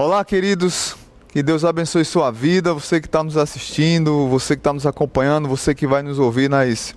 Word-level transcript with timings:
Olá, 0.00 0.24
queridos. 0.24 0.94
Que 1.26 1.42
Deus 1.42 1.64
abençoe 1.64 2.04
sua 2.04 2.30
vida, 2.30 2.72
você 2.72 3.00
que 3.00 3.08
está 3.08 3.20
nos 3.24 3.36
assistindo, 3.36 4.28
você 4.28 4.54
que 4.54 4.60
está 4.60 4.72
nos 4.72 4.86
acompanhando, 4.86 5.48
você 5.48 5.74
que 5.74 5.88
vai 5.88 6.02
nos 6.04 6.20
ouvir 6.20 6.48
nas 6.48 6.94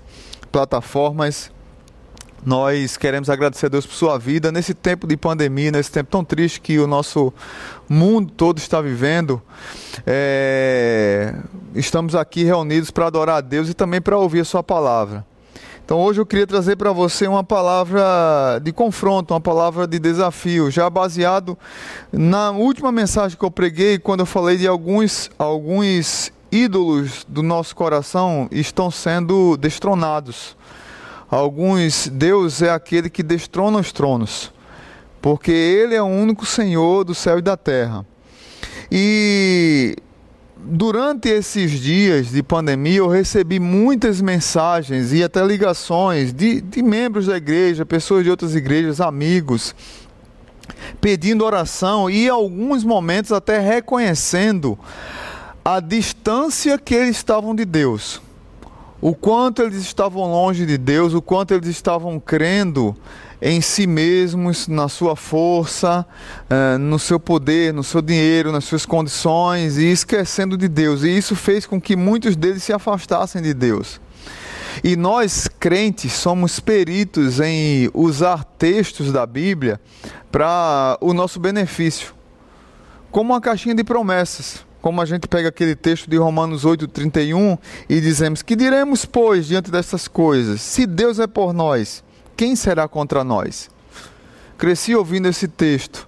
plataformas. 0.51 1.51
Nós 2.45 2.97
queremos 2.97 3.27
agradecer 3.27 3.65
a 3.65 3.69
Deus 3.69 3.87
por 3.87 3.95
sua 3.95 4.19
vida 4.19 4.51
nesse 4.51 4.75
tempo 4.75 5.07
de 5.07 5.17
pandemia, 5.17 5.71
nesse 5.71 5.91
tempo 5.91 6.11
tão 6.11 6.23
triste 6.23 6.61
que 6.61 6.77
o 6.77 6.85
nosso 6.85 7.33
mundo 7.89 8.31
todo 8.37 8.59
está 8.59 8.79
vivendo. 8.79 9.41
É... 10.05 11.33
Estamos 11.73 12.13
aqui 12.13 12.43
reunidos 12.43 12.91
para 12.91 13.07
adorar 13.07 13.37
a 13.37 13.41
Deus 13.41 13.67
e 13.67 13.73
também 13.73 13.99
para 13.99 14.15
ouvir 14.15 14.41
a 14.41 14.45
Sua 14.45 14.61
palavra. 14.61 15.25
Então 15.91 15.99
hoje 16.03 16.21
eu 16.21 16.25
queria 16.25 16.47
trazer 16.47 16.77
para 16.77 16.93
você 16.93 17.27
uma 17.27 17.43
palavra 17.43 18.61
de 18.63 18.71
confronto, 18.71 19.33
uma 19.33 19.41
palavra 19.41 19.85
de 19.85 19.99
desafio, 19.99 20.71
já 20.71 20.89
baseado 20.89 21.57
na 22.13 22.49
última 22.51 22.93
mensagem 22.93 23.37
que 23.37 23.43
eu 23.43 23.51
preguei, 23.51 23.99
quando 23.99 24.21
eu 24.21 24.25
falei 24.25 24.55
de 24.55 24.65
alguns, 24.65 25.29
alguns 25.37 26.31
ídolos 26.49 27.25
do 27.27 27.43
nosso 27.43 27.75
coração 27.75 28.47
estão 28.53 28.89
sendo 28.89 29.57
destronados 29.57 30.55
alguns, 31.29 32.07
Deus 32.07 32.61
é 32.61 32.69
aquele 32.69 33.09
que 33.09 33.21
destrona 33.21 33.77
os 33.77 33.91
tronos, 33.91 34.49
porque 35.21 35.51
Ele 35.51 35.93
é 35.93 36.01
o 36.01 36.05
único 36.05 36.45
Senhor 36.45 37.03
do 37.03 37.13
céu 37.13 37.37
e 37.37 37.41
da 37.41 37.57
terra. 37.57 38.05
E 38.89 39.97
durante 40.63 41.27
esses 41.27 41.71
dias 41.71 42.29
de 42.29 42.43
pandemia, 42.43 42.97
eu 42.97 43.07
recebi 43.07 43.59
muitas 43.59 44.21
mensagens 44.21 45.11
e 45.11 45.23
até 45.23 45.43
ligações 45.45 46.31
de, 46.31 46.61
de 46.61 46.83
membros 46.83 47.25
da 47.25 47.37
igreja, 47.37 47.85
pessoas 47.85 48.23
de 48.23 48.29
outras 48.29 48.55
igrejas, 48.55 49.01
amigos, 49.01 49.75
pedindo 50.99 51.43
oração 51.43 52.09
e, 52.09 52.25
em 52.25 52.29
alguns 52.29 52.83
momentos, 52.83 53.31
até 53.31 53.59
reconhecendo 53.59 54.77
a 55.65 55.79
distância 55.79 56.77
que 56.77 56.93
eles 56.93 57.17
estavam 57.17 57.55
de 57.55 57.65
Deus. 57.65 58.21
O 59.01 59.15
quanto 59.15 59.63
eles 59.63 59.81
estavam 59.81 60.31
longe 60.31 60.65
de 60.65 60.77
Deus, 60.77 61.13
o 61.13 61.21
quanto 61.21 61.53
eles 61.53 61.67
estavam 61.67 62.19
crendo 62.19 62.95
em 63.41 63.59
si 63.59 63.87
mesmos, 63.87 64.67
na 64.67 64.87
sua 64.87 65.15
força, 65.15 66.05
eh, 66.49 66.77
no 66.77 66.99
seu 66.99 67.19
poder, 67.19 67.73
no 67.73 67.83
seu 67.83 68.01
dinheiro, 68.01 68.51
nas 68.51 68.65
suas 68.65 68.85
condições 68.85 69.77
e 69.77 69.91
esquecendo 69.91 70.55
de 70.55 70.67
Deus. 70.67 71.03
E 71.03 71.09
isso 71.09 71.35
fez 71.35 71.65
com 71.65 71.81
que 71.81 71.95
muitos 71.95 72.35
deles 72.35 72.61
se 72.61 72.71
afastassem 72.71 73.41
de 73.41 73.53
Deus. 73.53 73.99
E 74.83 74.95
nós, 74.95 75.47
crentes, 75.59 76.13
somos 76.13 76.59
peritos 76.59 77.39
em 77.39 77.89
usar 77.93 78.43
textos 78.43 79.11
da 79.11 79.25
Bíblia 79.25 79.81
para 80.31 80.97
o 81.01 81.13
nosso 81.13 81.39
benefício, 81.39 82.13
como 83.09 83.33
uma 83.33 83.41
caixinha 83.41 83.75
de 83.75 83.83
promessas 83.83 84.63
como 84.81 84.99
a 84.99 85.05
gente 85.05 85.27
pega 85.27 85.49
aquele 85.49 85.75
texto 85.75 86.09
de 86.09 86.17
Romanos 86.17 86.65
8:31 86.65 87.57
e 87.87 88.01
dizemos: 88.01 88.41
"Que 88.41 88.55
diremos, 88.55 89.05
pois, 89.05 89.45
diante 89.45 89.69
dessas 89.69 90.07
coisas? 90.07 90.59
Se 90.59 90.87
Deus 90.87 91.19
é 91.19 91.27
por 91.27 91.53
nós, 91.53 92.03
quem 92.35 92.55
será 92.55 92.87
contra 92.87 93.23
nós?" 93.23 93.69
Cresci 94.57 94.95
ouvindo 94.95 95.27
esse 95.27 95.47
texto. 95.47 96.07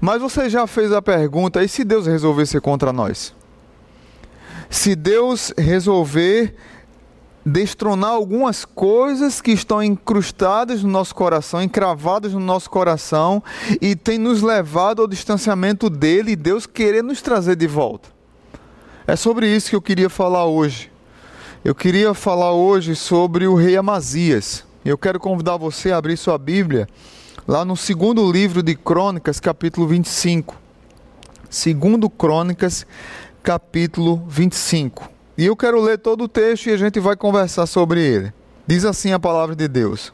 Mas 0.00 0.20
você 0.20 0.48
já 0.48 0.66
fez 0.66 0.92
a 0.92 1.00
pergunta: 1.00 1.62
e 1.62 1.68
se 1.68 1.84
Deus 1.84 2.06
resolver 2.06 2.46
ser 2.46 2.60
contra 2.60 2.92
nós? 2.92 3.34
Se 4.68 4.94
Deus 4.94 5.52
resolver 5.56 6.54
destronar 7.44 8.10
algumas 8.10 8.64
coisas 8.64 9.40
que 9.40 9.52
estão 9.52 9.82
incrustadas 9.82 10.82
no 10.82 10.88
nosso 10.88 11.14
coração, 11.14 11.62
encravadas 11.62 12.32
no 12.32 12.40
nosso 12.40 12.70
coração 12.70 13.42
e 13.80 13.94
tem 13.94 14.18
nos 14.18 14.40
levado 14.40 15.02
ao 15.02 15.08
distanciamento 15.08 15.90
dele 15.90 16.32
e 16.32 16.36
Deus 16.36 16.66
querer 16.66 17.02
nos 17.02 17.20
trazer 17.20 17.56
de 17.56 17.66
volta. 17.66 18.08
É 19.06 19.14
sobre 19.14 19.46
isso 19.54 19.68
que 19.68 19.76
eu 19.76 19.82
queria 19.82 20.08
falar 20.08 20.46
hoje. 20.46 20.90
Eu 21.62 21.74
queria 21.74 22.14
falar 22.14 22.52
hoje 22.52 22.96
sobre 22.96 23.46
o 23.46 23.54
rei 23.54 23.76
Amazias. 23.76 24.64
Eu 24.84 24.98
quero 24.98 25.18
convidar 25.18 25.56
você 25.56 25.92
a 25.92 25.96
abrir 25.96 26.14
sua 26.14 26.36
Bíblia 26.36 26.86
lá 27.48 27.64
no 27.64 27.74
segundo 27.74 28.30
livro 28.30 28.62
de 28.62 28.74
Crônicas, 28.74 29.40
capítulo 29.40 29.86
25. 29.86 30.54
Segundo 31.48 32.10
Crônicas, 32.10 32.86
capítulo 33.42 34.22
25. 34.28 35.08
E 35.38 35.46
eu 35.46 35.56
quero 35.56 35.80
ler 35.80 35.96
todo 35.96 36.24
o 36.24 36.28
texto 36.28 36.66
e 36.66 36.72
a 36.72 36.76
gente 36.76 37.00
vai 37.00 37.16
conversar 37.16 37.64
sobre 37.64 38.02
ele. 38.02 38.30
Diz 38.66 38.84
assim 38.84 39.12
a 39.12 39.18
palavra 39.18 39.56
de 39.56 39.66
Deus. 39.68 40.12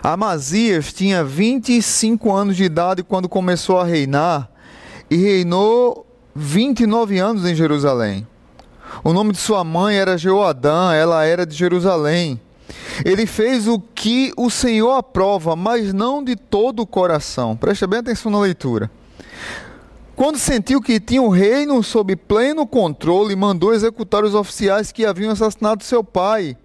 Amazias 0.00 0.92
tinha 0.92 1.24
25 1.24 2.32
anos 2.32 2.56
de 2.56 2.62
idade 2.62 3.02
quando 3.02 3.28
começou 3.28 3.80
a 3.80 3.84
reinar 3.84 4.48
e 5.10 5.16
reinou 5.16 6.06
29 6.36 7.18
anos 7.18 7.44
em 7.44 7.54
Jerusalém. 7.56 8.24
O 9.02 9.12
nome 9.12 9.32
de 9.32 9.38
sua 9.38 9.64
mãe 9.64 9.96
era 9.96 10.16
Jeoadã, 10.16 10.92
ela 10.92 11.24
era 11.24 11.44
de 11.44 11.56
Jerusalém. 11.56 12.40
Ele 13.04 13.26
fez 13.26 13.66
o 13.66 13.78
que 13.78 14.32
o 14.36 14.50
Senhor 14.50 14.92
aprova, 14.92 15.54
mas 15.54 15.92
não 15.92 16.22
de 16.22 16.36
todo 16.36 16.80
o 16.80 16.86
coração. 16.86 17.56
Preste 17.56 17.86
bem 17.86 18.00
atenção 18.00 18.30
na 18.30 18.40
leitura. 18.40 18.90
Quando 20.16 20.38
sentiu 20.38 20.80
que 20.80 20.98
tinha 20.98 21.22
o 21.22 21.28
reino 21.28 21.82
sob 21.82 22.16
pleno 22.16 22.66
controle, 22.66 23.36
mandou 23.36 23.72
executar 23.72 24.24
os 24.24 24.34
oficiais 24.34 24.90
que 24.90 25.06
haviam 25.06 25.30
assassinado 25.30 25.84
seu 25.84 26.02
pai 26.02 26.56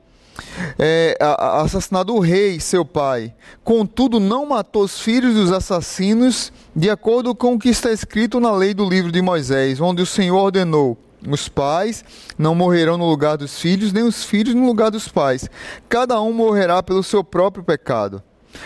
é, 0.80 1.18
assassinado 1.20 2.14
o 2.14 2.20
rei, 2.20 2.60
seu 2.60 2.84
pai. 2.84 3.34
Contudo, 3.64 4.20
não 4.20 4.46
matou 4.46 4.84
os 4.84 5.00
filhos 5.00 5.36
dos 5.36 5.52
assassinos, 5.52 6.52
de 6.76 6.90
acordo 6.90 7.36
com 7.36 7.54
o 7.54 7.60
que 7.60 7.70
está 7.70 7.92
escrito 7.92 8.40
na 8.40 8.52
lei 8.52 8.74
do 8.74 8.88
livro 8.88 9.12
de 9.12 9.22
Moisés, 9.22 9.80
onde 9.80 10.02
o 10.02 10.06
Senhor 10.06 10.38
ordenou: 10.38 10.98
os 11.28 11.48
pais 11.48 12.04
não 12.38 12.56
morrerão 12.56 12.98
no 12.98 13.10
lugar 13.10 13.38
dos 13.38 13.60
filhos, 13.60 13.94
nem 13.94 14.04
os 14.04 14.24
filhos 14.24 14.54
no 14.54 14.66
lugar 14.66 14.92
dos 14.92 15.08
pais. 15.08 15.50
Cada 15.88 16.22
um 16.22 16.34
morrerá 16.34 16.82
pelo 16.82 17.04
seu 17.04 17.24
próprio 17.24 17.64
pecado. 17.64 18.22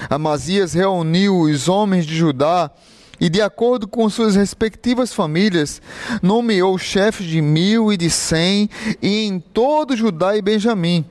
Amazias 0.09 0.73
reuniu 0.73 1.39
os 1.41 1.67
homens 1.67 2.05
de 2.05 2.15
Judá 2.15 2.71
e, 3.19 3.29
de 3.29 3.41
acordo 3.41 3.87
com 3.87 4.09
suas 4.09 4.35
respectivas 4.35 5.13
famílias, 5.13 5.81
nomeou 6.21 6.77
chefes 6.77 7.25
de 7.25 7.41
mil 7.41 7.91
e 7.91 7.97
de 7.97 8.09
cem, 8.09 8.69
e 9.01 9.25
em 9.25 9.39
todo 9.39 9.95
Judá 9.95 10.35
e 10.35 10.41
Benjamim 10.41 11.05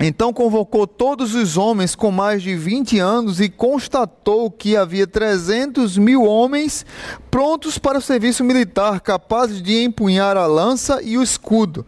então 0.00 0.32
convocou 0.32 0.86
todos 0.86 1.34
os 1.34 1.56
homens 1.56 1.96
com 1.96 2.12
mais 2.12 2.42
de 2.42 2.54
20 2.54 3.00
anos 3.00 3.40
e 3.40 3.48
constatou 3.48 4.48
que 4.48 4.76
havia 4.76 5.06
300 5.06 5.98
mil 5.98 6.22
homens 6.22 6.86
prontos 7.30 7.78
para 7.78 7.98
o 7.98 8.02
serviço 8.02 8.44
militar, 8.44 9.00
capazes 9.00 9.60
de 9.60 9.82
empunhar 9.82 10.36
a 10.36 10.46
lança 10.46 11.02
e 11.02 11.18
o 11.18 11.22
escudo. 11.22 11.84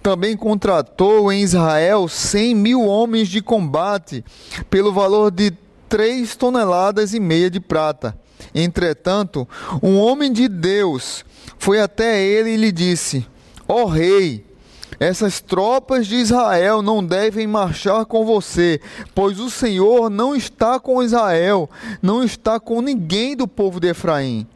Também 0.00 0.36
contratou 0.36 1.32
em 1.32 1.42
Israel 1.42 2.06
100 2.06 2.54
mil 2.54 2.84
homens 2.84 3.28
de 3.28 3.42
combate, 3.42 4.24
pelo 4.70 4.92
valor 4.92 5.32
de 5.32 5.52
3 5.88 6.36
toneladas 6.36 7.12
e 7.12 7.18
meia 7.18 7.50
de 7.50 7.58
prata. 7.58 8.16
Entretanto, 8.54 9.48
um 9.82 9.98
homem 9.98 10.32
de 10.32 10.48
Deus 10.48 11.24
foi 11.58 11.80
até 11.80 12.22
ele 12.22 12.50
e 12.50 12.56
lhe 12.56 12.70
disse: 12.70 13.26
Ó 13.66 13.82
oh, 13.82 13.86
rei, 13.86 14.47
essas 15.00 15.40
tropas 15.40 16.06
de 16.06 16.16
Israel 16.16 16.82
não 16.82 17.04
devem 17.04 17.46
marchar 17.46 18.04
com 18.04 18.24
você, 18.24 18.80
pois 19.14 19.38
o 19.38 19.50
Senhor 19.50 20.10
não 20.10 20.34
está 20.34 20.80
com 20.80 21.02
Israel, 21.02 21.70
não 22.02 22.24
está 22.24 22.58
com 22.58 22.80
ninguém 22.80 23.36
do 23.36 23.46
povo 23.46 23.78
de 23.78 23.88
Efraim. 23.88 24.46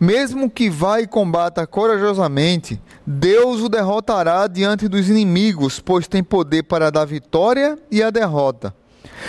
Mesmo 0.00 0.50
que 0.50 0.68
vá 0.68 1.00
e 1.00 1.06
combata 1.06 1.66
corajosamente, 1.66 2.80
Deus 3.06 3.62
o 3.62 3.68
derrotará 3.68 4.46
diante 4.46 4.88
dos 4.88 5.08
inimigos, 5.08 5.80
pois 5.80 6.06
tem 6.06 6.22
poder 6.22 6.64
para 6.64 6.90
dar 6.90 7.04
vitória 7.04 7.78
e 7.90 8.02
a 8.02 8.10
derrota. 8.10 8.74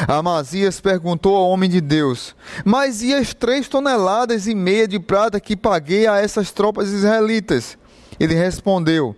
Amazias 0.08 0.82
perguntou 0.82 1.36
ao 1.36 1.50
homem 1.50 1.70
de 1.70 1.80
Deus: 1.80 2.36
Mas 2.66 3.02
e 3.02 3.14
as 3.14 3.34
três 3.34 3.70
toneladas 3.70 4.48
e 4.48 4.56
meia 4.56 4.88
de 4.88 5.00
prata 5.00 5.40
que 5.40 5.56
paguei 5.56 6.06
a 6.08 6.18
essas 6.18 6.52
tropas 6.52 6.92
israelitas? 6.92 7.78
Ele 8.20 8.34
respondeu: 8.34 9.16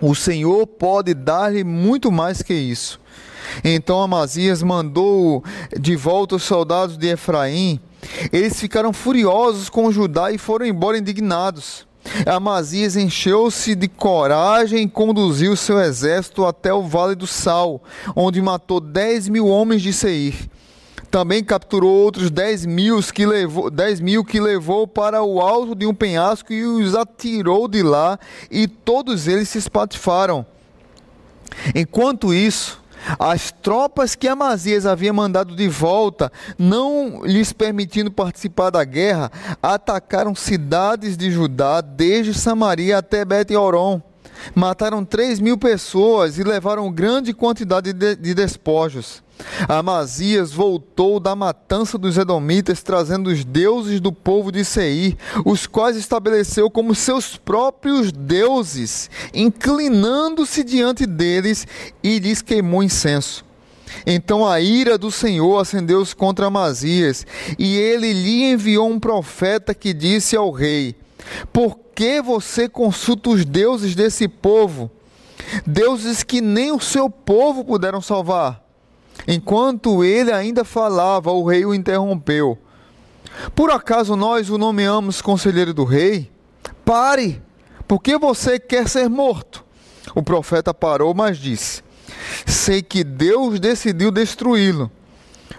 o 0.00 0.14
Senhor 0.14 0.66
pode 0.66 1.14
dar-lhe 1.14 1.64
muito 1.64 2.10
mais 2.10 2.42
que 2.42 2.54
isso. 2.54 3.00
Então 3.62 4.02
Amazias 4.02 4.62
mandou 4.62 5.44
de 5.78 5.96
volta 5.96 6.36
os 6.36 6.42
soldados 6.42 6.96
de 6.96 7.08
Efraim. 7.08 7.78
Eles 8.32 8.58
ficaram 8.58 8.92
furiosos 8.92 9.68
com 9.68 9.92
Judá 9.92 10.30
e 10.32 10.38
foram 10.38 10.66
embora 10.66 10.98
indignados. 10.98 11.86
Amazias 12.26 12.96
encheu-se 12.96 13.74
de 13.74 13.88
coragem 13.88 14.82
e 14.82 14.88
conduziu 14.88 15.56
seu 15.56 15.80
exército 15.80 16.44
até 16.44 16.72
o 16.72 16.82
vale 16.82 17.14
do 17.14 17.26
Sal, 17.26 17.82
onde 18.14 18.42
matou 18.42 18.78
dez 18.78 19.28
mil 19.28 19.46
homens 19.46 19.80
de 19.82 19.92
Seir. 19.92 20.34
Também 21.14 21.44
capturou 21.44 21.94
outros 21.94 22.28
10 22.28 22.66
mil, 22.66 23.00
que 23.00 23.24
levou, 23.24 23.70
10 23.70 24.00
mil 24.00 24.24
que 24.24 24.40
levou 24.40 24.84
para 24.84 25.22
o 25.22 25.40
alto 25.40 25.72
de 25.72 25.86
um 25.86 25.94
penhasco 25.94 26.52
e 26.52 26.64
os 26.64 26.96
atirou 26.96 27.68
de 27.68 27.84
lá, 27.84 28.18
e 28.50 28.66
todos 28.66 29.28
eles 29.28 29.48
se 29.48 29.58
espatifaram. 29.58 30.44
Enquanto 31.72 32.34
isso, 32.34 32.82
As 33.18 33.52
tropas 33.52 34.14
que 34.14 34.26
Amazias 34.26 34.86
havia 34.86 35.12
mandado 35.12 35.54
de 35.54 35.68
volta, 35.68 36.32
não 36.58 37.22
lhes 37.22 37.52
permitindo 37.52 38.10
participar 38.10 38.70
da 38.70 38.82
guerra, 38.82 39.30
atacaram 39.62 40.34
cidades 40.34 41.14
de 41.14 41.30
Judá, 41.30 41.82
desde 41.82 42.32
Samaria 42.32 42.96
até 42.96 43.22
Bet-Oron. 43.22 44.00
Mataram 44.54 45.04
três 45.04 45.38
mil 45.38 45.56
pessoas 45.56 46.38
e 46.38 46.44
levaram 46.44 46.92
grande 46.92 47.32
quantidade 47.32 47.92
de, 47.92 48.16
de 48.16 48.34
despojos. 48.34 49.22
Amazias 49.68 50.52
voltou 50.52 51.18
da 51.18 51.34
matança 51.34 51.98
dos 51.98 52.16
Edomitas, 52.16 52.82
trazendo 52.82 53.30
os 53.30 53.44
deuses 53.44 54.00
do 54.00 54.12
povo 54.12 54.52
de 54.52 54.64
Seir, 54.64 55.16
os 55.44 55.66
quais 55.66 55.96
estabeleceu 55.96 56.70
como 56.70 56.94
seus 56.94 57.36
próprios 57.36 58.12
deuses, 58.12 59.10
inclinando-se 59.34 60.62
diante 60.62 61.06
deles 61.06 61.66
e 62.02 62.18
lhes 62.18 62.42
queimou 62.42 62.82
incenso. 62.82 63.44
Então 64.06 64.46
a 64.46 64.60
ira 64.60 64.98
do 64.98 65.10
Senhor 65.10 65.58
acendeu-se 65.58 66.14
contra 66.14 66.46
Amazias, 66.46 67.26
e 67.58 67.76
ele 67.76 68.12
lhe 68.12 68.44
enviou 68.44 68.90
um 68.90 68.98
profeta 69.00 69.74
que 69.74 69.92
disse 69.92 70.36
ao 70.36 70.50
rei: 70.50 70.96
Por 71.52 71.78
que 71.94 72.20
você 72.20 72.68
consulta 72.68 73.30
os 73.30 73.44
deuses 73.44 73.94
desse 73.94 74.28
povo? 74.28 74.90
Deuses 75.66 76.22
que 76.22 76.40
nem 76.40 76.72
o 76.72 76.80
seu 76.80 77.08
povo 77.08 77.64
puderam 77.64 78.00
salvar. 78.00 78.62
Enquanto 79.26 80.04
ele 80.04 80.32
ainda 80.32 80.64
falava, 80.64 81.30
o 81.30 81.46
rei 81.46 81.64
o 81.64 81.74
interrompeu. 81.74 82.58
Por 83.54 83.70
acaso 83.70 84.16
nós 84.16 84.50
o 84.50 84.58
nomeamos 84.58 85.22
conselheiro 85.22 85.72
do 85.72 85.84
rei? 85.84 86.30
Pare! 86.84 87.42
Por 87.86 88.00
que 88.00 88.18
você 88.18 88.58
quer 88.58 88.88
ser 88.88 89.08
morto? 89.08 89.64
O 90.14 90.22
profeta 90.22 90.72
parou, 90.72 91.14
mas 91.14 91.38
disse: 91.38 91.82
Sei 92.46 92.82
que 92.82 93.04
Deus 93.04 93.60
decidiu 93.60 94.10
destruí-lo, 94.10 94.90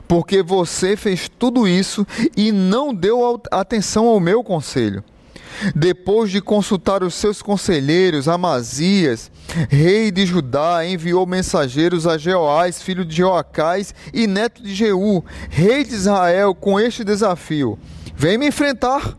porque 0.08 0.42
você 0.42 0.96
fez 0.96 1.30
tudo 1.30 1.68
isso 1.68 2.06
e 2.36 2.52
não 2.52 2.94
deu 2.94 3.42
atenção 3.52 4.08
ao 4.08 4.20
meu 4.20 4.44
conselho. 4.44 5.04
Depois 5.76 6.32
de 6.32 6.42
consultar 6.42 7.04
os 7.04 7.14
seus 7.16 7.42
conselheiros, 7.42 8.28
Amazias, 8.28 9.32
rei 9.70 10.12
de 10.12 10.26
Judá, 10.26 10.86
enviou 10.86 11.26
mensageiros 11.26 12.06
a 12.06 12.18
Jeoás, 12.18 12.82
filho 12.82 13.06
de 13.06 13.18
Joacás 13.18 13.94
e 14.14 14.28
neto 14.28 14.62
de 14.62 14.74
Jeú, 14.74 15.24
rei 15.50 15.84
de 15.84 15.94
Israel, 15.94 16.54
com 16.54 16.80
este 16.80 17.04
desafio: 17.04 17.78
Vem 18.16 18.38
me 18.38 18.48
enfrentar. 18.48 19.18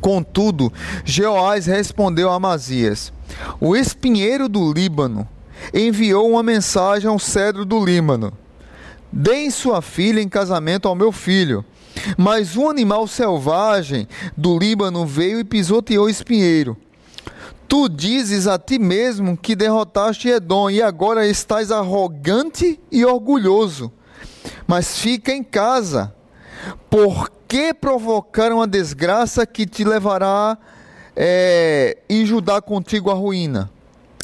Contudo, 0.00 0.72
Jeoás 1.04 1.66
respondeu 1.66 2.30
a 2.30 2.34
Amazias: 2.34 3.12
O 3.60 3.76
espinheiro 3.76 4.48
do 4.48 4.72
Líbano 4.72 5.28
enviou 5.74 6.30
uma 6.30 6.42
mensagem 6.42 7.08
ao 7.08 7.18
cedro 7.18 7.64
do 7.64 7.84
Líbano: 7.84 8.32
Deem 9.12 9.50
sua 9.50 9.82
filha 9.82 10.20
em 10.20 10.28
casamento 10.28 10.86
ao 10.86 10.94
meu 10.94 11.12
filho. 11.12 11.64
Mas 12.16 12.56
um 12.56 12.68
animal 12.68 13.06
selvagem 13.06 14.08
do 14.36 14.58
Líbano 14.58 15.06
veio 15.06 15.40
e 15.40 15.44
pisoteou 15.44 16.06
o 16.06 16.10
espinheiro. 16.10 16.76
Tu 17.68 17.88
dizes 17.88 18.46
a 18.46 18.58
ti 18.58 18.78
mesmo 18.78 19.36
que 19.36 19.54
derrotaste 19.54 20.28
Edom 20.28 20.70
e 20.70 20.80
agora 20.80 21.26
estás 21.26 21.70
arrogante 21.70 22.80
e 22.90 23.04
orgulhoso. 23.04 23.92
Mas 24.66 24.98
fica 24.98 25.32
em 25.32 25.42
casa, 25.42 26.14
por 26.88 27.30
que 27.46 27.74
provocaram 27.74 28.62
a 28.62 28.66
desgraça 28.66 29.46
que 29.46 29.66
te 29.66 29.84
levará 29.84 30.56
é, 31.14 31.98
e 32.08 32.24
Judá 32.24 32.60
contigo 32.60 33.10
a 33.10 33.14
ruína? 33.14 33.70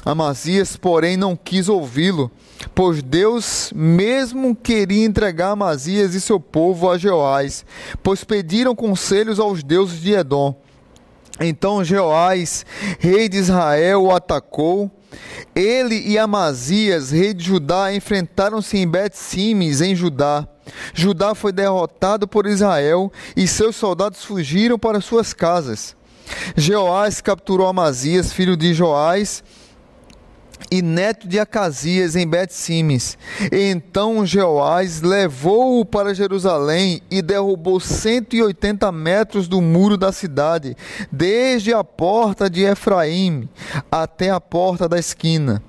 Amazias, 0.05 0.77
porém, 0.77 1.17
não 1.17 1.35
quis 1.35 1.69
ouvi-lo, 1.69 2.31
pois 2.75 3.03
Deus 3.03 3.73
mesmo 3.75 4.55
queria 4.55 5.05
entregar 5.05 5.51
Amazias 5.51 6.15
e 6.15 6.21
seu 6.21 6.39
povo 6.39 6.91
a 6.91 6.99
Jeoás, 6.99 7.65
pois 8.03 8.25
pediram 8.25 8.75
conselhos 8.75 9.39
aos 9.39 9.63
deuses 9.63 10.01
de 10.01 10.13
Edom. 10.13 10.55
Então 11.41 11.83
Jeoás, 11.83 12.65
rei 12.99 13.29
de 13.29 13.39
Israel, 13.39 14.05
o 14.05 14.13
atacou. 14.13 14.91
Ele 15.55 16.01
e 16.07 16.19
Amazias, 16.19 17.11
rei 17.11 17.35
de 17.35 17.45
Judá, 17.45 17.95
enfrentaram-se 17.95 18.77
em 18.77 18.87
Bet-Simes, 18.87 19.81
em 19.81 19.95
Judá. 19.95 20.47
Judá 20.93 21.35
foi 21.35 21.53
derrotado 21.53 22.27
por 22.27 22.47
Israel 22.47 23.13
e 23.37 23.47
seus 23.47 23.77
soldados 23.77 24.25
fugiram 24.25 24.79
para 24.79 25.01
suas 25.01 25.33
casas. 25.33 25.97
Jeoás 26.57 27.21
capturou 27.21 27.67
Amazias, 27.67 28.33
filho 28.33 28.57
de 28.57 28.73
Joás, 28.73 29.45
e 30.71 30.83
neto 30.83 31.29
de 31.29 31.39
Acasias 31.39 32.17
em 32.17 32.27
Bet-Simes. 32.27 33.17
Então 33.53 34.25
Jeoás 34.25 35.01
levou-o 35.01 35.85
para 35.85 36.15
Jerusalém 36.15 37.01
e 37.11 37.23
derrubou 37.23 37.79
180 37.81 38.91
metros 38.93 39.49
do 39.49 39.61
muro 39.61 39.97
da 39.97 40.13
cidade, 40.13 40.77
desde 41.11 41.73
a 41.73 41.85
porta 41.85 42.49
de 42.49 42.63
Efraim 42.63 43.49
até 43.91 44.31
a 44.31 44.41
porta 44.41 44.89
da 44.89 44.99
esquina. 44.99 45.63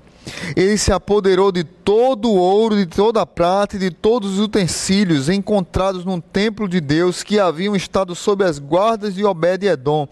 Ele 0.56 0.76
se 0.76 0.92
apoderou 0.92 1.52
de 1.52 1.64
todo 1.64 2.28
o 2.28 2.36
ouro, 2.36 2.76
de 2.76 2.86
toda 2.86 3.20
a 3.20 3.26
prata 3.26 3.76
e 3.76 3.78
de 3.78 3.90
todos 3.90 4.34
os 4.34 4.40
utensílios 4.40 5.28
encontrados 5.28 6.04
no 6.04 6.20
templo 6.20 6.68
de 6.68 6.80
Deus 6.80 7.22
que 7.22 7.38
haviam 7.38 7.76
estado 7.76 8.14
sob 8.14 8.44
as 8.44 8.58
guardas 8.58 9.14
de 9.14 9.24
Obed-Edom, 9.24 10.08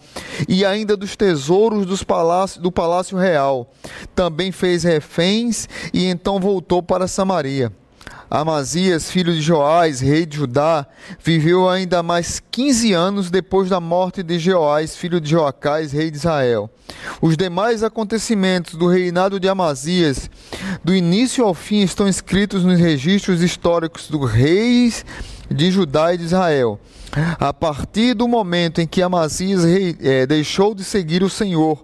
e 0.47 0.65
ainda 0.65 0.95
dos 0.95 1.15
tesouros 1.15 1.85
dos 1.85 2.03
palácios, 2.03 2.61
do 2.61 2.71
palácio 2.71 3.17
real. 3.17 3.71
Também 4.13 4.51
fez 4.51 4.83
reféns 4.83 5.67
e 5.93 6.05
então 6.05 6.39
voltou 6.39 6.81
para 6.81 7.07
Samaria. 7.07 7.71
Amazias, 8.29 9.09
filho 9.11 9.33
de 9.33 9.41
Joás, 9.41 9.99
rei 9.99 10.25
de 10.25 10.37
Judá, 10.37 10.85
viveu 11.23 11.69
ainda 11.69 12.01
mais 12.01 12.41
15 12.51 12.93
anos 12.93 13.29
depois 13.29 13.69
da 13.69 13.79
morte 13.79 14.23
de 14.23 14.39
Joás, 14.39 14.95
filho 14.95 15.21
de 15.21 15.29
Joacás, 15.29 15.91
rei 15.91 16.09
de 16.09 16.17
Israel. 16.17 16.69
Os 17.21 17.37
demais 17.37 17.83
acontecimentos 17.83 18.75
do 18.75 18.87
reinado 18.87 19.39
de 19.39 19.47
Amazias, 19.47 20.29
do 20.83 20.93
início 20.93 21.45
ao 21.45 21.53
fim, 21.53 21.81
estão 21.81 22.07
escritos 22.07 22.63
nos 22.63 22.79
registros 22.79 23.41
históricos 23.41 24.09
dos 24.09 24.29
reis 24.31 25.05
de 25.49 25.71
Judá 25.71 26.13
e 26.13 26.17
de 26.17 26.25
Israel. 26.25 26.79
A 27.39 27.53
partir 27.53 28.13
do 28.13 28.27
momento 28.27 28.81
em 28.81 28.87
que 28.87 29.01
Amazias 29.01 29.63
é, 30.01 30.25
deixou 30.25 30.75
de 30.75 30.83
seguir 30.83 31.23
o 31.23 31.29
Senhor, 31.29 31.83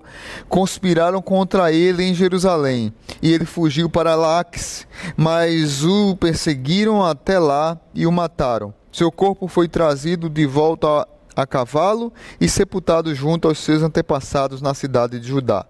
conspiraram 0.50 1.22
contra 1.22 1.72
ele 1.72 2.04
em 2.04 2.14
Jerusalém, 2.14 2.94
e 3.22 3.32
ele 3.32 3.46
fugiu 3.46 3.90
para 3.90 4.16
Laques, 4.16 4.86
mas 5.16 5.86
o 5.86 6.18
perseguiram 6.18 7.04
até 7.04 7.40
lá 7.40 7.80
e 7.94 8.06
o 8.06 8.12
mataram. 8.12 8.74
Seu 8.92 9.10
corpo 9.10 9.48
foi 9.48 9.70
trazido 9.70 10.30
de 10.30 10.46
volta 10.46 10.88
a, 10.88 11.08
a 11.44 11.48
cavalo 11.48 12.12
e 12.40 12.50
sepultado 12.50 13.16
junto 13.16 13.48
aos 13.48 13.60
seus 13.60 13.82
antepassados 13.82 14.62
na 14.62 14.74
cidade 14.74 15.18
de 15.18 15.28
Judá. 15.30 15.66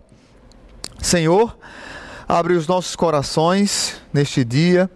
Senhor, 1.00 1.56
abre 2.28 2.54
os 2.54 2.68
nossos 2.68 2.96
corações 2.96 3.96
neste 4.12 4.44
dia 4.44 4.90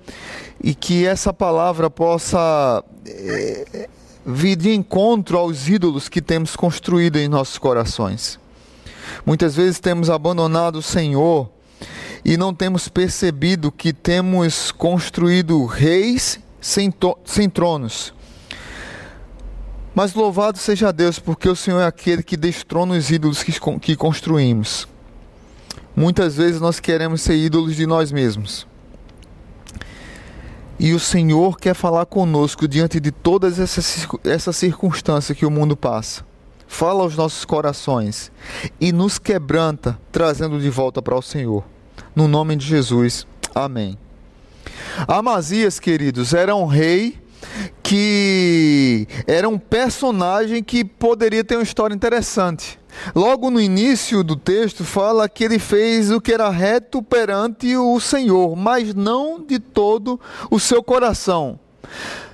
e 0.64 0.74
que 0.74 1.06
essa 1.06 1.32
palavra 1.32 1.88
possa 1.88 2.84
é, 3.06 3.90
vir 4.26 4.56
de 4.56 4.74
encontro 4.74 5.38
aos 5.38 5.68
ídolos 5.68 6.10
que 6.10 6.22
temos 6.22 6.56
construído 6.56 7.18
em 7.18 7.28
nossos 7.28 7.58
corações. 7.58 8.40
Muitas 9.26 9.56
vezes 9.56 9.80
temos 9.80 10.10
abandonado 10.10 10.78
o 10.78 10.82
Senhor 10.82 11.50
e 12.24 12.36
não 12.36 12.54
temos 12.54 12.88
percebido 12.88 13.72
que 13.72 13.94
temos 13.94 14.72
construído 14.72 15.64
reis 15.66 16.40
sem, 16.60 16.92
sem 17.24 17.50
tronos. 17.50 18.14
Mas 19.94 20.14
louvado 20.14 20.58
seja 20.58 20.92
Deus, 20.92 21.20
porque 21.20 21.48
o 21.48 21.56
Senhor 21.56 21.80
é 21.80 21.86
aquele 21.86 22.24
que 22.24 22.36
destrona 22.36 22.96
os 22.96 23.10
ídolos 23.10 23.44
que, 23.44 23.54
que 23.80 23.96
construímos. 23.96 24.88
Muitas 25.96 26.36
vezes 26.36 26.60
nós 26.60 26.80
queremos 26.80 27.22
ser 27.22 27.36
ídolos 27.36 27.76
de 27.76 27.86
nós 27.86 28.12
mesmos. 28.12 28.68
E 30.80 30.94
o 30.94 31.00
Senhor 31.00 31.58
quer 31.58 31.74
falar 31.74 32.06
conosco 32.06 32.68
diante 32.68 33.00
de 33.00 33.12
todas 33.12 33.60
essas, 33.60 34.08
essas 34.24 34.56
circunstâncias 34.58 35.38
que 35.38 35.46
o 35.46 35.52
mundo 35.52 35.76
passa. 35.76 36.26
Fala 36.68 37.04
aos 37.04 37.16
nossos 37.16 37.46
corações 37.46 38.32
e 38.82 38.92
nos 38.92 39.18
quebranta, 39.18 39.98
trazendo 40.12 40.60
de 40.60 40.70
volta 40.70 41.02
para 41.02 41.16
o 41.16 41.22
Senhor. 41.22 41.64
No 42.16 42.28
nome 42.28 42.56
de 42.56 42.66
Jesus. 42.66 43.26
Amém. 43.54 43.98
Amazias, 45.08 45.80
queridos, 45.80 46.34
era 46.34 46.56
um 46.56 46.66
rei 46.66 47.20
que 47.84 49.08
era 49.28 49.48
um 49.48 49.58
personagem 49.58 50.64
que 50.64 50.84
poderia 50.84 51.44
ter 51.44 51.56
uma 51.56 51.64
história 51.64 51.94
interessante. 51.94 52.80
Logo 53.14 53.50
no 53.50 53.60
início 53.60 54.24
do 54.24 54.36
texto, 54.36 54.84
fala 54.84 55.30
que 55.30 55.44
ele 55.44 55.60
fez 55.60 56.12
o 56.12 56.22
que 56.22 56.34
era 56.34 56.50
reto 56.50 57.02
perante 57.02 57.76
o 57.76 58.00
Senhor, 58.00 58.56
mas 58.56 58.94
não 58.94 59.42
de 59.42 59.60
todo 59.60 60.20
o 60.50 60.60
seu 60.60 60.84
coração. 60.84 61.60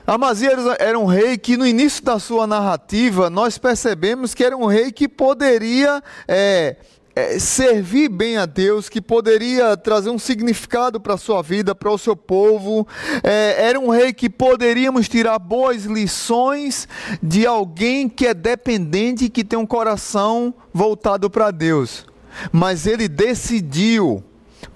Amazias 0.05 0.59
era 0.79 0.97
um 0.97 1.05
rei 1.05 1.37
que, 1.37 1.55
no 1.55 1.65
início 1.65 2.03
da 2.03 2.19
sua 2.19 2.47
narrativa, 2.47 3.29
nós 3.29 3.57
percebemos 3.57 4.33
que 4.33 4.43
era 4.43 4.57
um 4.57 4.65
rei 4.65 4.91
que 4.91 5.07
poderia 5.07 6.03
é, 6.27 6.75
é, 7.15 7.37
servir 7.39 8.09
bem 8.09 8.37
a 8.37 8.45
Deus, 8.45 8.87
que 8.87 9.01
poderia 9.01 9.75
trazer 9.75 10.09
um 10.09 10.19
significado 10.19 10.99
para 10.99 11.15
a 11.15 11.17
sua 11.17 11.41
vida, 11.41 11.75
para 11.75 11.91
o 11.91 11.97
seu 11.97 12.15
povo. 12.15 12.87
É, 13.23 13.67
era 13.67 13.79
um 13.79 13.89
rei 13.89 14.13
que 14.13 14.29
poderíamos 14.29 15.09
tirar 15.09 15.37
boas 15.39 15.83
lições 15.83 16.87
de 17.21 17.45
alguém 17.45 18.07
que 18.07 18.27
é 18.27 18.33
dependente 18.33 19.25
e 19.25 19.29
que 19.29 19.43
tem 19.43 19.59
um 19.59 19.65
coração 19.65 20.53
voltado 20.73 21.29
para 21.29 21.51
Deus. 21.51 22.05
Mas 22.51 22.87
ele 22.87 23.07
decidiu, 23.07 24.23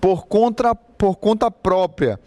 por 0.01 0.25
por 0.97 1.15
conta 1.15 1.49
própria, 1.49 2.19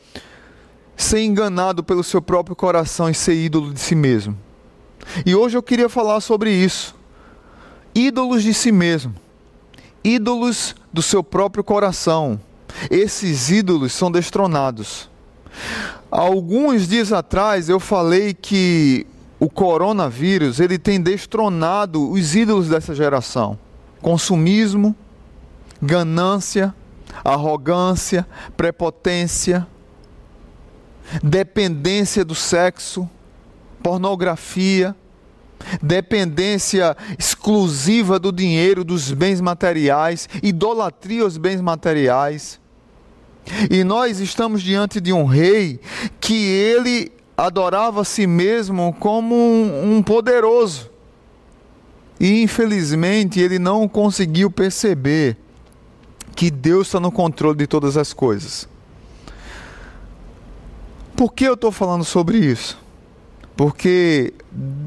ser 0.96 1.22
enganado 1.22 1.84
pelo 1.84 2.02
seu 2.02 2.22
próprio 2.22 2.56
coração 2.56 3.10
e 3.10 3.14
ser 3.14 3.34
ídolo 3.34 3.72
de 3.72 3.80
si 3.80 3.94
mesmo. 3.94 4.36
E 5.24 5.34
hoje 5.34 5.56
eu 5.56 5.62
queria 5.62 5.88
falar 5.88 6.20
sobre 6.20 6.50
isso. 6.50 6.94
Ídolos 7.94 8.42
de 8.42 8.52
si 8.52 8.72
mesmo 8.72 9.14
ídolos 10.08 10.74
do 10.92 11.02
seu 11.02 11.22
próprio 11.22 11.62
coração. 11.62 12.40
Esses 12.90 13.50
ídolos 13.50 13.92
são 13.92 14.10
destronados. 14.10 15.08
Alguns 16.10 16.88
dias 16.88 17.12
atrás 17.12 17.68
eu 17.68 17.78
falei 17.78 18.32
que 18.32 19.06
o 19.38 19.48
coronavírus 19.48 20.58
ele 20.58 20.78
tem 20.78 21.00
destronado 21.00 22.10
os 22.10 22.34
ídolos 22.34 22.68
dessa 22.68 22.94
geração: 22.94 23.58
consumismo, 24.00 24.94
ganância, 25.80 26.74
arrogância, 27.24 28.26
prepotência, 28.56 29.66
dependência 31.22 32.24
do 32.24 32.34
sexo, 32.34 33.08
pornografia 33.82 34.96
dependência 35.82 36.96
exclusiva 37.18 38.18
do 38.18 38.32
dinheiro, 38.32 38.84
dos 38.84 39.12
bens 39.12 39.40
materiais, 39.40 40.28
idolatria 40.42 41.22
aos 41.22 41.36
bens 41.36 41.60
materiais. 41.60 42.60
E 43.70 43.82
nós 43.82 44.20
estamos 44.20 44.62
diante 44.62 45.00
de 45.00 45.12
um 45.12 45.24
rei 45.24 45.80
que 46.20 46.34
ele 46.34 47.12
adorava 47.36 48.02
a 48.02 48.04
si 48.04 48.26
mesmo 48.26 48.94
como 48.98 49.34
um, 49.34 49.96
um 49.96 50.02
poderoso. 50.02 50.90
E 52.20 52.42
infelizmente 52.42 53.40
ele 53.40 53.58
não 53.58 53.88
conseguiu 53.88 54.50
perceber 54.50 55.36
que 56.34 56.50
Deus 56.50 56.88
está 56.88 57.00
no 57.00 57.12
controle 57.12 57.56
de 57.58 57.66
todas 57.66 57.96
as 57.96 58.12
coisas. 58.12 58.68
Por 61.16 61.32
que 61.32 61.44
eu 61.44 61.54
estou 61.54 61.72
falando 61.72 62.04
sobre 62.04 62.38
isso? 62.38 62.78
Porque 63.58 64.32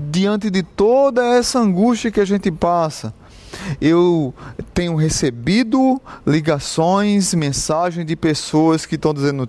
diante 0.10 0.50
de 0.50 0.64
toda 0.64 1.22
essa 1.36 1.60
angústia 1.60 2.10
que 2.10 2.22
a 2.22 2.26
gente 2.26 2.50
passa, 2.50 3.14
eu 3.82 4.34
tenho 4.74 4.96
recebido 4.96 6.02
ligações, 6.26 7.34
mensagens 7.34 8.06
de 8.06 8.16
pessoas 8.16 8.86
que 8.86 8.96
estão 8.96 9.14
dizendo: 9.14 9.46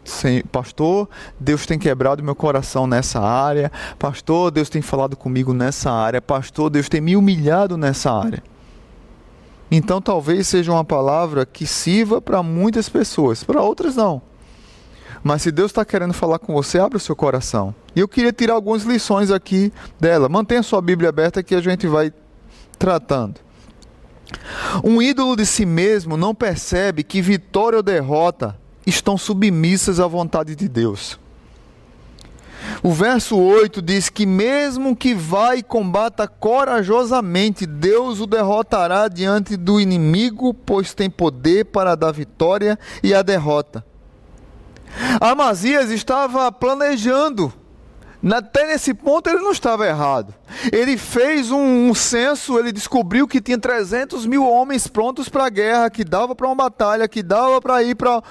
Pastor, 0.51 1.09
Deus 1.39 1.65
tem 1.67 1.79
quebrado 1.79 2.21
meu 2.21 2.35
coração 2.35 2.85
nessa 2.85 3.21
área. 3.21 3.71
Pastor, 3.97 4.51
Deus 4.51 4.69
tem 4.69 4.83
falado 4.83 5.17
comigo 5.17 5.55
nessa 5.55 5.93
área. 5.93 6.21
Pastor, 6.21 6.69
Deus 6.69 6.89
tem 6.89 7.01
me 7.01 7.17
humilhado 7.17 7.77
nessa 7.77 8.11
área. 8.11 8.43
Então, 9.71 10.03
talvez 10.03 10.49
seja 10.49 10.73
uma 10.73 10.85
palavra 10.85 11.47
que 11.47 11.65
sirva 11.65 12.21
para 12.21 12.43
muitas 12.43 12.89
pessoas, 12.89 13.45
para 13.45 13.63
outras 13.63 13.95
não. 13.95 14.21
Mas 15.23 15.43
se 15.43 15.53
Deus 15.53 15.71
está 15.71 15.85
querendo 15.85 16.13
falar 16.13 16.39
com 16.39 16.53
você, 16.53 16.79
abre 16.79 16.97
o 16.97 17.01
seu 17.01 17.15
coração. 17.15 17.75
E 17.95 18.01
eu 18.01 18.09
queria 18.09 18.33
tirar 18.33 18.55
algumas 18.55 18.83
lições 18.83 19.31
aqui 19.31 19.73
dela. 20.01 20.29
Mantenha 20.29 20.63
sua 20.63 20.83
Bíblia 20.83 21.11
aberta 21.11 21.43
que 21.43 21.55
a 21.55 21.61
gente 21.61 21.87
vai 21.87 22.13
tratando. 22.79 23.37
Um 24.83 25.01
ídolo 25.01 25.37
de 25.37 25.47
si 25.47 25.65
mesmo 25.65 26.17
não 26.17 26.35
percebe 26.35 27.05
que 27.05 27.21
vitória 27.21 27.77
ou 27.77 27.83
derrota 27.83 28.59
estão 28.87 29.17
submissas 29.17 30.01
à 30.01 30.07
vontade 30.07 30.57
de 30.57 30.69
Deus. 30.69 31.21
O 32.83 32.93
verso 32.93 33.39
8 33.39 33.83
diz 33.83 34.09
que, 34.09 34.25
mesmo 34.25 34.97
que 34.97 35.15
vá 35.15 35.55
e 35.57 35.63
combata 35.63 36.27
corajosamente, 36.27 37.67
Deus 37.67 38.21
o 38.21 38.27
derrotará 38.27 39.09
diante 39.09 39.57
do 39.57 39.81
inimigo, 39.81 40.55
pois 40.55 40.95
tem 40.95 41.11
poder 41.11 41.67
para 41.67 41.95
dar 41.95 42.13
vitória 42.13 42.79
e 43.03 43.15
a 43.15 43.23
derrota. 43.23 43.85
Amazias 45.21 45.91
estava 45.91 46.51
planejando. 46.51 47.53
Até 48.31 48.69
nesse 48.69 48.95
ponto 48.95 49.29
ele 49.29 49.41
não 49.41 49.51
estava 49.51 49.85
errado. 49.85 50.33
Ele 50.71 50.97
fez 50.97 51.51
um, 51.51 51.89
um 51.89 51.95
censo, 51.95 52.57
ele 52.57 52.71
descobriu 52.71 53.27
que 53.27 53.41
tinha 53.41 53.59
300 53.59 54.27
mil 54.27 54.47
homens 54.47 54.87
prontos 54.87 55.29
para 55.29 55.47
a 55.47 55.51
guerra, 55.51 55.91
que 55.91 56.05
dava 56.05 56.33
para 56.33 56.47
uma 56.47 56.55
batalha, 56.55 57.09
que 57.09 57.21
dava 57.21 57.61
para 57.61 57.83
ir 57.83 57.97
para 57.97 58.23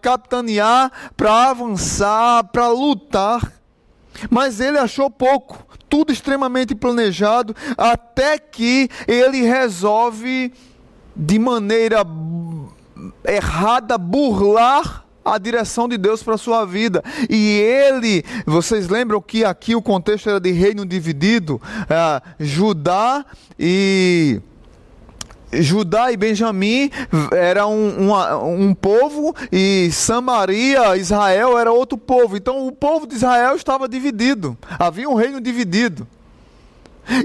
capitanear, 0.00 0.90
para 1.14 1.50
avançar, 1.50 2.44
para 2.44 2.68
lutar. 2.68 3.52
Mas 4.30 4.60
ele 4.60 4.78
achou 4.78 5.10
pouco, 5.10 5.62
tudo 5.90 6.10
extremamente 6.10 6.74
planejado, 6.74 7.54
até 7.76 8.38
que 8.38 8.88
ele 9.06 9.42
resolve 9.42 10.52
de 11.14 11.38
maneira 11.38 12.02
errada 13.24 13.96
burlar 13.98 15.08
a 15.32 15.38
direção 15.38 15.88
de 15.88 15.98
Deus 15.98 16.22
para 16.22 16.34
a 16.34 16.38
sua 16.38 16.64
vida. 16.64 17.02
E 17.28 17.58
ele, 17.58 18.24
vocês 18.46 18.88
lembram 18.88 19.20
que 19.20 19.44
aqui 19.44 19.74
o 19.74 19.82
contexto 19.82 20.28
era 20.28 20.40
de 20.40 20.50
reino 20.50 20.84
dividido? 20.86 21.60
É, 21.88 22.22
Judá 22.38 23.24
e. 23.58 24.40
Judá 25.50 26.12
e 26.12 26.16
Benjamim 26.16 26.90
era 27.32 27.66
um, 27.66 28.10
um, 28.10 28.64
um, 28.64 28.74
povo 28.74 29.34
e 29.50 29.88
Samaria, 29.90 30.94
Israel 30.98 31.58
era 31.58 31.72
outro 31.72 31.96
povo. 31.96 32.36
Então 32.36 32.66
o 32.66 32.72
povo 32.72 33.06
de 33.06 33.14
Israel 33.14 33.56
estava 33.56 33.88
dividido. 33.88 34.58
Havia 34.78 35.08
um 35.08 35.14
reino 35.14 35.40
dividido. 35.40 36.06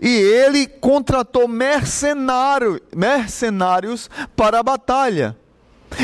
E 0.01 0.07
ele 0.07 0.67
contratou 0.67 1.49
mercenário, 1.49 2.81
mercenários 2.95 4.09
para 4.37 4.59
a 4.59 4.63
batalha 4.63 5.35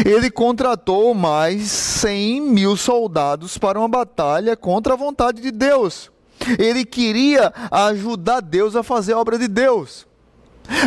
ele 0.05 0.29
contratou 0.29 1.13
mais 1.13 1.63
100 1.71 2.41
mil 2.41 2.77
soldados 2.77 3.57
para 3.57 3.79
uma 3.79 3.87
batalha 3.87 4.55
contra 4.55 4.93
a 4.93 4.97
vontade 4.97 5.41
de 5.41 5.51
Deus. 5.51 6.11
Ele 6.57 6.85
queria 6.85 7.53
ajudar 7.69 8.41
Deus 8.41 8.75
a 8.75 8.83
fazer 8.83 9.13
a 9.13 9.19
obra 9.19 9.37
de 9.37 9.47
Deus. 9.47 10.07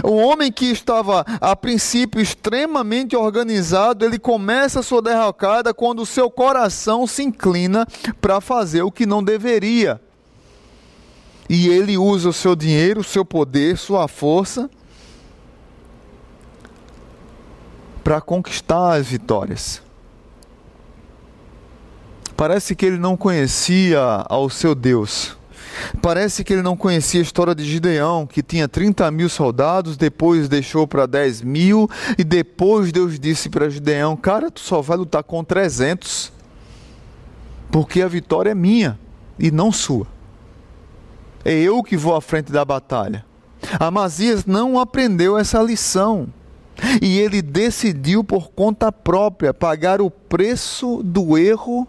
O 0.05 0.13
homem 0.13 0.51
que 0.51 0.67
estava 0.67 1.25
a 1.41 1.57
princípio 1.57 2.21
extremamente 2.21 3.17
organizado, 3.17 4.05
ele 4.05 4.19
começa 4.19 4.81
a 4.81 4.83
sua 4.83 5.03
derrocada 5.03 5.75
quando 5.75 6.03
o 6.03 6.07
seu 6.07 6.31
coração 6.31 7.07
se 7.07 7.23
inclina 7.23 7.87
para 8.21 8.41
fazer 8.41 8.83
o 8.83 8.93
que 8.93 9.05
não 9.05 9.23
deveria. 9.23 10.01
E 11.51 11.69
ele 11.69 11.99
usa 11.99 12.29
o 12.29 12.33
seu 12.33 12.55
dinheiro, 12.55 13.01
o 13.01 13.05
seu 13.05 13.25
poder, 13.25 13.77
sua 13.77 14.07
força 14.07 14.71
para 18.03 18.21
conquistar 18.21 18.95
as 18.95 19.07
vitórias. 19.07 19.83
Parece 22.37 22.75
que 22.75 22.85
ele 22.85 22.99
não 22.99 23.17
conhecia 23.17 24.01
ao 24.29 24.51
seu 24.51 24.75
Deus. 24.75 25.37
Parece 26.01 26.45
que 26.45 26.53
ele 26.53 26.63
não 26.63 26.77
conhecia 26.77 27.21
a 27.21 27.23
história 27.23 27.55
de 27.55 27.65
Gideão, 27.65 28.27
que 28.27 28.43
tinha 28.43 28.69
30 28.69 29.11
mil 29.11 29.29
soldados, 29.29 29.97
depois 29.97 30.49
deixou 30.49 30.87
para 30.87 31.07
10 31.07 31.43
mil, 31.43 31.89
e 32.19 32.25
depois 32.25 32.93
Deus 32.93 33.19
disse 33.19 33.49
para 33.49 33.71
Gideão: 33.71 34.17
Cara, 34.17 34.51
tu 34.51 34.61
só 34.61 34.83
vai 34.83 34.97
lutar 34.97 35.23
com 35.23 35.43
300, 35.43 36.33
porque 37.71 38.03
a 38.03 38.09
vitória 38.09 38.51
é 38.51 38.55
minha 38.55 38.99
e 39.39 39.51
não 39.51 39.73
sua. 39.73 40.07
É 41.45 41.55
eu 41.55 41.83
que 41.83 41.97
vou 41.97 42.15
à 42.15 42.21
frente 42.21 42.53
da 42.53 42.65
batalha. 42.65 43.25
Amazias 43.79 44.45
não 44.45 44.79
aprendeu 44.79 45.39
essa 45.39 45.63
lição. 45.63 46.29
E 47.01 47.19
ele 47.19 47.43
decidiu 47.43 48.25
por 48.25 48.51
conta 48.51 48.91
própria 48.91 49.53
pagar 49.53 50.01
o 50.01 50.11
preço 50.11 51.03
do 51.03 51.37
erro 51.37 51.87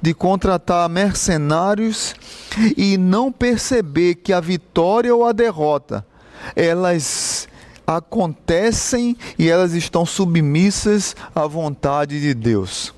de 0.00 0.14
contratar 0.14 0.88
mercenários 0.88 2.14
e 2.76 2.96
não 2.96 3.30
perceber 3.30 4.16
que 4.16 4.32
a 4.32 4.40
vitória 4.40 5.14
ou 5.14 5.26
a 5.26 5.32
derrota 5.32 6.04
elas 6.56 7.48
acontecem 7.86 9.16
e 9.38 9.48
elas 9.48 9.72
estão 9.72 10.06
submissas 10.06 11.14
à 11.34 11.46
vontade 11.46 12.20
de 12.20 12.34
Deus. 12.34 12.94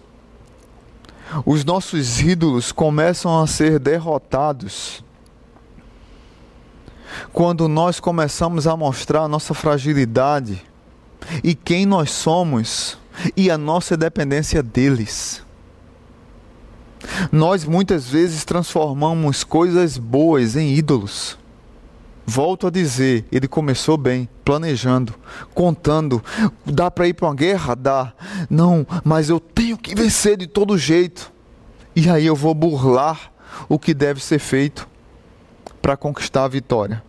Os 1.45 1.65
nossos 1.65 2.21
ídolos 2.21 2.71
começam 2.71 3.43
a 3.43 3.47
ser 3.47 3.79
derrotados 3.79 5.05
quando 7.33 7.67
nós 7.67 7.99
começamos 7.99 8.67
a 8.67 8.77
mostrar 8.77 9.23
a 9.23 9.29
nossa 9.29 9.55
fragilidade 9.55 10.63
e 11.43 11.55
quem 11.55 11.87
nós 11.87 12.11
somos 12.11 12.99
e 13.37 13.51
a 13.51 13.59
nossa 13.59 13.97
dependência 13.97 14.63
deles. 14.63 15.45
Nós 17.31 17.65
muitas 17.65 18.09
vezes 18.09 18.45
transformamos 18.45 19.45
coisas 19.45 19.97
boas 19.97 20.57
em 20.57 20.75
ídolos. 20.75 21.39
Volto 22.29 22.67
a 22.67 22.71
dizer, 22.71 23.25
ele 23.31 23.47
começou 23.47 23.97
bem, 23.97 24.29
planejando, 24.45 25.15
contando. 25.55 26.23
Dá 26.65 26.91
para 26.91 27.07
ir 27.07 27.15
para 27.15 27.29
uma 27.29 27.35
guerra? 27.35 27.77
Dá. 27.77 28.13
Não, 28.51 28.85
mas 29.05 29.29
eu 29.29 29.39
tenho 29.39 29.79
que 29.79 29.95
vencer 29.95 30.37
de 30.37 30.49
todo 30.49 30.77
jeito. 30.77 31.33
E 31.95 32.11
aí 32.11 32.27
eu 32.27 32.35
vou 32.35 32.53
burlar 32.53 33.33
o 33.69 33.79
que 33.79 33.95
deve 33.95 34.23
ser 34.23 34.41
feito 34.41 34.89
para 35.81 35.97
conquistar 35.97 36.45
a 36.45 36.49
vitória. 36.49 37.03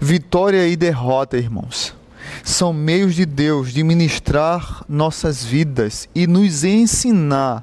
Vitória 0.00 0.66
e 0.66 0.74
derrota, 0.76 1.36
irmãos, 1.36 1.94
são 2.42 2.72
meios 2.72 3.14
de 3.14 3.24
Deus 3.24 3.72
de 3.72 3.82
ministrar 3.82 4.84
nossas 4.88 5.44
vidas 5.44 6.08
e 6.14 6.26
nos 6.26 6.64
ensinar 6.64 7.58
a 7.58 7.62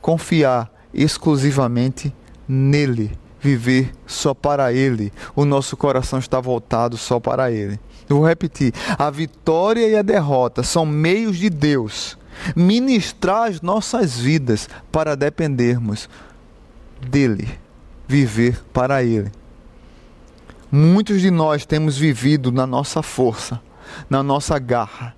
confiar 0.00 0.70
exclusivamente 0.92 2.14
nele 2.48 3.18
viver 3.40 3.92
só 4.06 4.34
para 4.34 4.72
Ele. 4.72 5.12
O 5.34 5.44
nosso 5.44 5.76
coração 5.76 6.18
está 6.18 6.40
voltado 6.40 6.96
só 6.96 7.20
para 7.20 7.50
Ele. 7.50 7.78
Eu 8.08 8.16
vou 8.16 8.26
repetir: 8.26 8.72
a 8.98 9.10
vitória 9.10 9.86
e 9.88 9.96
a 9.96 10.02
derrota 10.02 10.62
são 10.62 10.84
meios 10.84 11.36
de 11.36 11.50
Deus 11.50 12.16
ministrar 12.54 13.48
as 13.48 13.60
nossas 13.60 14.18
vidas 14.18 14.68
para 14.92 15.16
dependermos 15.16 16.08
dele, 17.00 17.48
viver 18.06 18.62
para 18.72 19.02
Ele. 19.02 19.30
Muitos 20.70 21.20
de 21.20 21.30
nós 21.30 21.64
temos 21.64 21.96
vivido 21.96 22.52
na 22.52 22.66
nossa 22.66 23.02
força, 23.02 23.60
na 24.08 24.22
nossa 24.22 24.58
garra, 24.58 25.14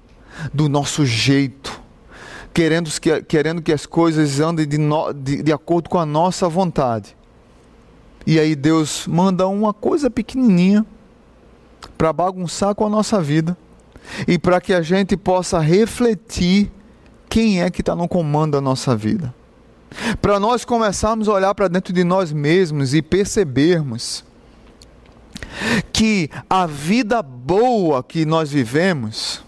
do 0.52 0.68
nosso 0.68 1.04
jeito, 1.04 1.80
querendo 2.52 2.90
que, 3.00 3.22
querendo 3.22 3.62
que 3.62 3.72
as 3.72 3.86
coisas 3.86 4.40
andem 4.40 4.66
de, 4.66 4.78
no, 4.78 5.12
de, 5.12 5.42
de 5.42 5.52
acordo 5.52 5.88
com 5.88 5.98
a 5.98 6.06
nossa 6.06 6.48
vontade. 6.48 7.16
E 8.26 8.38
aí 8.38 8.54
Deus 8.54 9.06
manda 9.06 9.46
uma 9.46 9.72
coisa 9.72 10.10
pequenininha 10.10 10.84
para 11.96 12.12
bagunçar 12.12 12.74
com 12.74 12.86
a 12.86 12.90
nossa 12.90 13.20
vida 13.20 13.56
e 14.26 14.38
para 14.38 14.60
que 14.60 14.72
a 14.72 14.82
gente 14.82 15.16
possa 15.16 15.58
refletir 15.58 16.70
quem 17.28 17.62
é 17.62 17.70
que 17.70 17.80
está 17.80 17.94
no 17.94 18.08
comando 18.08 18.52
da 18.52 18.60
nossa 18.60 18.96
vida. 18.96 19.34
Para 20.20 20.38
nós 20.38 20.64
começarmos 20.64 21.28
a 21.28 21.32
olhar 21.32 21.54
para 21.54 21.68
dentro 21.68 21.92
de 21.92 22.04
nós 22.04 22.32
mesmos 22.32 22.94
e 22.94 23.02
percebermos 23.02 24.24
que 25.92 26.30
a 26.48 26.66
vida 26.66 27.22
boa 27.22 28.02
que 28.02 28.24
nós 28.24 28.50
vivemos, 28.50 29.42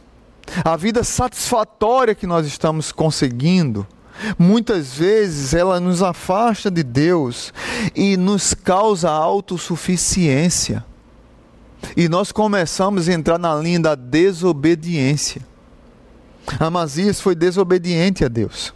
a 0.64 0.76
vida 0.76 1.04
satisfatória 1.04 2.14
que 2.14 2.26
nós 2.26 2.46
estamos 2.46 2.92
conseguindo, 2.92 3.86
Muitas 4.38 4.94
vezes 4.94 5.54
ela 5.54 5.80
nos 5.80 6.02
afasta 6.02 6.70
de 6.70 6.82
Deus 6.82 7.52
e 7.94 8.16
nos 8.16 8.54
causa 8.54 9.10
autossuficiência. 9.10 10.84
E 11.96 12.08
nós 12.08 12.30
começamos 12.30 13.08
a 13.08 13.12
entrar 13.12 13.38
na 13.38 13.54
linha 13.54 13.80
da 13.80 13.94
desobediência. 13.94 15.42
Amazias 16.58 17.20
foi 17.20 17.34
desobediente 17.34 18.24
a 18.24 18.28
Deus. 18.28 18.74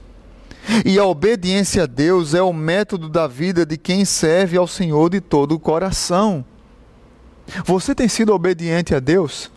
E 0.85 0.99
a 0.99 1.05
obediência 1.05 1.83
a 1.83 1.87
Deus 1.87 2.33
é 2.33 2.41
o 2.41 2.53
método 2.53 3.09
da 3.11 3.27
vida 3.27 3.67
de 3.67 3.77
quem 3.77 4.05
serve 4.07 4.57
ao 4.57 4.67
Senhor 4.67 5.11
de 5.11 5.21
todo 5.21 5.53
o 5.53 5.61
coração. 5.61 6.45
Você 7.65 7.95
tem 7.95 8.09
sido 8.09 8.33
obediente 8.33 8.95
a 8.95 9.01
Deus? 9.01 9.51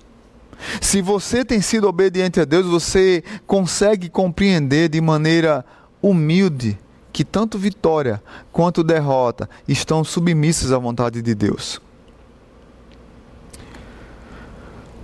Se 0.81 1.01
você 1.01 1.45
tem 1.45 1.61
sido 1.61 1.87
obediente 1.87 2.39
a 2.39 2.45
Deus, 2.45 2.65
você 2.65 3.23
consegue 3.45 4.09
compreender 4.09 4.89
de 4.89 4.99
maneira 4.99 5.65
humilde 6.01 6.77
que 7.13 7.23
tanto 7.23 7.57
vitória 7.57 8.21
quanto 8.51 8.83
derrota 8.83 9.49
estão 9.67 10.03
submissas 10.03 10.71
à 10.71 10.77
vontade 10.77 11.21
de 11.21 11.33
Deus. 11.33 11.81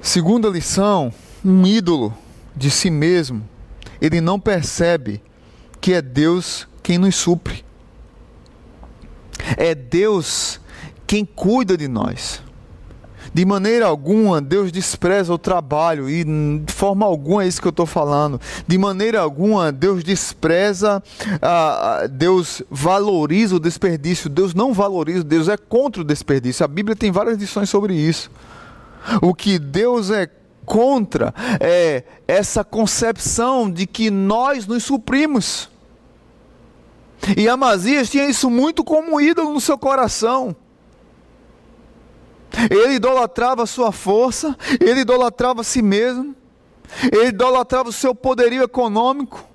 Segunda 0.02 0.50
lição: 0.50 1.14
um 1.44 1.66
ídolo 1.66 2.14
de 2.56 2.70
si 2.70 2.90
mesmo, 2.90 3.48
ele 4.02 4.22
não 4.22 4.40
percebe 4.40 5.24
que 5.80 5.94
é 5.94 6.02
Deus 6.02 6.68
quem 6.82 6.98
nos 6.98 7.16
supre. 7.16 7.64
É 9.58 9.74
Deus 9.74 10.60
quem 11.08 11.26
cuida 11.26 11.76
de 11.78 11.88
nós. 11.88 12.44
De 13.34 13.46
maneira 13.46 13.88
alguma, 13.88 14.40
Deus 14.40 14.72
despreza 14.72 15.34
o 15.34 15.38
trabalho, 15.40 16.08
e 16.08 16.24
de 16.24 16.72
forma 16.72 17.06
alguma 17.06 17.44
é 17.44 17.48
isso 17.48 17.60
que 17.60 17.68
eu 17.68 17.72
estou 17.72 17.86
falando. 17.86 18.40
De 18.68 18.78
maneira 18.78 19.22
alguma, 19.22 19.72
Deus 19.72 20.04
despreza, 20.04 21.02
ah, 21.42 22.08
Deus 22.10 22.62
valoriza 22.70 23.56
o 23.56 23.60
desperdício. 23.60 24.30
Deus 24.30 24.54
não 24.54 24.72
valoriza, 24.72 25.24
Deus 25.24 25.48
é 25.48 25.58
contra 25.58 26.02
o 26.02 26.06
desperdício. 26.06 26.64
A 26.64 26.68
Bíblia 26.68 26.96
tem 26.96 27.12
várias 27.12 27.38
lições 27.38 27.70
sobre 27.70 27.96
isso. 27.96 28.30
O 29.22 29.34
que 29.34 29.58
Deus 29.58 30.12
é 30.12 30.30
contra 30.66 31.34
é 31.60 32.04
essa 32.28 32.64
concepção 32.64 33.70
de 33.70 33.88
que 33.88 34.12
nós 34.12 34.68
nos 34.68 34.84
suprimos. 34.84 35.70
E 37.36 37.48
Amazias 37.48 38.10
tinha 38.10 38.28
isso 38.30 38.50
muito 38.50 38.84
como 38.84 39.20
ídolo 39.20 39.54
no 39.54 39.62
seu 39.62 39.78
coração. 39.78 40.56
Ele 42.70 42.96
idolatrava 42.96 43.64
a 43.64 43.68
sua 43.68 43.92
força, 43.92 44.56
ele 44.80 45.02
idolatrava 45.02 45.62
a 45.62 45.64
si 45.64 45.82
mesmo, 45.82 46.36
ele 47.12 47.28
idolatrava 47.28 47.90
o 47.90 47.94
seu 47.94 48.14
poderio 48.14 48.64
econômico, 48.64 49.48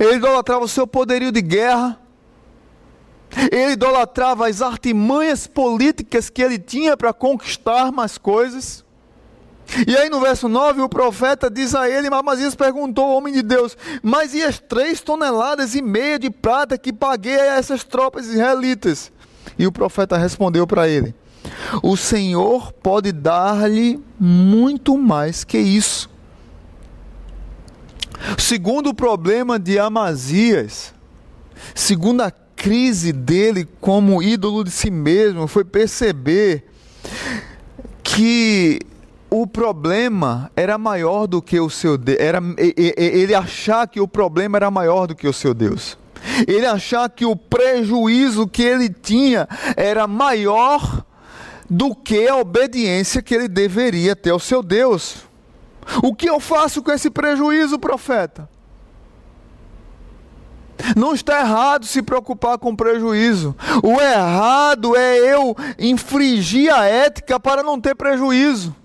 ele 0.00 0.16
idolatrava 0.16 0.64
o 0.64 0.68
seu 0.68 0.86
poderio 0.86 1.30
de 1.30 1.42
guerra, 1.42 1.98
ele 3.50 3.72
idolatrava 3.72 4.48
as 4.48 4.62
artimanhas 4.62 5.46
políticas 5.46 6.28
que 6.28 6.42
ele 6.42 6.58
tinha 6.58 6.96
para 6.96 7.12
conquistar 7.12 7.90
mais 7.90 8.18
coisas. 8.18 8.84
E 9.86 9.96
aí 9.96 10.10
no 10.10 10.20
verso 10.20 10.48
9 10.48 10.82
o 10.82 10.88
profeta 10.88 11.48
diz 11.50 11.74
a 11.74 11.88
ele, 11.88 12.08
Amazias 12.08 12.54
perguntou 12.54 13.04
ao 13.04 13.16
homem 13.16 13.32
de 13.32 13.42
Deus, 13.42 13.76
mas 14.02 14.34
e 14.34 14.42
as 14.42 14.58
três 14.58 15.00
toneladas 15.00 15.74
e 15.74 15.80
meia 15.80 16.18
de 16.18 16.30
prata 16.30 16.76
que 16.76 16.92
paguei 16.92 17.38
a 17.40 17.56
essas 17.56 17.82
tropas 17.82 18.26
israelitas? 18.26 19.10
E 19.58 19.66
o 19.66 19.72
profeta 19.72 20.16
respondeu 20.16 20.66
para 20.66 20.88
ele, 20.88 21.14
o 21.82 21.96
Senhor 21.96 22.72
pode 22.72 23.12
dar-lhe 23.12 24.00
muito 24.18 24.96
mais 24.96 25.44
que 25.44 25.58
isso. 25.58 26.10
Segundo 28.38 28.90
o 28.90 28.94
problema 28.94 29.58
de 29.58 29.78
Amazias, 29.78 30.94
segundo 31.74 32.22
a 32.22 32.30
crise 32.30 33.12
dele 33.12 33.68
como 33.80 34.22
ídolo 34.22 34.62
de 34.62 34.70
si 34.70 34.90
mesmo, 34.90 35.46
foi 35.48 35.64
perceber 35.64 36.64
que 38.02 38.78
o 39.28 39.46
problema 39.46 40.50
era 40.54 40.76
maior 40.76 41.26
do 41.26 41.40
que 41.40 41.58
o 41.58 41.70
seu 41.70 41.96
Deus, 41.96 42.18
era 42.20 42.38
ele 42.58 43.34
achar 43.34 43.88
que 43.88 44.00
o 44.00 44.06
problema 44.06 44.58
era 44.58 44.70
maior 44.70 45.06
do 45.06 45.14
que 45.14 45.26
o 45.26 45.32
seu 45.32 45.54
Deus. 45.54 45.98
Ele 46.46 46.66
achar 46.66 47.08
que 47.08 47.24
o 47.24 47.34
prejuízo 47.34 48.46
que 48.46 48.62
ele 48.62 48.88
tinha 48.88 49.48
era 49.76 50.06
maior 50.06 51.04
do 51.72 51.94
que 51.94 52.28
a 52.28 52.36
obediência 52.36 53.22
que 53.22 53.34
ele 53.34 53.48
deveria 53.48 54.14
ter 54.14 54.28
ao 54.28 54.38
seu 54.38 54.62
Deus. 54.62 55.24
O 56.02 56.14
que 56.14 56.28
eu 56.28 56.38
faço 56.38 56.82
com 56.82 56.92
esse 56.92 57.08
prejuízo, 57.08 57.78
profeta? 57.78 58.46
Não 60.94 61.14
está 61.14 61.40
errado 61.40 61.86
se 61.86 62.02
preocupar 62.02 62.58
com 62.58 62.76
prejuízo. 62.76 63.56
O 63.82 63.98
errado 63.98 64.94
é 64.94 65.16
eu 65.16 65.56
infringir 65.78 66.70
a 66.74 66.84
ética 66.84 67.40
para 67.40 67.62
não 67.62 67.80
ter 67.80 67.94
prejuízo. 67.94 68.76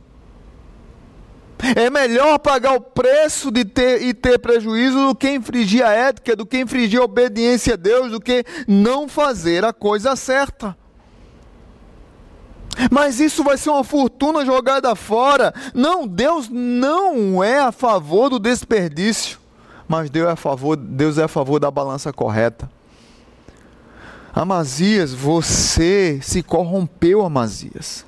É 1.75 1.89
melhor 1.89 2.39
pagar 2.39 2.73
o 2.73 2.79
preço 2.79 3.51
de 3.51 3.65
ter 3.65 4.01
e 4.01 4.13
ter 4.13 4.39
prejuízo 4.39 5.07
do 5.07 5.15
que 5.15 5.29
infringir 5.29 5.85
a 5.85 5.91
ética, 5.91 6.37
do 6.37 6.45
que 6.45 6.57
infringir 6.57 7.01
a 7.01 7.03
obediência 7.03 7.73
a 7.73 7.77
Deus, 7.77 8.11
do 8.11 8.21
que 8.21 8.45
não 8.65 9.09
fazer 9.09 9.65
a 9.65 9.73
coisa 9.73 10.15
certa. 10.15 10.77
Mas 12.91 13.19
isso 13.19 13.43
vai 13.43 13.57
ser 13.57 13.69
uma 13.69 13.83
fortuna 13.83 14.45
jogada 14.45 14.95
fora. 14.95 15.53
Não, 15.73 16.07
Deus 16.07 16.47
não 16.49 17.43
é 17.43 17.59
a 17.59 17.71
favor 17.71 18.29
do 18.29 18.39
desperdício, 18.39 19.39
mas 19.87 20.09
Deus 20.09 20.29
é 20.29 20.31
a 20.31 20.35
favor, 20.35 20.75
Deus 20.75 21.17
é 21.17 21.23
a 21.23 21.27
favor 21.27 21.59
da 21.59 21.71
balança 21.71 22.13
correta. 22.13 22.69
Amazias, 24.33 25.13
você 25.13 26.19
se 26.21 26.43
corrompeu, 26.43 27.25
Amazias. 27.25 28.05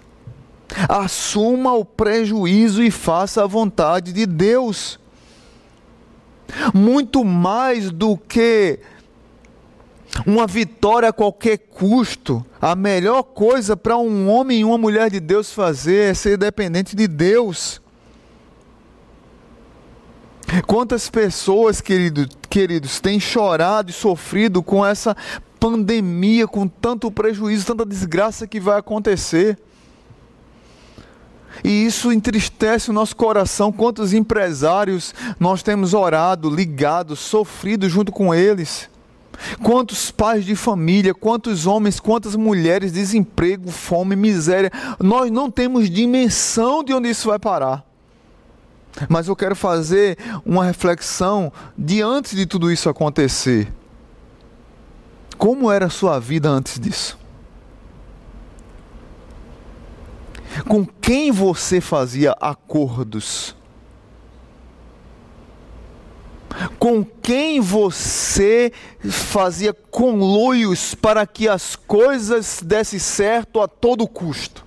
Assuma 0.88 1.74
o 1.74 1.84
prejuízo 1.84 2.84
e 2.84 2.92
faça 2.92 3.44
a 3.44 3.48
vontade 3.48 4.14
de 4.14 4.28
Deus. 4.28 5.00
Muito 6.74 7.24
mais 7.24 7.90
do 7.92 8.16
que 8.16 8.80
uma 10.26 10.48
vitória 10.48 11.10
a 11.10 11.14
qualquer 11.14 11.58
custo. 11.58 12.46
A 12.62 12.76
melhor 12.76 13.24
coisa 13.24 13.78
para 13.78 13.98
um 13.98 14.30
homem 14.30 14.60
e 14.60 14.66
uma 14.66 14.78
mulher 14.78 15.10
de 15.10 15.20
Deus 15.20 15.52
fazer 15.52 16.12
é 16.12 16.14
ser 16.14 16.38
dependente 16.38 16.96
de 16.96 17.08
Deus. 17.08 17.82
Quantas 20.66 21.10
pessoas, 21.10 21.80
querido, 21.80 22.28
queridos, 22.50 23.00
têm 23.00 23.20
chorado 23.20 23.92
e 23.92 23.94
sofrido 23.94 24.64
com 24.64 24.86
essa 24.86 25.16
pandemia, 25.60 26.48
com 26.48 26.68
tanto 26.68 27.12
prejuízo, 27.12 27.68
tanta 27.68 27.86
desgraça 27.86 28.48
que 28.48 28.60
vai 28.60 28.80
acontecer. 28.80 29.58
E 31.64 31.86
isso 31.86 32.12
entristece 32.12 32.90
o 32.90 32.94
nosso 32.94 33.16
coração. 33.16 33.72
Quantos 33.72 34.14
empresários 34.14 35.14
nós 35.40 35.62
temos 35.62 35.94
orado, 35.94 36.50
ligado, 36.50 37.16
sofrido 37.16 37.88
junto 37.90 38.12
com 38.12 38.34
eles? 38.34 38.90
Quantos 39.64 40.12
pais 40.12 40.46
de 40.46 40.56
família, 40.56 41.14
quantos 41.14 41.66
homens, 41.66 42.00
quantas 42.00 42.36
mulheres, 42.36 42.92
desemprego, 42.92 43.72
fome, 43.72 44.16
miséria. 44.16 44.72
Nós 45.00 45.32
não 45.32 45.50
temos 45.50 45.90
dimensão 45.90 46.84
de 46.84 46.94
onde 46.94 47.10
isso 47.10 47.30
vai 47.30 47.40
parar. 47.40 47.86
Mas 49.08 49.28
eu 49.28 49.36
quero 49.36 49.56
fazer 49.56 50.18
uma 50.46 50.66
reflexão 50.66 51.52
de 51.78 52.02
antes 52.02 52.36
de 52.36 52.46
tudo 52.46 52.72
isso 52.72 52.90
acontecer. 52.90 53.72
Como 55.38 55.72
era 55.72 55.86
a 55.86 55.90
sua 55.90 56.20
vida 56.20 56.50
antes 56.50 56.80
disso? 56.80 57.18
Com 60.68 60.86
quem 60.86 61.32
você 61.32 61.80
fazia 61.80 62.36
acordos? 62.42 63.56
Com 66.78 67.04
quem 67.04 67.60
você 67.60 68.72
fazia 69.10 69.74
conluios 69.74 70.96
para 70.96 71.26
que 71.26 71.48
as 71.48 71.76
coisas 71.76 72.62
dessem 72.64 73.00
certo 73.00 73.62
a 73.62 73.68
todo 73.68 74.08
custo? 74.08 74.66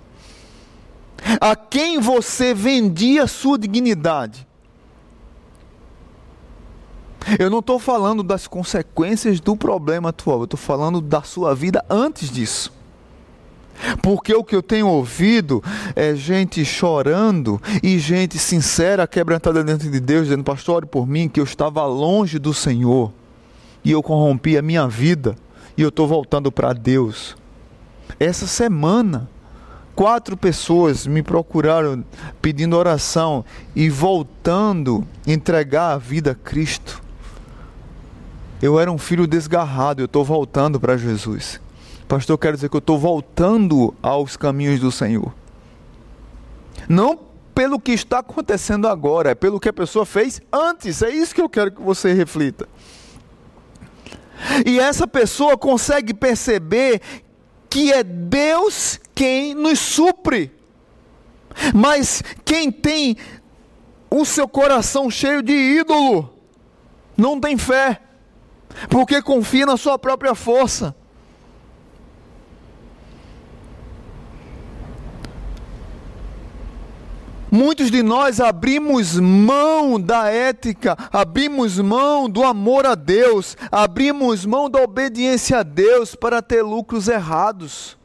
A 1.40 1.54
quem 1.54 1.98
você 1.98 2.54
vendia 2.54 3.26
sua 3.26 3.58
dignidade? 3.58 4.46
Eu 7.38 7.48
não 7.48 7.60
estou 7.60 7.78
falando 7.78 8.22
das 8.22 8.46
consequências 8.46 9.40
do 9.40 9.56
problema 9.56 10.08
atual, 10.08 10.40
eu 10.40 10.44
estou 10.44 10.58
falando 10.58 11.00
da 11.00 11.22
sua 11.22 11.54
vida 11.54 11.84
antes 11.88 12.30
disso. 12.30 12.72
Porque 14.02 14.34
o 14.34 14.44
que 14.44 14.54
eu 14.54 14.62
tenho 14.62 14.86
ouvido 14.86 15.62
é 15.94 16.14
gente 16.14 16.64
chorando 16.64 17.60
e 17.82 17.98
gente 17.98 18.38
sincera, 18.38 19.06
quebrantada 19.06 19.62
dentro 19.64 19.90
de 19.90 20.00
Deus, 20.00 20.24
dizendo: 20.24 20.44
Pastor, 20.44 20.76
ore 20.76 20.86
por 20.86 21.06
mim, 21.06 21.28
que 21.28 21.40
eu 21.40 21.44
estava 21.44 21.84
longe 21.86 22.38
do 22.38 22.54
Senhor 22.54 23.12
e 23.84 23.90
eu 23.90 24.02
corrompi 24.02 24.56
a 24.56 24.62
minha 24.62 24.86
vida 24.86 25.36
e 25.76 25.82
eu 25.82 25.88
estou 25.88 26.06
voltando 26.06 26.52
para 26.52 26.72
Deus. 26.72 27.36
Essa 28.18 28.46
semana, 28.46 29.28
quatro 29.94 30.36
pessoas 30.36 31.06
me 31.06 31.22
procuraram 31.22 32.04
pedindo 32.40 32.76
oração 32.76 33.44
e 33.74 33.88
voltando 33.88 35.06
entregar 35.26 35.92
a 35.92 35.98
vida 35.98 36.32
a 36.32 36.34
Cristo. 36.34 37.02
Eu 38.60 38.78
era 38.78 38.92
um 38.92 38.98
filho 38.98 39.26
desgarrado, 39.26 40.00
eu 40.00 40.06
estou 40.06 40.24
voltando 40.24 40.78
para 40.78 40.96
Jesus. 40.96 41.60
Pastor, 42.12 42.34
eu 42.34 42.38
quero 42.38 42.56
dizer 42.56 42.68
que 42.68 42.76
eu 42.76 42.78
estou 42.78 42.98
voltando 42.98 43.94
aos 44.02 44.36
caminhos 44.36 44.78
do 44.78 44.92
Senhor. 44.92 45.32
Não 46.86 47.18
pelo 47.54 47.80
que 47.80 47.90
está 47.92 48.18
acontecendo 48.18 48.86
agora, 48.86 49.30
é 49.30 49.34
pelo 49.34 49.58
que 49.58 49.70
a 49.70 49.72
pessoa 49.72 50.04
fez 50.04 50.38
antes. 50.52 51.00
É 51.00 51.08
isso 51.08 51.34
que 51.34 51.40
eu 51.40 51.48
quero 51.48 51.72
que 51.72 51.80
você 51.80 52.12
reflita. 52.12 52.68
E 54.66 54.78
essa 54.78 55.06
pessoa 55.06 55.56
consegue 55.56 56.12
perceber 56.12 57.00
que 57.70 57.90
é 57.90 58.02
Deus 58.02 59.00
quem 59.14 59.54
nos 59.54 59.78
supre. 59.78 60.52
Mas 61.74 62.22
quem 62.44 62.70
tem 62.70 63.16
o 64.10 64.26
seu 64.26 64.46
coração 64.46 65.10
cheio 65.10 65.42
de 65.42 65.54
ídolo, 65.54 66.30
não 67.16 67.40
tem 67.40 67.56
fé, 67.56 68.02
porque 68.90 69.22
confia 69.22 69.64
na 69.64 69.78
sua 69.78 69.98
própria 69.98 70.34
força. 70.34 70.94
Muitos 77.54 77.90
de 77.90 78.02
nós 78.02 78.40
abrimos 78.40 79.20
mão 79.20 80.00
da 80.00 80.30
ética, 80.30 80.96
abrimos 81.12 81.78
mão 81.78 82.26
do 82.26 82.42
amor 82.42 82.86
a 82.86 82.94
Deus, 82.94 83.58
abrimos 83.70 84.46
mão 84.46 84.70
da 84.70 84.80
obediência 84.80 85.58
a 85.58 85.62
Deus 85.62 86.14
para 86.14 86.40
ter 86.40 86.62
lucros 86.62 87.08
errados. 87.08 87.98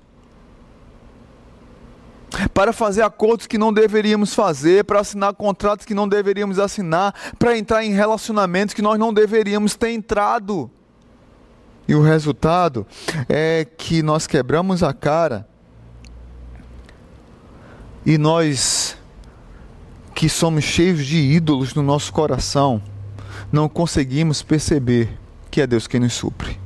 Para 2.54 2.74
fazer 2.74 3.04
acordos 3.04 3.48
que 3.48 3.58
não 3.58 3.72
deveríamos 3.72 4.34
fazer, 4.34 4.84
para 4.84 5.00
assinar 5.00 5.34
contratos 5.34 5.86
que 5.86 5.94
não 5.94 6.10
deveríamos 6.10 6.60
assinar, 6.60 7.16
para 7.40 7.58
entrar 7.58 7.86
em 7.86 7.94
relacionamentos 7.94 8.76
que 8.76 8.82
nós 8.82 9.00
não 9.00 9.14
deveríamos 9.14 9.78
ter 9.78 9.92
entrado. 9.92 10.70
E 11.88 11.96
o 11.96 12.02
resultado 12.02 12.86
é 13.30 13.66
que 13.78 14.04
nós 14.04 14.28
quebramos 14.28 14.84
a 14.84 14.94
cara 14.94 15.48
e 18.06 18.18
nós 18.18 18.97
que 20.18 20.28
somos 20.28 20.64
cheios 20.64 21.06
de 21.06 21.16
ídolos 21.16 21.76
no 21.76 21.84
nosso 21.84 22.12
coração, 22.12 22.82
não 23.52 23.70
conseguimos 23.70 24.42
perceber 24.42 25.16
que 25.52 25.62
é 25.62 25.68
Deus 25.68 25.86
quem 25.86 26.00
nos 26.00 26.14
supre. 26.14 26.60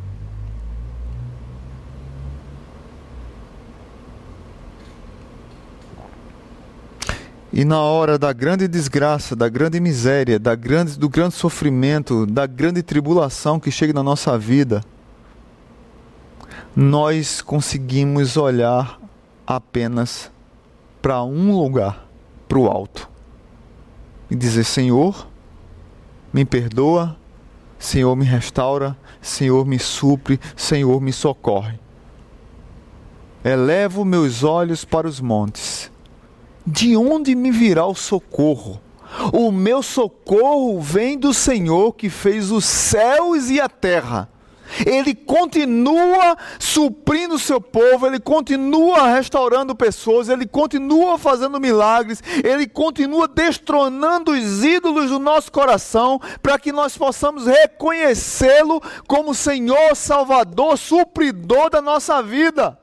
E 7.52 7.66
na 7.66 7.82
hora 7.82 8.18
da 8.18 8.32
grande 8.32 8.70
desgraça, 8.70 9.36
da 9.36 9.50
grande 9.50 9.82
miséria, 9.82 10.40
da 10.40 10.56
grande, 10.56 10.98
do 10.98 11.10
grande 11.10 11.36
sofrimento, 11.36 12.26
da 12.26 12.48
grande 12.48 12.82
tribulação 12.82 13.60
que 13.60 13.70
chega 13.70 13.92
na 13.92 14.02
nossa 14.02 14.38
vida, 14.38 14.82
nós 16.74 17.42
conseguimos 17.42 18.38
olhar 18.38 18.98
apenas 19.46 20.32
para 21.02 21.22
um 21.22 21.52
lugar, 21.52 22.08
para 22.48 22.58
o 22.58 22.68
alto 22.68 23.11
e 24.32 24.36
dizer: 24.36 24.64
Senhor, 24.64 25.28
me 26.32 26.46
perdoa, 26.46 27.18
Senhor, 27.78 28.16
me 28.16 28.24
restaura, 28.24 28.98
Senhor, 29.22 29.66
me 29.66 29.78
supre, 29.78 30.40
Senhor, 30.56 31.02
me 31.02 31.12
socorre. 31.12 31.78
Elevo 33.44 34.06
meus 34.06 34.44
olhos 34.44 34.86
para 34.86 35.08
os 35.08 35.20
montes. 35.20 35.92
De 36.66 36.96
onde 36.96 37.36
me 37.36 37.52
virá 37.52 37.86
o 37.86 37.96
socorro? 37.96 38.80
O 39.34 39.52
meu 39.52 39.84
socorro 39.84 40.80
vem 40.80 41.18
do 41.18 41.34
Senhor 41.34 41.94
que 41.94 42.10
fez 42.10 42.52
os 42.52 42.64
céus 42.64 43.50
e 43.50 43.60
a 43.60 43.68
terra. 43.68 44.30
Ele 44.86 45.14
continua 45.14 46.38
suprindo 46.60 47.36
o 47.36 47.40
seu 47.40 47.60
povo, 47.60 48.08
ele 48.08 48.20
continua 48.20 49.08
restaurando 49.08 49.76
pessoas, 49.76 50.30
ele 50.30 50.46
continua 50.46 51.18
fazendo 51.18 51.60
milagres, 51.60 52.22
ele 52.44 52.68
continua 52.68 53.28
destronando 53.28 54.32
os 54.32 54.64
ídolos 54.64 55.10
do 55.10 55.20
nosso 55.20 55.52
coração, 55.52 56.20
para 56.42 56.58
que 56.58 56.72
nós 56.72 56.98
possamos 56.98 57.46
reconhecê-lo 57.46 58.82
como 59.08 59.36
Senhor, 59.36 59.96
Salvador, 59.96 60.78
supridor 60.78 61.70
da 61.70 61.82
nossa 61.82 62.22
vida. 62.22 62.78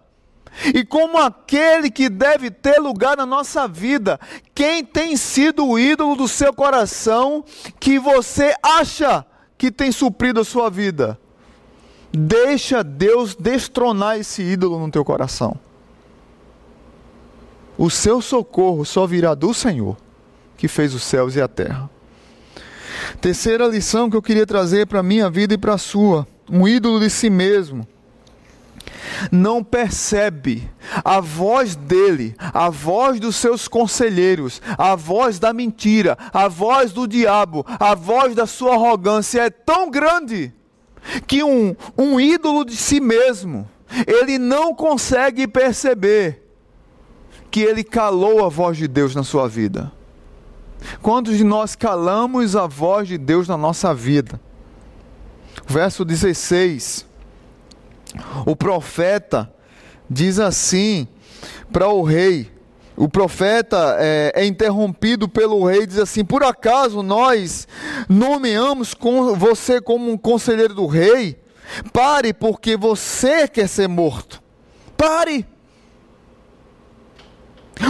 E 0.74 0.84
como 0.84 1.18
aquele 1.18 1.90
que 1.90 2.08
deve 2.08 2.50
ter 2.50 2.78
lugar 2.78 3.16
na 3.16 3.26
nossa 3.26 3.68
vida, 3.68 4.18
quem 4.54 4.84
tem 4.84 5.16
sido 5.16 5.66
o 5.66 5.78
ídolo 5.78 6.16
do 6.16 6.26
seu 6.26 6.52
coração 6.52 7.44
que 7.78 7.98
você 7.98 8.54
acha 8.62 9.24
que 9.56 9.70
tem 9.70 9.92
suprido 9.92 10.40
a 10.40 10.44
sua 10.44 10.68
vida? 10.70 11.18
Deixa 12.12 12.82
Deus 12.82 13.34
destronar 13.34 14.18
esse 14.18 14.42
ídolo 14.42 14.78
no 14.78 14.90
teu 14.90 15.04
coração. 15.04 15.58
O 17.76 17.90
seu 17.90 18.20
socorro 18.22 18.84
só 18.84 19.06
virá 19.06 19.34
do 19.34 19.52
Senhor, 19.52 19.96
que 20.56 20.66
fez 20.66 20.94
os 20.94 21.02
céus 21.02 21.36
e 21.36 21.40
a 21.40 21.46
terra. 21.46 21.88
Terceira 23.20 23.66
lição 23.66 24.08
que 24.10 24.16
eu 24.16 24.22
queria 24.22 24.46
trazer 24.46 24.86
para 24.86 25.00
a 25.00 25.02
minha 25.02 25.30
vida 25.30 25.54
e 25.54 25.58
para 25.58 25.74
a 25.74 25.78
sua: 25.78 26.26
um 26.50 26.66
ídolo 26.66 26.98
de 26.98 27.10
si 27.10 27.30
mesmo. 27.30 27.86
Não 29.30 29.62
percebe 29.62 30.68
a 31.04 31.20
voz 31.20 31.74
dele, 31.74 32.34
a 32.38 32.70
voz 32.70 33.18
dos 33.18 33.36
seus 33.36 33.66
conselheiros, 33.66 34.62
a 34.76 34.94
voz 34.94 35.38
da 35.38 35.52
mentira, 35.52 36.16
a 36.32 36.48
voz 36.48 36.92
do 36.92 37.06
diabo, 37.06 37.64
a 37.68 37.94
voz 37.94 38.34
da 38.34 38.46
sua 38.46 38.74
arrogância 38.74 39.42
é 39.42 39.50
tão 39.50 39.90
grande 39.90 40.52
que 41.26 41.42
um, 41.42 41.74
um 41.96 42.20
ídolo 42.20 42.64
de 42.64 42.76
si 42.76 43.00
mesmo, 43.00 43.68
ele 44.06 44.38
não 44.38 44.74
consegue 44.74 45.46
perceber 45.46 46.46
que 47.50 47.60
ele 47.60 47.82
calou 47.82 48.44
a 48.44 48.48
voz 48.48 48.76
de 48.76 48.86
Deus 48.86 49.14
na 49.14 49.22
sua 49.22 49.48
vida. 49.48 49.92
Quantos 51.02 51.36
de 51.36 51.44
nós 51.44 51.74
calamos 51.74 52.54
a 52.54 52.66
voz 52.66 53.08
de 53.08 53.18
Deus 53.18 53.48
na 53.48 53.56
nossa 53.56 53.94
vida? 53.94 54.40
Verso 55.66 56.04
16. 56.04 57.06
O 58.46 58.54
profeta 58.54 59.52
diz 60.08 60.38
assim 60.38 61.08
para 61.72 61.88
o 61.88 62.02
rei: 62.02 62.50
o 62.98 63.08
profeta 63.08 63.96
é, 64.00 64.32
é, 64.34 64.44
interrompido 64.44 65.28
pelo 65.28 65.64
rei 65.64 65.86
diz 65.86 65.98
assim: 65.98 66.24
Por 66.24 66.42
acaso 66.42 67.00
nós 67.00 67.68
nomeamos 68.08 68.92
com 68.92 69.36
você 69.36 69.80
como 69.80 70.10
um 70.10 70.18
conselheiro 70.18 70.74
do 70.74 70.86
rei? 70.86 71.38
Pare, 71.92 72.32
porque 72.32 72.76
você 72.76 73.46
quer 73.46 73.68
ser 73.68 73.88
morto. 73.88 74.42
Pare. 74.96 75.46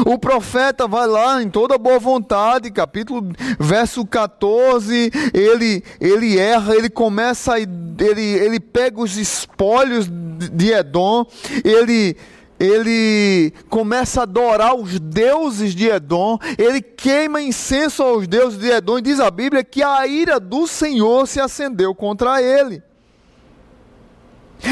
O 0.04 0.18
profeta 0.18 0.86
vai 0.86 1.06
lá 1.06 1.42
em 1.42 1.48
toda 1.48 1.78
boa 1.78 1.98
vontade, 1.98 2.70
capítulo 2.70 3.32
verso 3.58 4.04
14, 4.04 5.10
ele 5.32 5.82
ele 5.98 6.38
erra, 6.38 6.76
ele 6.76 6.90
começa 6.90 7.58
ele 7.58 8.20
ele 8.20 8.60
pega 8.60 9.00
os 9.00 9.16
espólios 9.16 10.06
de 10.06 10.72
Edom, 10.72 11.24
ele 11.64 12.14
ele 12.58 13.52
começa 13.68 14.20
a 14.20 14.22
adorar 14.24 14.74
os 14.74 14.98
deuses 14.98 15.74
de 15.74 15.88
Edom, 15.88 16.38
ele 16.56 16.80
queima 16.80 17.40
incenso 17.40 18.02
aos 18.02 18.26
deuses 18.26 18.58
de 18.58 18.70
Edom, 18.70 18.98
e 18.98 19.02
diz 19.02 19.20
a 19.20 19.30
Bíblia 19.30 19.62
que 19.62 19.82
a 19.82 20.06
ira 20.06 20.40
do 20.40 20.66
Senhor 20.66 21.26
se 21.26 21.40
acendeu 21.40 21.94
contra 21.94 22.42
ele. 22.42 22.82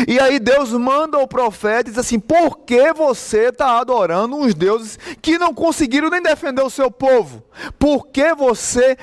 E 0.09 0.19
aí 0.19 0.41
Deus 0.41 0.73
manda 0.73 1.19
o 1.19 1.29
profeta 1.29 1.89
e 1.89 1.93
diz 1.93 1.99
assim: 1.99 2.19
por 2.19 2.59
que 2.59 2.93
você 2.93 3.51
está 3.51 3.79
adorando 3.79 4.37
uns 4.37 4.53
deuses 4.53 4.99
que 5.23 5.39
não 5.39 5.55
conseguiram 5.55 6.11
nem 6.11 6.21
defender 6.21 6.63
o 6.63 6.71
seu 6.71 6.91
povo? 6.91 7.45
Por 7.79 8.09
que 8.09 8.35
você 8.35 8.97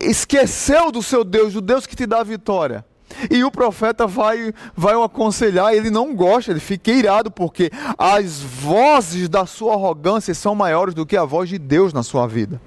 esqueceu 0.00 0.92
do 0.92 1.02
seu 1.02 1.24
Deus, 1.24 1.52
do 1.52 1.60
Deus 1.60 1.86
que 1.86 1.96
te 1.96 2.06
dá 2.06 2.22
vitória? 2.22 2.84
E 3.30 3.44
o 3.44 3.50
profeta 3.50 4.06
vai, 4.06 4.52
vai 4.74 4.94
o 4.94 5.02
aconselhar, 5.02 5.74
ele 5.74 5.90
não 5.90 6.14
gosta, 6.14 6.50
ele 6.50 6.60
fica 6.60 6.90
irado, 6.90 7.30
porque 7.30 7.70
as 7.98 8.40
vozes 8.40 9.28
da 9.28 9.46
sua 9.46 9.74
arrogância 9.74 10.34
são 10.34 10.54
maiores 10.54 10.94
do 10.94 11.06
que 11.06 11.16
a 11.16 11.24
voz 11.24 11.48
de 11.48 11.58
Deus 11.58 11.92
na 11.92 12.02
sua 12.02 12.26
vida. 12.26 12.60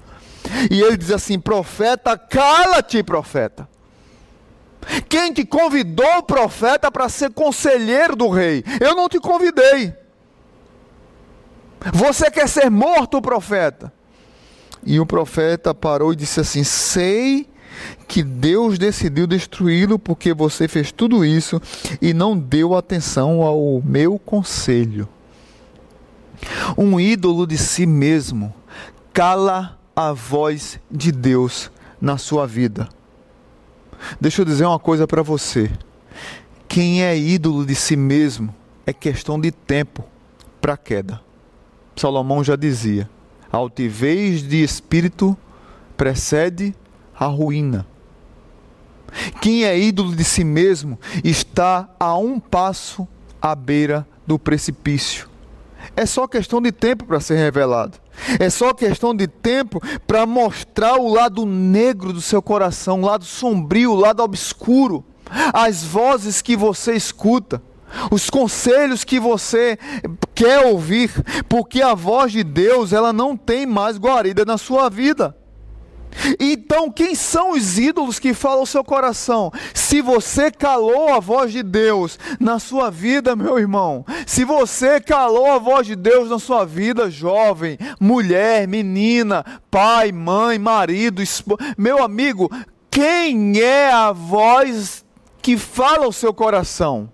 E 0.70 0.80
ele 0.80 0.96
diz 0.96 1.10
assim: 1.10 1.38
profeta, 1.38 2.16
cala-te, 2.16 3.02
profeta. 3.02 3.68
Quem 5.08 5.32
te 5.32 5.44
convidou, 5.44 6.22
profeta, 6.22 6.90
para 6.90 7.08
ser 7.08 7.32
conselheiro 7.32 8.14
do 8.14 8.28
rei? 8.28 8.64
Eu 8.80 8.94
não 8.94 9.08
te 9.08 9.18
convidei. 9.18 9.92
Você 11.92 12.30
quer 12.30 12.48
ser 12.48 12.70
morto, 12.70 13.20
profeta? 13.20 13.92
E 14.84 15.00
o 15.00 15.06
profeta 15.06 15.74
parou 15.74 16.12
e 16.12 16.16
disse 16.16 16.40
assim: 16.40 16.62
Sei 16.62 17.48
que 18.06 18.22
Deus 18.22 18.78
decidiu 18.78 19.26
destruí-lo 19.26 19.98
porque 19.98 20.32
você 20.32 20.68
fez 20.68 20.92
tudo 20.92 21.24
isso 21.24 21.60
e 22.00 22.12
não 22.14 22.36
deu 22.38 22.74
atenção 22.74 23.42
ao 23.42 23.82
meu 23.84 24.18
conselho. 24.18 25.08
Um 26.76 27.00
ídolo 27.00 27.46
de 27.46 27.56
si 27.56 27.86
mesmo 27.86 28.54
cala 29.12 29.78
a 29.94 30.12
voz 30.12 30.78
de 30.90 31.10
Deus 31.10 31.70
na 32.00 32.18
sua 32.18 32.46
vida. 32.46 32.88
Deixa 34.20 34.42
eu 34.42 34.44
dizer 34.44 34.66
uma 34.66 34.78
coisa 34.78 35.06
para 35.06 35.22
você. 35.22 35.70
Quem 36.68 37.02
é 37.02 37.16
ídolo 37.16 37.64
de 37.64 37.74
si 37.74 37.96
mesmo 37.96 38.54
é 38.84 38.92
questão 38.92 39.40
de 39.40 39.50
tempo 39.50 40.04
para 40.60 40.76
queda. 40.76 41.20
Salomão 41.96 42.44
já 42.44 42.56
dizia: 42.56 43.08
altivez 43.50 44.42
de 44.42 44.62
espírito 44.62 45.36
precede 45.96 46.74
a 47.18 47.26
ruína. 47.26 47.86
Quem 49.40 49.64
é 49.64 49.78
ídolo 49.78 50.14
de 50.14 50.24
si 50.24 50.44
mesmo 50.44 50.98
está 51.24 51.88
a 51.98 52.16
um 52.16 52.38
passo 52.38 53.06
à 53.40 53.54
beira 53.54 54.06
do 54.26 54.38
precipício. 54.38 55.28
É 55.94 56.04
só 56.04 56.26
questão 56.26 56.60
de 56.60 56.72
tempo 56.72 57.04
para 57.04 57.20
ser 57.20 57.36
revelado. 57.36 57.98
É 58.40 58.50
só 58.50 58.72
questão 58.72 59.14
de 59.14 59.26
tempo 59.26 59.80
para 60.06 60.26
mostrar 60.26 60.96
o 60.96 61.08
lado 61.08 61.46
negro 61.46 62.12
do 62.12 62.20
seu 62.20 62.42
coração, 62.42 63.00
o 63.00 63.06
lado 63.06 63.24
sombrio, 63.24 63.92
o 63.92 63.96
lado 63.96 64.22
obscuro, 64.22 65.04
as 65.52 65.84
vozes 65.84 66.42
que 66.42 66.56
você 66.56 66.94
escuta, 66.94 67.62
os 68.10 68.28
conselhos 68.28 69.04
que 69.04 69.20
você 69.20 69.78
quer 70.34 70.66
ouvir, 70.66 71.10
porque 71.48 71.82
a 71.82 71.94
voz 71.94 72.32
de 72.32 72.42
Deus, 72.42 72.92
ela 72.92 73.12
não 73.12 73.36
tem 73.36 73.64
mais 73.64 73.96
guarida 73.96 74.44
na 74.44 74.58
sua 74.58 74.88
vida. 74.88 75.36
Então, 76.38 76.90
quem 76.90 77.14
são 77.14 77.52
os 77.52 77.78
ídolos 77.78 78.18
que 78.18 78.34
falam 78.34 78.62
o 78.62 78.66
seu 78.66 78.82
coração? 78.82 79.52
Se 79.74 80.00
você 80.00 80.50
calou 80.50 81.12
a 81.12 81.20
voz 81.20 81.52
de 81.52 81.62
Deus 81.62 82.18
na 82.40 82.58
sua 82.58 82.90
vida, 82.90 83.36
meu 83.36 83.58
irmão, 83.58 84.04
se 84.26 84.44
você 84.44 85.00
calou 85.00 85.50
a 85.50 85.58
voz 85.58 85.86
de 85.86 85.96
Deus 85.96 86.30
na 86.30 86.38
sua 86.38 86.64
vida, 86.64 87.10
jovem, 87.10 87.78
mulher, 88.00 88.66
menina, 88.66 89.44
pai, 89.70 90.12
mãe, 90.12 90.58
marido, 90.58 91.22
esposa, 91.22 91.74
meu 91.76 92.02
amigo, 92.02 92.50
quem 92.90 93.60
é 93.60 93.90
a 93.90 94.12
voz 94.12 95.04
que 95.42 95.56
fala 95.56 96.08
o 96.08 96.12
seu 96.12 96.32
coração? 96.32 97.10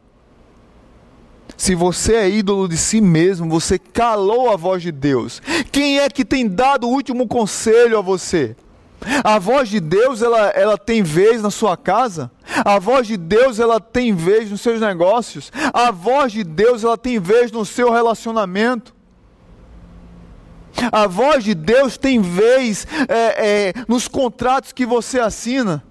Se 1.57 1.75
você 1.75 2.15
é 2.15 2.31
ídolo 2.31 2.67
de 2.67 2.77
si 2.77 3.01
mesmo, 3.01 3.49
você 3.49 3.79
calou 3.79 4.51
a 4.51 4.57
voz 4.57 4.83
de 4.83 4.91
Deus. 4.91 5.41
Quem 5.71 6.01
é 6.01 6.09
que 6.09 6.25
tem 6.25 6.49
dado 6.49 6.89
o 6.89 6.91
último 6.91 7.29
conselho 7.29 7.99
a 7.99 8.01
você? 8.01 8.57
A 9.25 9.39
voz 9.39 9.69
de 9.69 9.81
Deus, 9.81 10.23
ela, 10.23 10.49
ela 10.51 10.79
tem 10.79 11.03
vez 11.03 11.43
na 11.43 11.51
sua 11.51 11.77
casa. 11.77 12.31
A 12.65 12.79
voz 12.79 13.07
de 13.07 13.17
Deus, 13.17 13.59
ela 13.59 13.81
tem 13.81 14.15
vez 14.15 14.51
nos 14.51 14.61
seus 14.61 14.81
negócios. 14.81 15.51
A 15.73 15.91
voz 15.91 16.33
de 16.33 16.45
Deus, 16.45 16.85
ela 16.85 16.99
tem 16.99 17.19
vez 17.19 17.51
no 17.51 17.65
seu 17.65 17.91
relacionamento. 17.91 18.95
A 20.91 21.07
voz 21.07 21.45
de 21.45 21.55
Deus 21.55 21.97
tem 21.97 22.21
vez 22.21 22.87
é, 23.09 23.69
é, 23.69 23.73
nos 23.87 24.09
contratos 24.09 24.73
que 24.73 24.87
você 24.87 25.21
assina. 25.21 25.83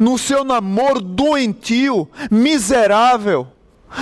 No 0.00 0.18
seu 0.18 0.42
namoro 0.42 1.00
doentio, 1.00 2.08
miserável 2.30 3.48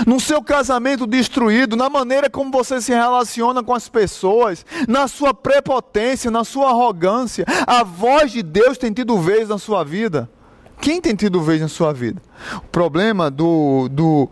no 0.06 0.18
seu 0.18 0.42
casamento 0.42 1.06
destruído, 1.06 1.76
na 1.76 1.88
maneira 1.88 2.28
como 2.28 2.50
você 2.50 2.80
se 2.80 2.92
relaciona 2.92 3.62
com 3.62 3.74
as 3.74 3.88
pessoas, 3.88 4.64
na 4.88 5.08
sua 5.08 5.32
prepotência, 5.32 6.30
na 6.30 6.44
sua 6.44 6.70
arrogância. 6.70 7.44
A 7.66 7.84
voz 7.84 8.32
de 8.32 8.42
Deus 8.42 8.78
tem 8.78 8.92
tido 8.92 9.18
vez 9.18 9.48
na 9.48 9.58
sua 9.58 9.84
vida. 9.84 10.28
Quem 10.80 11.00
tem 11.00 11.14
tido 11.14 11.40
vez 11.40 11.60
na 11.60 11.68
sua 11.68 11.92
vida? 11.92 12.20
O 12.56 12.68
problema 12.68 13.30
do, 13.30 13.88
do, 13.90 14.28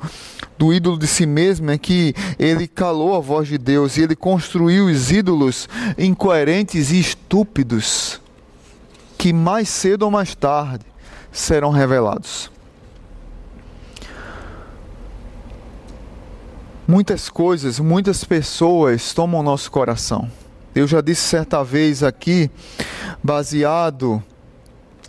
do 0.59 0.73
ídolo 0.73 0.99
de 0.99 1.07
si 1.07 1.25
mesmo 1.25 1.71
é 1.71 1.79
que 1.79 2.15
ele 2.39 2.69
calou 2.69 3.17
a 3.17 3.21
voz 3.21 3.49
de 3.49 3.57
Deus 3.57 3.97
e 3.97 4.03
ele 4.03 4.15
construiu 4.15 4.87
os 4.87 5.11
ídolos 5.11 5.69
incoerentes 5.97 6.91
e 6.91 7.01
estúpidos 7.01 8.21
que 9.17 9.33
mais 9.33 9.69
cedo 9.69 10.03
ou 10.03 10.11
mais 10.11 10.35
tarde 10.35 10.85
serão 11.31 11.71
revelados. 11.71 12.52
Muitas 16.93 17.31
coisas, 17.31 17.81
muitas 17.81 18.23
pessoas 18.23 19.15
tomam 19.15 19.43
nosso 19.43 19.71
coração. 19.71 20.31
Eu 20.75 20.87
já 20.87 21.01
disse 21.01 21.23
certa 21.23 21.65
vez 21.65 22.03
aqui, 22.03 22.51
baseado 23.25 24.23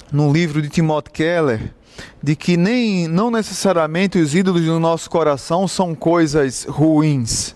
no 0.09 0.31
livro 0.31 0.61
de 0.61 0.69
Timothy 0.69 1.11
Keller, 1.11 1.73
de 2.23 2.37
que 2.37 2.55
nem 2.55 3.05
não 3.05 3.29
necessariamente 3.29 4.17
os 4.17 4.33
ídolos 4.33 4.63
do 4.63 4.79
nosso 4.79 5.09
coração 5.09 5.67
são 5.67 5.93
coisas 5.93 6.63
ruins. 6.63 7.53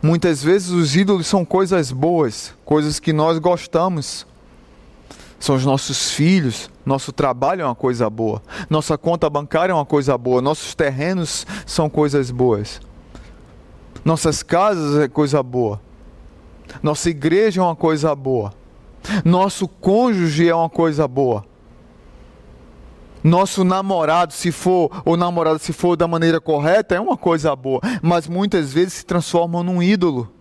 Muitas 0.00 0.40
vezes 0.40 0.70
os 0.70 0.94
ídolos 0.94 1.26
são 1.26 1.44
coisas 1.44 1.90
boas, 1.90 2.54
coisas 2.64 3.00
que 3.00 3.12
nós 3.12 3.40
gostamos. 3.40 4.24
São 5.40 5.56
os 5.56 5.64
nossos 5.64 6.12
filhos, 6.12 6.70
nosso 6.86 7.10
trabalho 7.10 7.62
é 7.62 7.64
uma 7.64 7.74
coisa 7.74 8.08
boa, 8.08 8.40
nossa 8.70 8.96
conta 8.96 9.28
bancária 9.28 9.72
é 9.72 9.74
uma 9.74 9.84
coisa 9.84 10.16
boa, 10.16 10.40
nossos 10.40 10.76
terrenos 10.76 11.44
são 11.66 11.90
coisas 11.90 12.30
boas. 12.30 12.86
Nossas 14.08 14.42
casas 14.42 14.98
é 14.98 15.06
coisa 15.06 15.42
boa. 15.42 15.82
Nossa 16.82 17.10
igreja 17.10 17.60
é 17.60 17.62
uma 17.62 17.76
coisa 17.76 18.14
boa. 18.14 18.54
Nosso 19.22 19.68
cônjuge 19.68 20.48
é 20.48 20.54
uma 20.54 20.70
coisa 20.70 21.06
boa. 21.06 21.44
Nosso 23.22 23.64
namorado, 23.64 24.32
se 24.32 24.50
for, 24.50 24.90
ou 25.04 25.14
namorada, 25.14 25.58
se 25.58 25.74
for 25.74 25.94
da 25.94 26.08
maneira 26.08 26.40
correta, 26.40 26.94
é 26.94 27.00
uma 27.00 27.18
coisa 27.18 27.54
boa. 27.54 27.82
Mas 28.00 28.26
muitas 28.26 28.72
vezes 28.72 28.94
se 28.94 29.04
transformam 29.04 29.62
num 29.62 29.82
ídolo. 29.82 30.32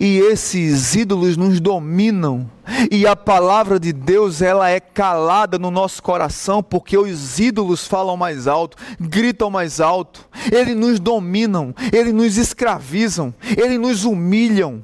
E 0.00 0.18
esses 0.18 0.94
ídolos 0.94 1.36
nos 1.36 1.60
dominam. 1.60 2.50
E 2.90 3.06
a 3.06 3.16
palavra 3.16 3.78
de 3.78 3.92
Deus, 3.92 4.40
ela 4.40 4.70
é 4.70 4.80
calada 4.80 5.58
no 5.58 5.70
nosso 5.70 6.02
coração, 6.02 6.62
porque 6.62 6.96
os 6.96 7.38
ídolos 7.38 7.86
falam 7.86 8.16
mais 8.16 8.46
alto, 8.46 8.76
gritam 9.00 9.50
mais 9.50 9.80
alto. 9.80 10.26
Eles 10.50 10.76
nos 10.76 11.00
dominam, 11.00 11.74
eles 11.92 12.12
nos 12.12 12.36
escravizam, 12.36 13.34
eles 13.56 13.78
nos 13.78 14.04
humilham. 14.04 14.82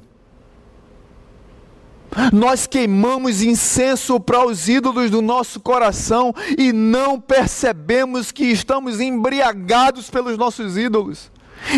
Nós 2.31 2.67
queimamos 2.67 3.41
incenso 3.41 4.19
para 4.19 4.45
os 4.45 4.67
ídolos 4.69 5.09
do 5.09 5.21
nosso 5.21 5.59
coração 5.59 6.33
e 6.57 6.71
não 6.71 7.19
percebemos 7.19 8.31
que 8.31 8.45
estamos 8.45 8.99
embriagados 8.99 10.09
pelos 10.11 10.37
nossos 10.37 10.77
ídolos, 10.77 11.31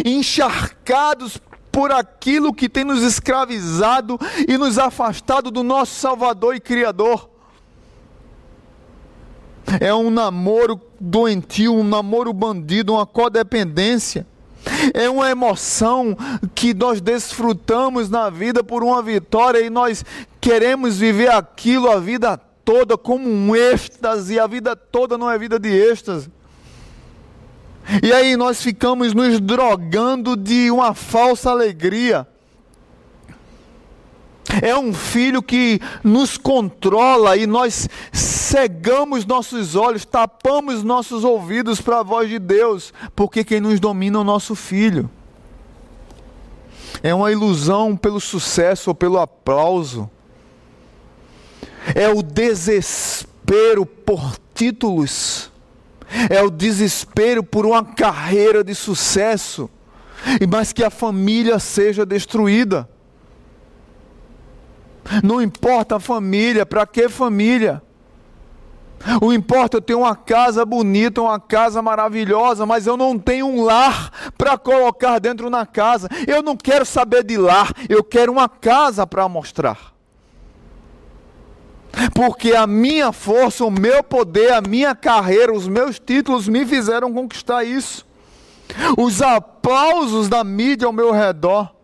encharcados 0.04 1.40
por 1.76 1.92
aquilo 1.92 2.54
que 2.54 2.70
tem 2.70 2.86
nos 2.86 3.04
escravizado 3.04 4.18
e 4.48 4.58
nos 4.58 4.80
afastado 4.80 5.52
do 5.52 5.62
nosso 5.62 5.94
Salvador 6.00 6.56
e 6.56 6.60
Criador. 6.62 7.30
É 9.82 9.94
um 9.94 10.10
namoro 10.10 10.80
doentio, 10.98 11.74
um 11.74 11.84
namoro 11.84 12.32
bandido, 12.32 12.94
uma 12.94 13.06
codependência. 13.06 14.26
É 14.94 15.10
uma 15.10 15.30
emoção 15.30 16.18
que 16.56 16.74
nós 16.74 17.02
desfrutamos 17.02 18.10
na 18.10 18.30
vida 18.30 18.64
por 18.64 18.82
uma 18.82 19.02
vitória 19.02 19.60
e 19.60 19.70
nós 19.70 20.06
queremos 20.40 20.98
viver 20.98 21.30
aquilo 21.30 21.92
a 21.92 22.00
vida 22.00 22.38
toda 22.64 22.98
como 22.98 23.28
um 23.28 23.54
êxtase, 23.54 24.36
e 24.36 24.40
a 24.40 24.48
vida 24.48 24.78
toda 24.78 25.18
não 25.18 25.30
é 25.30 25.38
vida 25.38 25.60
de 25.60 25.70
êxtase. 25.70 26.32
E 28.02 28.12
aí 28.12 28.36
nós 28.36 28.62
ficamos 28.62 29.14
nos 29.14 29.40
drogando 29.40 30.36
de 30.36 30.72
uma 30.72 30.94
falsa 30.94 31.52
alegria. 31.52 32.28
É 34.62 34.76
um 34.76 34.94
filho 34.94 35.42
que 35.42 35.80
nos 36.04 36.38
controla 36.38 37.36
e 37.36 37.46
nós 37.46 37.90
cegamos 38.14 39.26
nossos 39.26 39.76
olhos, 39.76 40.06
tapamos 40.06 40.84
nossos 40.84 41.24
ouvidos 41.24 41.82
para 41.82 42.00
a 42.00 42.04
voz 42.04 42.30
de 42.30 42.40
Deus, 42.40 42.94
porque 43.16 43.44
quem 43.44 43.60
nos 43.60 43.80
domina 43.80 44.18
é 44.18 44.22
o 44.22 44.24
nosso 44.24 44.56
filho. 44.56 45.10
É 47.04 47.14
uma 47.14 47.32
ilusão 47.32 47.96
pelo 47.96 48.20
sucesso 48.20 48.92
ou 48.92 48.96
pelo 48.96 49.20
aplauso. 49.20 50.10
É 51.94 52.10
o 52.10 52.24
desespero 52.24 53.86
por 53.86 54.38
títulos. 54.54 55.52
É 56.30 56.42
o 56.42 56.50
desespero 56.50 57.44
por 57.44 57.66
uma 57.66 57.84
carreira 57.84 58.64
de 58.64 58.76
sucesso, 58.76 59.70
mas 60.50 60.72
que 60.72 60.84
a 60.84 60.90
família 60.90 61.60
seja 61.60 62.06
destruída. 62.06 62.88
Não 65.24 65.42
importa 65.42 65.98
a 65.98 66.00
família, 66.00 66.66
para 66.66 66.86
que 66.86 67.08
família? 67.10 67.82
O 69.22 69.32
importa 69.32 69.78
eu 69.78 69.82
ter 69.82 69.94
uma 69.94 70.16
casa 70.16 70.66
bonita, 70.66 71.22
uma 71.22 71.40
casa 71.40 71.82
maravilhosa, 71.82 72.66
mas 72.66 72.88
eu 72.88 72.98
não 72.98 73.20
tenho 73.20 73.46
um 73.46 73.64
lar 73.64 74.12
para 74.38 74.58
colocar 74.58 75.20
dentro 75.20 75.50
na 75.50 75.66
casa. 75.66 76.10
Eu 76.28 76.42
não 76.42 76.56
quero 76.56 76.86
saber 76.86 77.24
de 77.24 77.38
lar, 77.38 77.72
eu 77.88 78.04
quero 78.04 78.32
uma 78.32 78.50
casa 78.50 79.06
para 79.06 79.30
mostrar. 79.30 79.95
Porque 82.14 82.54
a 82.54 82.68
minha 82.68 83.12
força, 83.12 83.64
o 83.66 83.72
meu 83.72 84.04
poder, 84.04 84.54
a 84.54 84.62
minha 84.62 84.94
carreira, 84.96 85.54
os 85.54 85.68
meus 85.68 86.00
títulos 86.00 86.48
me 86.48 86.66
fizeram 86.66 87.14
conquistar 87.14 87.64
isso. 87.64 88.06
Os 88.98 89.22
aplausos 89.22 90.28
da 90.28 90.44
mídia 90.44 90.88
ao 90.88 90.94
meu 90.94 91.12
redor 91.12 91.76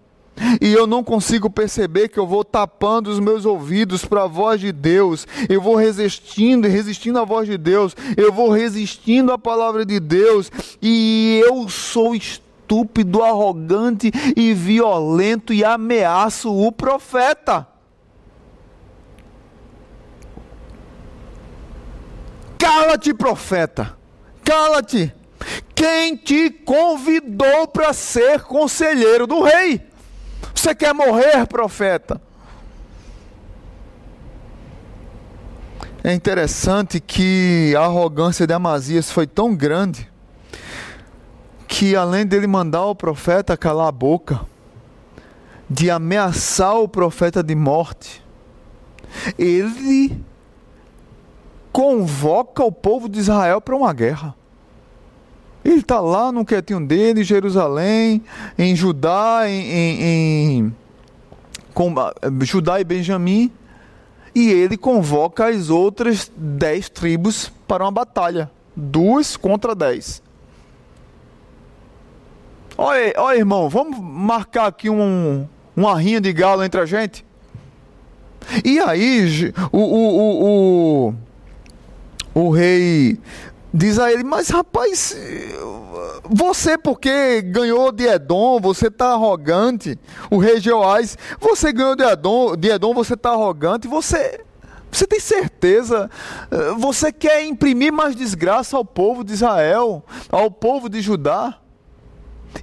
e 0.59 0.71
eu 0.73 0.87
não 0.87 1.03
consigo 1.03 1.49
perceber 1.49 2.09
que 2.09 2.19
eu 2.19 2.25
vou 2.25 2.43
tapando 2.43 3.09
os 3.09 3.19
meus 3.19 3.45
ouvidos 3.45 4.05
para 4.05 4.23
a 4.23 4.27
voz 4.27 4.59
de 4.59 4.71
Deus, 4.71 5.27
eu 5.47 5.61
vou 5.61 5.75
resistindo 5.75 6.67
e 6.67 6.69
resistindo 6.69 7.19
à 7.19 7.25
voz 7.25 7.47
de 7.47 7.57
Deus, 7.57 7.95
eu 8.17 8.31
vou 8.31 8.49
resistindo 8.49 9.31
à 9.31 9.37
palavra 9.37 9.85
de 9.85 9.99
Deus, 9.99 10.51
e 10.81 11.41
eu 11.45 11.69
sou 11.69 12.15
estúpido, 12.15 13.21
arrogante 13.21 14.11
e 14.35 14.53
violento 14.53 15.53
e 15.53 15.63
ameaço 15.63 16.51
o 16.51 16.71
profeta. 16.71 17.67
Cala-te, 22.61 23.11
profeta, 23.11 23.97
cala-te. 24.43 25.11
Quem 25.73 26.15
te 26.15 26.51
convidou 26.51 27.67
para 27.67 27.91
ser 27.91 28.41
conselheiro 28.41 29.25
do 29.25 29.41
rei? 29.41 29.81
Você 30.53 30.75
quer 30.75 30.93
morrer, 30.93 31.47
profeta? 31.47 32.21
É 36.03 36.13
interessante 36.13 36.99
que 36.99 37.73
a 37.75 37.85
arrogância 37.85 38.45
de 38.45 38.53
Amazias 38.53 39.09
foi 39.09 39.25
tão 39.25 39.55
grande 39.55 40.07
que 41.67 41.95
além 41.95 42.27
dele 42.27 42.45
mandar 42.45 42.85
o 42.85 42.93
profeta 42.93 43.57
calar 43.57 43.87
a 43.87 43.91
boca, 43.91 44.39
de 45.67 45.89
ameaçar 45.89 46.75
o 46.75 46.87
profeta 46.87 47.41
de 47.41 47.55
morte, 47.55 48.23
ele 49.35 50.23
convoca 51.71 52.63
o 52.63 52.71
povo 52.71 53.07
de 53.07 53.19
Israel 53.19 53.61
para 53.61 53.75
uma 53.75 53.93
guerra. 53.93 54.35
Ele 55.63 55.79
está 55.79 55.99
lá 55.99 56.31
no 56.31 56.43
quietinho 56.43 56.85
dele, 56.85 57.21
em 57.21 57.23
Jerusalém, 57.23 58.23
em 58.57 58.75
Judá, 58.75 59.43
em, 59.45 59.61
em, 59.61 60.01
em 60.01 60.75
com, 61.73 61.93
Judá 62.41 62.79
e 62.79 62.83
Benjamim, 62.83 63.51
e 64.33 64.49
ele 64.49 64.77
convoca 64.77 65.47
as 65.47 65.69
outras 65.69 66.31
dez 66.35 66.89
tribos 66.89 67.51
para 67.67 67.83
uma 67.83 67.91
batalha. 67.91 68.49
Duas 68.75 69.37
contra 69.37 69.75
dez. 69.75 70.21
Olha, 72.77 73.13
olha 73.17 73.37
irmão, 73.37 73.69
vamos 73.69 73.99
marcar 73.99 74.65
aqui 74.65 74.89
um, 74.89 75.45
uma 75.75 75.99
rinha 75.99 76.19
de 76.19 76.33
galo 76.33 76.63
entre 76.63 76.81
a 76.81 76.85
gente? 76.85 77.23
E 78.65 78.79
aí, 78.79 79.53
o, 79.71 79.77
o, 79.77 80.17
o, 80.17 80.45
o, 81.09 81.15
o 82.33 82.49
rei 82.49 83.19
diz 83.73 83.99
a 83.99 84.11
ele: 84.11 84.23
Mas 84.23 84.49
rapaz, 84.49 85.15
você 86.23 86.77
porque 86.77 87.41
ganhou 87.41 87.91
de 87.91 88.05
Edom, 88.05 88.59
você 88.59 88.87
está 88.87 89.13
arrogante. 89.13 89.97
O 90.29 90.37
rei 90.37 90.59
Jeoás, 90.59 91.17
você 91.39 91.71
ganhou 91.71 91.95
de 91.95 92.03
Edom, 92.03 92.55
de 92.55 92.69
Edom 92.69 92.93
você 92.93 93.13
está 93.13 93.31
arrogante. 93.31 93.87
Você, 93.87 94.41
você 94.91 95.07
tem 95.07 95.19
certeza? 95.19 96.09
Você 96.77 97.11
quer 97.11 97.45
imprimir 97.45 97.91
mais 97.91 98.15
desgraça 98.15 98.77
ao 98.77 98.85
povo 98.85 99.23
de 99.23 99.33
Israel, 99.33 100.03
ao 100.29 100.49
povo 100.51 100.89
de 100.89 101.01
Judá? 101.01 101.57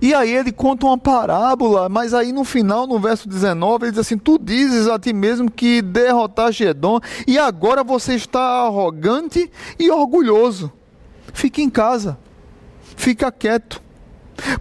E 0.01 0.15
aí 0.15 0.35
ele 0.35 0.53
conta 0.53 0.87
uma 0.87 0.99
parábola, 0.99 1.89
mas 1.89 2.15
aí 2.15 2.33
no 2.33 2.45
final, 2.45 2.87
no 2.87 3.01
verso 3.01 3.29
19, 3.29 3.87
ele 3.87 3.93
diz 3.93 4.01
assim: 4.01 4.19
Tu 4.19 4.39
dizes 4.39 4.87
a 4.87 4.99
ti 4.99 5.13
mesmo 5.13 5.51
que 5.51 5.83
derrotaste 5.83 6.65
Edom, 6.65 7.01
e 7.27 7.39
agora 7.39 7.83
você 7.83 8.15
está 8.15 8.41
arrogante 8.41 9.51
e 9.79 9.91
orgulhoso. 9.91 10.71
Fique 11.33 11.63
em 11.63 11.71
casa. 11.71 12.19
Fica 12.97 13.33
quieto. 13.33 13.83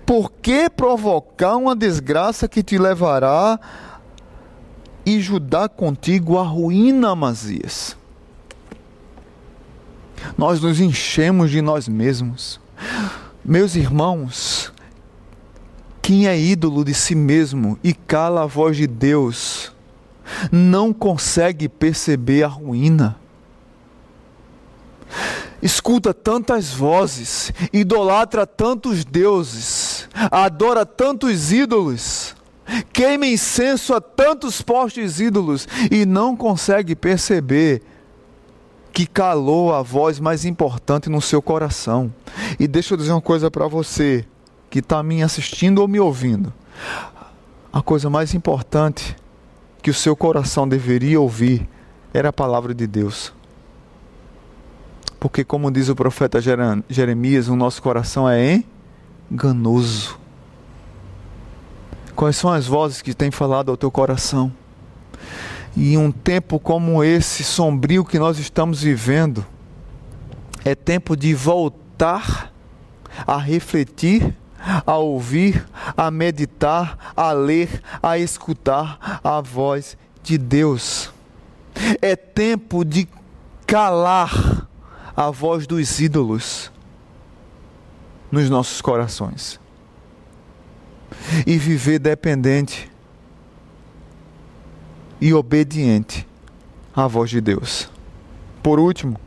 Por 0.05 0.31
que 0.31 0.69
provocar 0.69 1.55
uma 1.55 1.75
desgraça 1.75 2.47
que 2.47 2.63
te 2.63 2.77
levará 2.77 3.59
e 5.05 5.19
Judá 5.19 5.69
contigo 5.69 6.37
a 6.37 6.43
ruína, 6.43 7.11
Amazias? 7.11 7.95
Nós 10.37 10.59
nos 10.61 10.79
enchemos 10.79 11.51
de 11.51 11.61
nós 11.61 11.87
mesmos. 11.87 12.59
Meus 13.45 13.75
irmãos, 13.75 14.73
quem 16.07 16.25
é 16.25 16.39
ídolo 16.39 16.85
de 16.85 16.93
si 16.93 17.13
mesmo 17.13 17.77
e 17.83 17.93
cala 17.93 18.43
a 18.43 18.45
voz 18.45 18.77
de 18.77 18.87
Deus, 18.87 19.73
não 20.49 20.93
consegue 20.93 21.67
perceber 21.67 22.43
a 22.43 22.47
ruína 22.47 23.19
escuta 25.61 26.13
tantas 26.13 26.71
vozes, 26.71 27.51
idolatra 27.73 28.47
tantos 28.47 29.03
deuses, 29.03 30.07
adora 30.31 30.85
tantos 30.85 31.51
ídolos, 31.51 32.33
queima 32.93 33.27
incenso 33.27 33.93
a 33.93 33.99
tantos 33.99 34.61
postes 34.61 35.19
ídolos 35.19 35.67
e 35.91 36.05
não 36.05 36.37
consegue 36.37 36.95
perceber 36.95 37.81
que 38.93 39.05
calou 39.05 39.73
a 39.75 39.81
voz 39.81 40.21
mais 40.21 40.45
importante 40.45 41.09
no 41.09 41.21
seu 41.21 41.41
coração. 41.41 42.13
E 42.57 42.65
deixa 42.65 42.93
eu 42.93 42.97
dizer 42.97 43.11
uma 43.11 43.19
coisa 43.19 43.51
para 43.51 43.67
você 43.67 44.25
que 44.69 44.79
está 44.79 45.01
me 45.01 45.23
assistindo 45.23 45.79
ou 45.79 45.87
me 45.87 45.99
ouvindo. 45.99 46.53
A 47.71 47.81
coisa 47.81 48.09
mais 48.09 48.33
importante 48.33 49.15
que 49.81 49.89
o 49.89 49.93
seu 49.93 50.15
coração 50.15 50.67
deveria 50.67 51.19
ouvir 51.19 51.67
era 52.13 52.29
a 52.29 52.33
palavra 52.33 52.73
de 52.73 52.87
Deus. 52.87 53.33
Porque, 55.19 55.43
como 55.43 55.71
diz 55.71 55.89
o 55.89 55.95
profeta 55.95 56.39
Jeremias, 56.89 57.47
o 57.47 57.55
nosso 57.55 57.81
coração 57.81 58.29
é 58.29 58.63
enganoso. 59.31 60.19
Quais 62.15 62.35
são 62.35 62.51
as 62.51 62.65
vozes 62.67 63.01
que 63.01 63.13
têm 63.13 63.31
falado 63.31 63.69
ao 63.69 63.77
teu 63.77 63.91
coração? 63.91 64.51
E 65.75 65.93
em 65.93 65.97
um 65.97 66.11
tempo 66.11 66.59
como 66.59 67.03
esse, 67.03 67.43
sombrio 67.43 68.03
que 68.03 68.17
nós 68.17 68.39
estamos 68.39 68.81
vivendo, 68.81 69.45
é 70.65 70.73
tempo 70.73 71.15
de 71.15 71.33
voltar 71.33 72.51
a 73.25 73.37
refletir, 73.37 74.35
a 74.85 74.97
ouvir, 74.97 75.65
a 75.95 76.09
meditar, 76.09 77.13
a 77.15 77.31
ler, 77.31 77.81
a 78.01 78.17
escutar 78.17 79.19
a 79.23 79.41
voz 79.41 79.97
de 80.23 80.37
Deus. 80.37 81.11
É 82.01 82.15
tempo 82.15 82.83
de 82.83 83.07
calar 83.65 84.67
a 85.15 85.29
voz 85.29 85.67
dos 85.67 85.99
ídolos 85.99 86.71
nos 88.31 88.49
nossos 88.49 88.81
corações 88.81 89.59
e 91.45 91.57
viver 91.57 91.99
dependente 91.99 92.91
e 95.19 95.33
obediente 95.33 96.27
à 96.95 97.07
voz 97.07 97.29
de 97.29 97.41
Deus. 97.41 97.89
Por 98.61 98.79
último, 98.79 99.19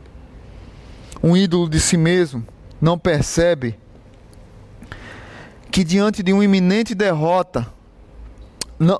um 1.23 1.35
ídolo 1.35 1.69
de 1.69 1.79
si 1.79 1.97
mesmo 1.97 2.45
não 2.79 2.97
percebe 2.97 3.77
que 5.71 5.83
diante 5.83 6.21
de 6.21 6.33
uma 6.33 6.43
iminente 6.43 6.93
derrota, 6.93 7.65
não, 8.77 8.99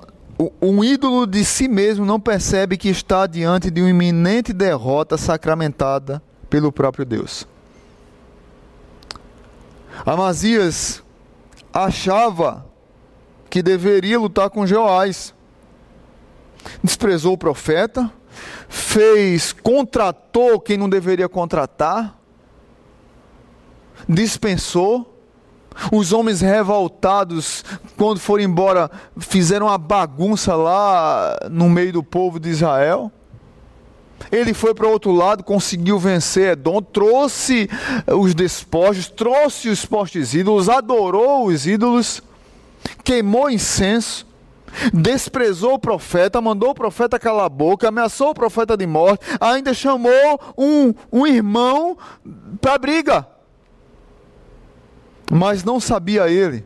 um 0.61 0.83
ídolo 0.83 1.27
de 1.27 1.43
si 1.43 1.67
mesmo 1.67 2.05
não 2.05 2.19
percebe 2.19 2.77
que 2.77 2.89
está 2.89 3.27
diante 3.27 3.69
de 3.69 3.81
uma 3.81 3.89
iminente 3.89 4.53
derrota 4.53 5.17
sacramentada 5.17 6.21
pelo 6.49 6.71
próprio 6.71 7.05
Deus. 7.05 7.47
Amazias 10.05 11.03
achava 11.73 12.65
que 13.49 13.61
deveria 13.61 14.19
lutar 14.19 14.49
com 14.49 14.65
Joás. 14.65 15.33
Desprezou 16.83 17.33
o 17.33 17.37
profeta, 17.37 18.11
fez, 18.69 19.51
contratou 19.51 20.59
quem 20.59 20.77
não 20.77 20.89
deveria 20.89 21.27
contratar, 21.27 22.17
dispensou. 24.07 25.10
Os 25.91 26.11
homens 26.11 26.41
revoltados, 26.41 27.63
quando 27.97 28.19
foram 28.19 28.43
embora, 28.43 28.91
fizeram 29.17 29.67
uma 29.67 29.77
bagunça 29.77 30.55
lá 30.55 31.37
no 31.49 31.69
meio 31.69 31.93
do 31.93 32.03
povo 32.03 32.39
de 32.39 32.49
Israel. 32.49 33.11
Ele 34.31 34.53
foi 34.53 34.73
para 34.73 34.87
o 34.87 34.91
outro 34.91 35.11
lado, 35.11 35.43
conseguiu 35.43 35.97
vencer 35.97 36.53
Edom, 36.53 36.81
trouxe 36.81 37.69
os 38.07 38.35
despojos, 38.35 39.07
trouxe 39.07 39.69
os 39.69 39.85
postes 39.85 40.33
ídolos, 40.33 40.69
adorou 40.69 41.47
os 41.47 41.65
ídolos, 41.65 42.21
queimou 43.03 43.49
incenso, 43.49 44.27
desprezou 44.93 45.73
o 45.73 45.79
profeta, 45.79 46.41
mandou 46.41 46.69
o 46.69 46.75
profeta 46.75 47.17
calar 47.17 47.45
a 47.45 47.49
boca, 47.49 47.87
ameaçou 47.87 48.29
o 48.29 48.35
profeta 48.35 48.77
de 48.77 48.85
morte, 48.85 49.25
ainda 49.39 49.73
chamou 49.73 50.39
um, 50.57 50.93
um 51.11 51.25
irmão 51.25 51.97
para 52.59 52.77
briga. 52.77 53.27
Mas 55.33 55.63
não 55.63 55.79
sabia 55.79 56.29
ele, 56.29 56.65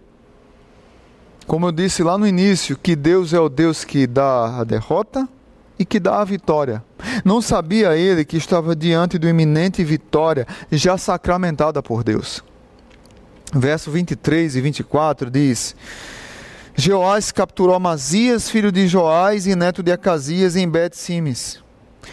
como 1.46 1.68
eu 1.68 1.72
disse 1.72 2.02
lá 2.02 2.18
no 2.18 2.26
início, 2.26 2.76
que 2.76 2.96
Deus 2.96 3.32
é 3.32 3.40
o 3.40 3.48
Deus 3.48 3.84
que 3.84 4.08
dá 4.08 4.60
a 4.60 4.64
derrota 4.64 5.30
e 5.78 5.86
que 5.86 6.00
dá 6.00 6.20
a 6.20 6.26
vitória. 6.26 6.84
Não 7.24 7.44
sabia 7.44 7.96
ele 7.96 8.26
que 8.26 8.38
estava 8.38 8.76
diante 8.76 9.18
uma 9.18 9.30
iminente 9.30 9.84
vitória 9.84 10.48
já 10.72 10.98
sacramentada 10.98 11.84
por 11.84 12.04
Deus. 12.04 12.44
Verso 13.54 13.92
23 13.92 14.56
e 14.56 14.62
24 14.62 15.30
diz: 15.30 15.76
Jeoás 16.76 17.32
capturou 17.32 17.76
Amazias, 17.76 18.50
filho 18.50 18.72
de 18.72 18.88
Joás 18.88 19.46
e 19.46 19.56
neto 19.56 19.84
de 19.84 19.92
Acasias, 19.92 20.56
em 20.56 20.68
Bet-Simes. 20.68 21.64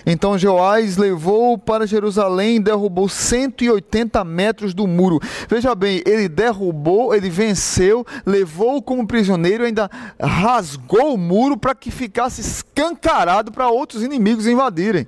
Então 0.05 0.39
Joás 0.39 0.97
levou 0.97 1.57
para 1.57 1.87
Jerusalém 1.87 2.57
e 2.57 2.61
derrubou 2.61 3.09
180 3.09 4.25
metros 4.25 4.75
do 4.75 4.87
muro. 4.87 5.21
Veja 5.49 5.75
bem, 5.75 6.03
ele 6.07 6.29
derrubou, 6.29 7.15
ele 7.15 7.31
venceu, 7.31 8.07
levou 8.25 8.83
como 8.83 9.07
prisioneiro, 9.07 9.65
ainda 9.65 9.91
rasgou 10.21 11.15
o 11.15 11.19
muro 11.19 11.57
para 11.57 11.75
que 11.75 11.91
ficasse 11.91 12.41
escancarado 12.41 13.53
para 13.53 13.69
outros 13.69 14.03
inimigos 14.03 14.47
invadirem. 14.47 15.07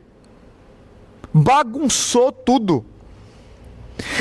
Bagunçou 1.32 2.30
tudo. 2.30 2.84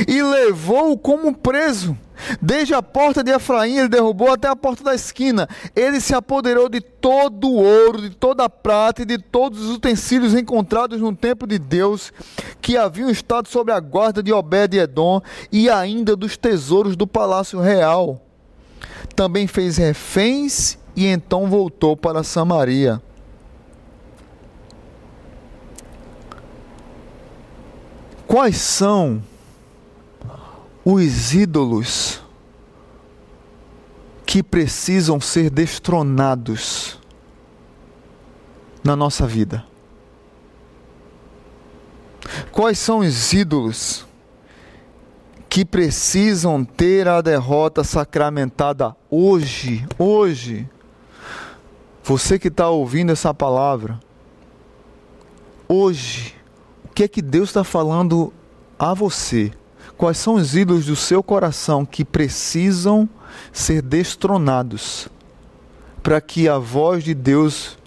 E 0.07 0.21
levou-o 0.21 0.97
como 0.97 1.35
preso. 1.35 1.97
Desde 2.41 2.73
a 2.73 2.81
porta 2.81 3.23
de 3.23 3.31
Efraim, 3.31 3.77
ele 3.77 3.87
derrubou 3.87 4.31
até 4.31 4.47
a 4.47 4.55
porta 4.55 4.83
da 4.83 4.95
esquina. 4.95 5.47
Ele 5.75 5.99
se 5.99 6.13
apoderou 6.13 6.69
de 6.69 6.81
todo 6.81 7.47
o 7.47 7.55
ouro, 7.55 8.01
de 8.01 8.09
toda 8.09 8.45
a 8.45 8.49
prata 8.49 9.01
e 9.01 9.05
de 9.05 9.17
todos 9.17 9.61
os 9.61 9.75
utensílios 9.75 10.33
encontrados 10.33 10.99
no 11.01 11.15
templo 11.15 11.47
de 11.47 11.59
Deus, 11.59 12.13
que 12.61 12.77
haviam 12.77 13.09
estado 13.09 13.47
sob 13.47 13.71
a 13.71 13.79
guarda 13.79 14.23
de 14.23 14.31
Obed-Edom, 14.31 15.21
e 15.51 15.69
ainda 15.69 16.15
dos 16.15 16.37
tesouros 16.37 16.95
do 16.95 17.07
palácio 17.07 17.59
real. 17.59 18.21
Também 19.15 19.47
fez 19.47 19.77
reféns 19.77 20.77
e 20.95 21.05
então 21.05 21.47
voltou 21.47 21.95
para 21.95 22.23
Samaria. 22.23 23.01
Quais 28.25 28.57
são 28.57 29.21
os 30.85 31.33
ídolos 31.33 32.21
que 34.25 34.43
precisam 34.43 35.21
ser 35.21 35.49
destronados 35.49 36.99
na 38.83 38.95
nossa 38.95 39.25
vida? 39.25 39.65
Quais 42.51 42.79
são 42.79 42.99
os 42.99 43.33
ídolos 43.33 44.05
que 45.49 45.63
precisam 45.63 46.65
ter 46.65 47.07
a 47.07 47.21
derrota 47.21 47.83
sacramentada 47.83 48.95
hoje? 49.09 49.85
Hoje. 49.97 50.67
Você 52.03 52.37
que 52.37 52.49
está 52.49 52.69
ouvindo 52.69 53.11
essa 53.11 53.33
palavra, 53.33 53.99
hoje, 55.67 56.35
o 56.83 56.89
que 56.89 57.03
é 57.03 57.07
que 57.07 57.21
Deus 57.21 57.49
está 57.49 57.63
falando 57.63 58.33
a 58.77 58.93
você? 58.93 59.53
Quais 59.97 60.17
são 60.17 60.35
os 60.35 60.55
ídolos 60.55 60.85
do 60.85 60.95
seu 60.95 61.21
coração 61.21 61.85
que 61.85 62.03
precisam 62.03 63.07
ser 63.51 63.81
destronados 63.81 65.07
para 66.01 66.19
que 66.19 66.49
a 66.49 66.57
voz 66.57 67.03
de 67.03 67.13
Deus 67.13 67.77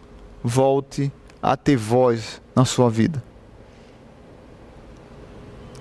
volte 0.43 1.13
a 1.43 1.57
ter 1.57 1.77
voz 1.77 2.41
na 2.55 2.65
sua 2.65 2.89
vida? 2.89 3.23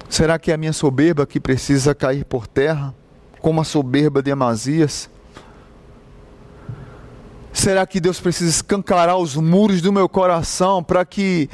Será 0.09 0.39
que 0.39 0.51
é 0.51 0.53
a 0.53 0.57
minha 0.57 0.73
soberba 0.73 1.25
que 1.25 1.39
precisa 1.39 1.93
cair 1.93 2.25
por 2.25 2.47
terra, 2.47 2.93
como 3.39 3.61
a 3.61 3.63
soberba 3.63 4.21
de 4.21 4.31
Amazias? 4.31 5.09
Será 7.51 7.85
que 7.85 7.99
Deus 7.99 8.19
precisa 8.19 8.49
escancarar 8.49 9.17
os 9.17 9.35
muros 9.35 9.81
do 9.81 9.91
meu 9.91 10.09
coração 10.09 10.83
para 10.83 11.05
que 11.05 11.49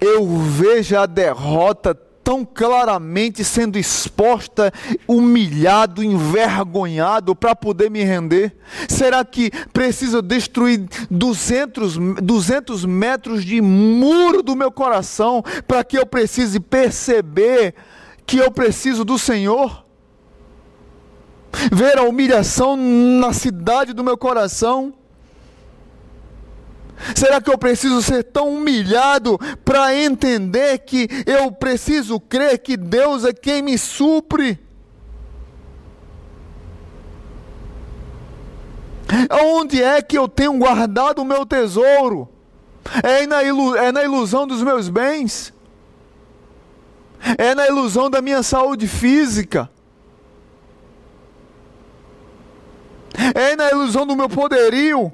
eu 0.00 0.26
veja 0.38 1.02
a 1.02 1.06
derrota 1.06 1.94
tão 2.24 2.42
claramente 2.42 3.44
sendo 3.44 3.78
exposta, 3.78 4.72
humilhado, 5.06 6.02
envergonhado 6.02 7.36
para 7.36 7.54
poder 7.54 7.90
me 7.90 8.02
render? 8.02 8.56
Será 8.88 9.22
que 9.22 9.50
preciso 9.72 10.22
destruir 10.22 10.88
200, 11.10 11.98
200 12.22 12.86
metros 12.86 13.44
de 13.44 13.60
muro 13.60 14.42
do 14.42 14.56
meu 14.56 14.72
coração 14.72 15.44
para 15.68 15.84
que 15.84 15.98
eu 15.98 16.06
precise 16.06 16.58
perceber 16.58 17.74
que 18.26 18.38
eu 18.38 18.50
preciso 18.50 19.04
do 19.04 19.18
Senhor? 19.18 19.84
Ver 21.70 21.98
a 21.98 22.02
humilhação 22.02 22.76
na 22.76 23.32
cidade 23.34 23.92
do 23.92 24.02
meu 24.02 24.16
coração? 24.16 24.94
Será 27.14 27.40
que 27.40 27.50
eu 27.50 27.58
preciso 27.58 28.00
ser 28.02 28.24
tão 28.24 28.54
humilhado 28.54 29.38
para 29.64 29.94
entender 29.94 30.78
que 30.78 31.08
eu 31.26 31.50
preciso 31.50 32.20
crer 32.20 32.58
que 32.58 32.76
Deus 32.76 33.24
é 33.24 33.32
quem 33.32 33.62
me 33.62 33.76
supre? 33.76 34.58
Onde 39.30 39.82
é 39.82 40.00
que 40.00 40.16
eu 40.16 40.28
tenho 40.28 40.56
guardado 40.58 41.20
o 41.20 41.24
meu 41.24 41.44
tesouro? 41.44 42.28
É 43.02 43.26
na, 43.26 43.42
é 43.42 43.92
na 43.92 44.02
ilusão 44.04 44.46
dos 44.46 44.62
meus 44.62 44.88
bens? 44.88 45.52
É 47.38 47.54
na 47.54 47.66
ilusão 47.66 48.10
da 48.10 48.20
minha 48.20 48.42
saúde 48.42 48.86
física? 48.86 49.70
É 53.34 53.56
na 53.56 53.70
ilusão 53.70 54.06
do 54.06 54.16
meu 54.16 54.28
poderio? 54.28 55.12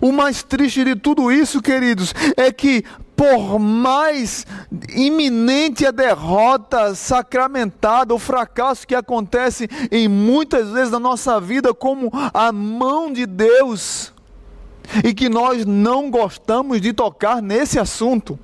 O 0.00 0.12
mais 0.12 0.42
triste 0.42 0.84
de 0.84 0.96
tudo 0.96 1.30
isso, 1.30 1.60
queridos, 1.60 2.14
é 2.36 2.52
que 2.52 2.84
por 3.16 3.58
mais 3.58 4.46
iminente 4.94 5.86
a 5.86 5.90
derrota 5.90 6.94
sacramentada, 6.94 8.12
o 8.12 8.18
fracasso 8.18 8.86
que 8.86 8.94
acontece 8.94 9.68
em 9.90 10.08
muitas 10.08 10.70
vezes 10.70 10.90
na 10.90 10.98
nossa 10.98 11.40
vida, 11.40 11.72
como 11.72 12.10
a 12.32 12.50
mão 12.50 13.12
de 13.12 13.24
Deus, 13.26 14.12
e 15.04 15.14
que 15.14 15.28
nós 15.28 15.64
não 15.64 16.10
gostamos 16.10 16.80
de 16.80 16.92
tocar 16.92 17.40
nesse 17.40 17.78
assunto. 17.78 18.38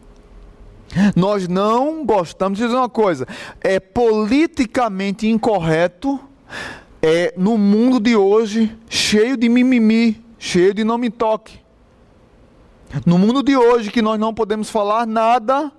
Nós 1.14 1.46
não 1.46 2.04
gostamos 2.04 2.58
de 2.58 2.64
dizer 2.64 2.76
uma 2.76 2.88
coisa, 2.88 3.26
é 3.60 3.78
politicamente 3.78 5.28
incorreto, 5.28 6.18
é 7.00 7.32
no 7.36 7.56
mundo 7.56 8.00
de 8.00 8.16
hoje 8.16 8.76
cheio 8.88 9.36
de 9.36 9.48
mimimi, 9.48 10.20
cheio 10.40 10.74
de 10.74 10.82
não 10.82 10.98
me 10.98 11.10
toque. 11.10 11.60
No 13.06 13.18
mundo 13.18 13.42
de 13.42 13.56
hoje, 13.56 13.92
que 13.92 14.02
nós 14.02 14.18
não 14.18 14.34
podemos 14.34 14.68
falar 14.68 15.06
nada, 15.06 15.70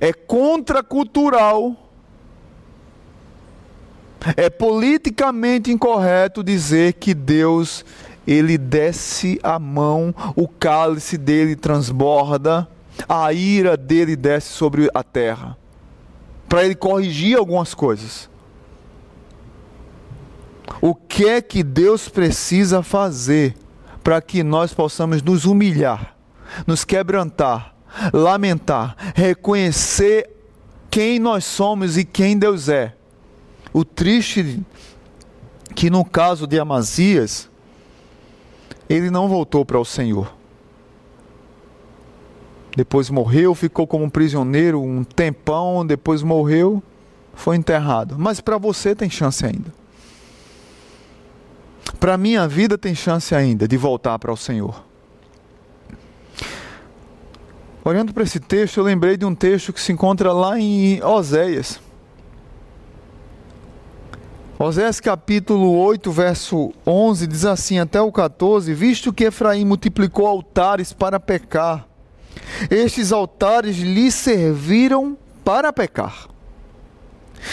é 0.00 0.12
contracultural, 0.12 1.76
é 4.36 4.50
politicamente 4.50 5.70
incorreto 5.70 6.42
dizer 6.42 6.94
que 6.94 7.14
Deus, 7.14 7.84
ele 8.26 8.58
desce 8.58 9.38
a 9.42 9.58
mão, 9.60 10.12
o 10.34 10.48
cálice 10.48 11.16
dele 11.16 11.54
transborda, 11.54 12.66
a 13.08 13.32
ira 13.32 13.76
dele 13.76 14.16
desce 14.16 14.48
sobre 14.48 14.90
a 14.94 15.02
terra 15.04 15.56
para 16.48 16.64
ele 16.64 16.76
corrigir 16.76 17.36
algumas 17.36 17.74
coisas. 17.74 18.30
O 20.80 20.94
que 20.94 21.28
é 21.28 21.40
que 21.40 21.62
Deus 21.62 22.08
precisa 22.08 22.82
fazer 22.82 23.54
para 24.02 24.20
que 24.20 24.42
nós 24.42 24.74
possamos 24.74 25.22
nos 25.22 25.44
humilhar, 25.44 26.14
nos 26.66 26.84
quebrantar, 26.84 27.74
lamentar, 28.12 28.96
reconhecer 29.14 30.30
quem 30.90 31.18
nós 31.18 31.44
somos 31.44 31.96
e 31.96 32.04
quem 32.04 32.38
Deus 32.38 32.68
é? 32.68 32.94
O 33.72 33.84
triste 33.84 34.62
que 35.74 35.90
no 35.90 36.04
caso 36.04 36.46
de 36.46 36.58
Amazias, 36.60 37.50
ele 38.88 39.10
não 39.10 39.28
voltou 39.28 39.64
para 39.64 39.78
o 39.78 39.84
Senhor. 39.84 40.32
Depois 42.76 43.08
morreu, 43.10 43.54
ficou 43.54 43.86
como 43.86 44.04
um 44.04 44.10
prisioneiro 44.10 44.80
um 44.80 45.04
tempão, 45.04 45.86
depois 45.86 46.22
morreu, 46.22 46.82
foi 47.32 47.56
enterrado. 47.56 48.16
Mas 48.18 48.40
para 48.40 48.58
você 48.58 48.94
tem 48.94 49.08
chance 49.08 49.44
ainda. 49.44 49.72
Para 51.98 52.18
minha 52.18 52.46
vida 52.46 52.76
tem 52.76 52.94
chance 52.94 53.34
ainda 53.34 53.66
de 53.66 53.76
voltar 53.76 54.18
para 54.18 54.32
o 54.32 54.36
Senhor. 54.36 54.84
Olhando 57.84 58.14
para 58.14 58.22
esse 58.22 58.40
texto, 58.40 58.78
eu 58.78 58.84
lembrei 58.84 59.16
de 59.16 59.26
um 59.26 59.34
texto 59.34 59.72
que 59.72 59.80
se 59.80 59.92
encontra 59.92 60.32
lá 60.32 60.58
em 60.58 61.02
Oséias. 61.02 61.80
Oséias 64.58 65.00
capítulo 65.00 65.76
8, 65.76 66.10
verso 66.10 66.72
11 66.86 67.26
diz 67.26 67.44
assim 67.44 67.78
até 67.78 68.00
o 68.00 68.10
14: 68.10 68.72
Visto 68.72 69.12
que 69.12 69.24
Efraim 69.24 69.66
multiplicou 69.66 70.26
altares 70.26 70.92
para 70.92 71.20
pecar, 71.20 71.86
estes 72.70 73.12
altares 73.12 73.76
lhe 73.76 74.10
serviram 74.10 75.18
para 75.44 75.72
pecar. 75.72 76.28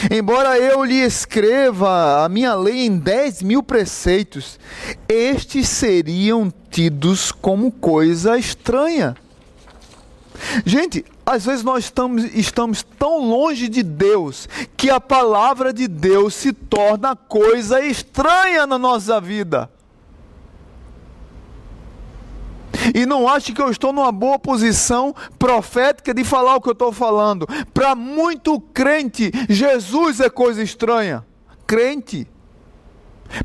Embora 0.09 0.57
eu 0.57 0.83
lhe 0.83 1.01
escreva 1.01 2.23
a 2.23 2.29
minha 2.29 2.55
lei 2.55 2.85
em 2.85 2.97
dez 2.97 3.41
mil 3.41 3.61
preceitos, 3.61 4.59
estes 5.07 5.67
seriam 5.67 6.51
tidos 6.69 7.31
como 7.31 7.71
coisa 7.71 8.37
estranha. 8.37 9.15
Gente, 10.65 11.05
às 11.25 11.45
vezes 11.45 11.63
nós 11.63 11.85
estamos, 11.85 12.23
estamos 12.33 12.83
tão 12.97 13.19
longe 13.19 13.67
de 13.67 13.83
Deus 13.83 14.49
que 14.75 14.89
a 14.89 14.99
palavra 14.99 15.71
de 15.71 15.87
Deus 15.87 16.33
se 16.33 16.51
torna 16.51 17.15
coisa 17.15 17.81
estranha 17.81 18.65
na 18.65 18.79
nossa 18.79 19.21
vida. 19.21 19.69
E 22.93 23.05
não 23.05 23.27
ache 23.27 23.53
que 23.53 23.61
eu 23.61 23.69
estou 23.69 23.93
numa 23.93 24.11
boa 24.11 24.37
posição 24.37 25.15
profética 25.37 26.13
de 26.13 26.23
falar 26.23 26.55
o 26.55 26.61
que 26.61 26.69
eu 26.69 26.73
estou 26.73 26.91
falando. 26.91 27.47
Para 27.73 27.95
muito 27.95 28.59
crente, 28.59 29.31
Jesus 29.49 30.19
é 30.19 30.29
coisa 30.29 30.61
estranha. 30.61 31.25
Crente. 31.65 32.27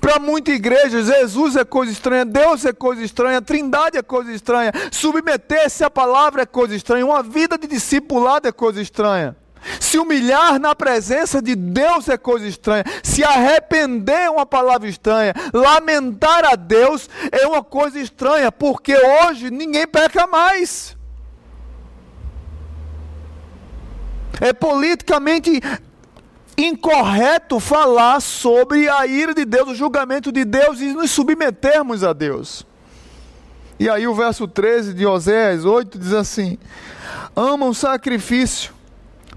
Para 0.01 0.19
muita 0.19 0.51
igreja, 0.51 1.03
Jesus 1.03 1.55
é 1.55 1.65
coisa 1.65 1.93
estranha, 1.93 2.25
Deus 2.25 2.65
é 2.65 2.73
coisa 2.73 3.05
estranha, 3.05 3.41
Trindade 3.41 3.97
é 3.97 4.03
coisa 4.03 4.33
estranha, 4.33 4.73
submeter-se 4.91 5.85
à 5.85 5.91
palavra 5.91 6.43
é 6.43 6.47
coisa 6.47 6.75
estranha, 6.75 7.07
uma 7.07 7.23
vida 7.23 7.57
de 7.57 7.69
discipulado 7.69 8.49
é 8.49 8.53
coisa 8.53 8.83
estranha. 8.83 9.37
Se 9.81 9.99
humilhar 9.99 10.59
na 10.59 10.75
presença 10.75 11.41
de 11.43 11.55
Deus 11.55 12.09
é 12.09 12.17
coisa 12.17 12.47
estranha. 12.47 12.85
Se 13.03 13.25
arrepender 13.25 14.23
é 14.23 14.31
uma 14.31 14.47
palavra 14.47 14.89
estranha. 14.89 15.35
Lamentar 15.53 16.45
a 16.45 16.55
Deus 16.55 17.09
é 17.33 17.47
uma 17.47 17.63
coisa 17.63 17.99
estranha, 17.99 18.51
porque 18.53 18.97
hoje 18.97 19.51
ninguém 19.51 19.87
peca 19.87 20.27
mais. 20.27 20.97
É 24.41 24.53
politicamente 24.53 25.61
incorreto 26.57 27.61
falar 27.61 28.21
sobre 28.21 28.89
a 28.89 29.07
ira 29.07 29.35
de 29.35 29.45
Deus, 29.45 29.69
o 29.69 29.75
julgamento 29.75 30.33
de 30.33 30.45
Deus 30.45 30.81
e 30.81 30.93
nos 30.93 31.11
submetermos 31.11 32.03
a 32.03 32.13
Deus. 32.13 32.67
E 33.79 33.91
aí 33.91 34.07
o 34.07 34.15
verso 34.15 34.49
13 34.49 34.95
de 34.95 35.07
Oséias 35.07 35.65
8 35.65 35.99
diz 35.99 36.13
assim: 36.13 36.59
Amam 37.35 37.75
sacrifício 37.75 38.76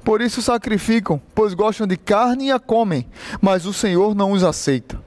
por 0.10 0.22
isso 0.22 0.42
sacrificam, 0.42 1.22
pois 1.36 1.54
gostam 1.54 1.86
de 1.86 1.96
carne 1.96 2.48
e 2.48 2.52
a 2.52 2.58
comem, 2.58 3.06
mas 3.40 3.68
o 3.68 3.72
Senhor 3.72 4.16
não 4.16 4.32
os 4.32 4.44
aceita. 4.44 5.00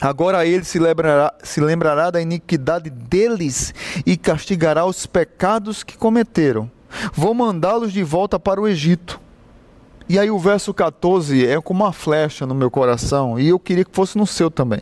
Agora 0.00 0.46
ele 0.46 0.64
se 0.64 0.78
lembrará, 0.78 1.34
se 1.42 1.60
lembrará 1.60 2.10
da 2.10 2.18
iniquidade 2.18 2.88
deles 2.88 3.74
e 4.06 4.16
castigará 4.16 4.86
os 4.86 5.04
pecados 5.04 5.84
que 5.84 5.98
cometeram. 5.98 6.70
Vou 7.12 7.34
mandá-los 7.34 7.92
de 7.92 8.02
volta 8.02 8.40
para 8.40 8.62
o 8.62 8.66
Egito. 8.66 9.20
E 10.08 10.18
aí 10.18 10.30
o 10.30 10.38
verso 10.38 10.72
14 10.72 11.46
é 11.46 11.60
como 11.60 11.84
uma 11.84 11.92
flecha 11.92 12.46
no 12.46 12.54
meu 12.54 12.70
coração, 12.70 13.38
e 13.38 13.50
eu 13.50 13.58
queria 13.58 13.84
que 13.84 13.94
fosse 13.94 14.16
no 14.16 14.26
seu 14.26 14.50
também. 14.50 14.80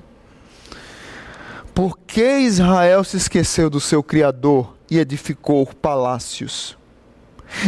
Por 1.75 1.99
que 1.99 2.39
Israel 2.39 3.03
se 3.03 3.17
esqueceu 3.17 3.69
do 3.69 3.81
seu 3.81 4.05
Criador 4.05 4.73
e 4.89 5.01
edificou 5.01 5.67
palácios? 5.67 6.79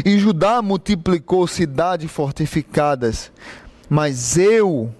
E 0.04 0.18
Judá 0.18 0.62
multiplicou 0.62 1.46
cidades 1.46 2.10
fortificadas. 2.10 3.32
Mas 3.88 4.36
eu, 4.36 4.92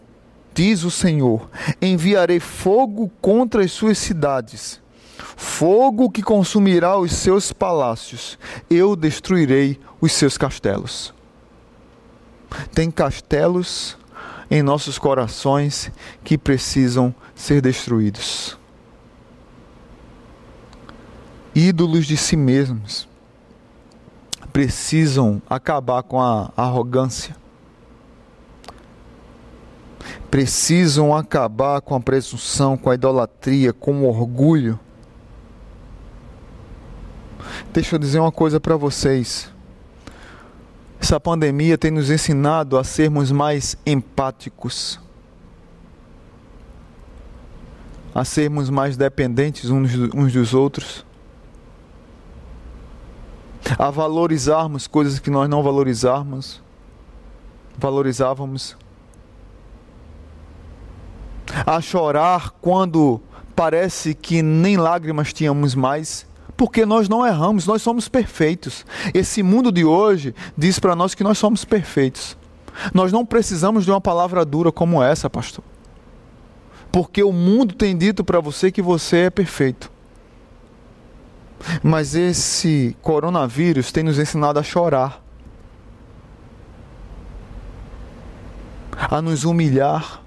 diz 0.55 0.85
o 0.85 0.91
Senhor, 0.91 1.49
enviarei 1.80 2.41
fogo 2.41 3.11
contra 3.20 3.64
as 3.64 3.72
suas 3.72 3.97
cidades, 3.97 4.80
fogo 5.37 6.11
que 6.11 6.22
consumirá 6.22 6.99
os 6.99 7.12
seus 7.12 7.53
palácios. 7.53 8.39
Eu 8.68 8.95
destruirei 8.95 9.80
os 10.01 10.12
seus 10.12 10.37
castelos. 10.37 11.14
Tem 12.74 12.91
castelos 12.91 13.97
em 14.51 14.62
nossos 14.62 14.99
corações 14.99 15.91
que 16.22 16.37
precisam 16.37 17.14
ser 17.35 17.62
destruídos. 17.62 18.59
Ídolos 21.55 22.07
de 22.07 22.16
si 22.16 22.37
mesmos 22.37 23.09
precisam 24.53 25.41
acabar 25.49 26.03
com 26.03 26.21
a 26.21 26.53
arrogância, 26.57 27.35
precisam 30.31 31.15
acabar 31.15 31.81
com 31.81 31.95
a 31.95 32.01
presunção, 32.01 32.77
com 32.77 32.91
a 32.91 32.95
idolatria, 32.95 33.73
com 33.73 34.03
o 34.03 34.09
orgulho. 34.09 34.79
Deixa 37.73 37.95
eu 37.95 37.99
dizer 37.99 38.19
uma 38.19 38.33
coisa 38.33 38.61
para 38.61 38.77
vocês. 38.77 39.51
Essa 41.01 41.19
pandemia 41.19 41.77
tem 41.77 41.91
nos 41.91 42.11
ensinado 42.11 42.79
a 42.79 42.85
sermos 42.85 43.33
mais 43.33 43.77
empáticos, 43.85 45.01
a 48.15 48.25
sermos 48.25 48.71
mais 48.71 48.97
dependentes 48.97 49.71
uns 49.71 50.33
dos 50.33 50.55
outros 50.55 51.05
a 53.79 53.91
valorizarmos 53.91 54.87
coisas 54.87 55.19
que 55.19 55.31
nós 55.31 55.49
não 55.49 55.63
valorizarmos, 55.63 56.61
valorizávamos, 57.77 58.77
a 61.67 61.81
chorar 61.81 62.51
quando 62.61 63.21
parece 63.55 64.15
que 64.15 64.43
nem 64.43 64.77
lágrimas 64.77 65.33
tínhamos 65.33 65.75
mais, 65.75 66.27
porque 66.57 66.87
nós 66.87 67.09
não 67.09 67.27
erramos, 67.27 67.67
nós 67.67 67.83
somos 67.83 68.09
perfeitos. 68.09 68.87
Esse 69.13 69.43
mundo 69.43 69.71
de 69.71 69.85
hoje 69.85 70.35
diz 70.57 70.79
para 70.79 70.97
nós 70.97 71.15
que 71.15 71.25
nós 71.25 71.39
somos 71.39 71.65
perfeitos. 71.65 72.37
Nós 72.95 73.13
não 73.13 73.27
precisamos 73.27 73.85
de 73.85 73.91
uma 73.91 74.01
palavra 74.01 74.45
dura 74.45 74.73
como 74.73 75.03
essa, 75.03 75.29
pastor. 75.29 75.65
Porque 76.91 77.23
o 77.23 77.33
mundo 77.33 77.75
tem 77.75 77.97
dito 77.97 78.25
para 78.25 78.41
você 78.41 78.71
que 78.71 78.83
você 78.83 79.19
é 79.19 79.31
perfeito. 79.31 79.91
Mas 81.83 82.15
esse 82.15 82.97
coronavírus 83.01 83.93
tem 83.93 84.03
nos 84.03 84.19
ensinado 84.19 84.59
a 84.59 84.63
chorar, 84.63 85.23
a 88.97 89.23
nos 89.23 89.45
humilhar, 89.45 90.23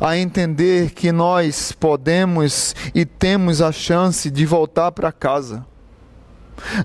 a 0.00 0.16
entender 0.16 0.90
que 0.90 1.12
nós 1.12 1.72
podemos 1.72 2.74
e 2.94 3.04
temos 3.04 3.60
a 3.60 3.72
chance 3.72 4.30
de 4.30 4.46
voltar 4.46 4.92
para 4.92 5.12
casa. 5.12 5.66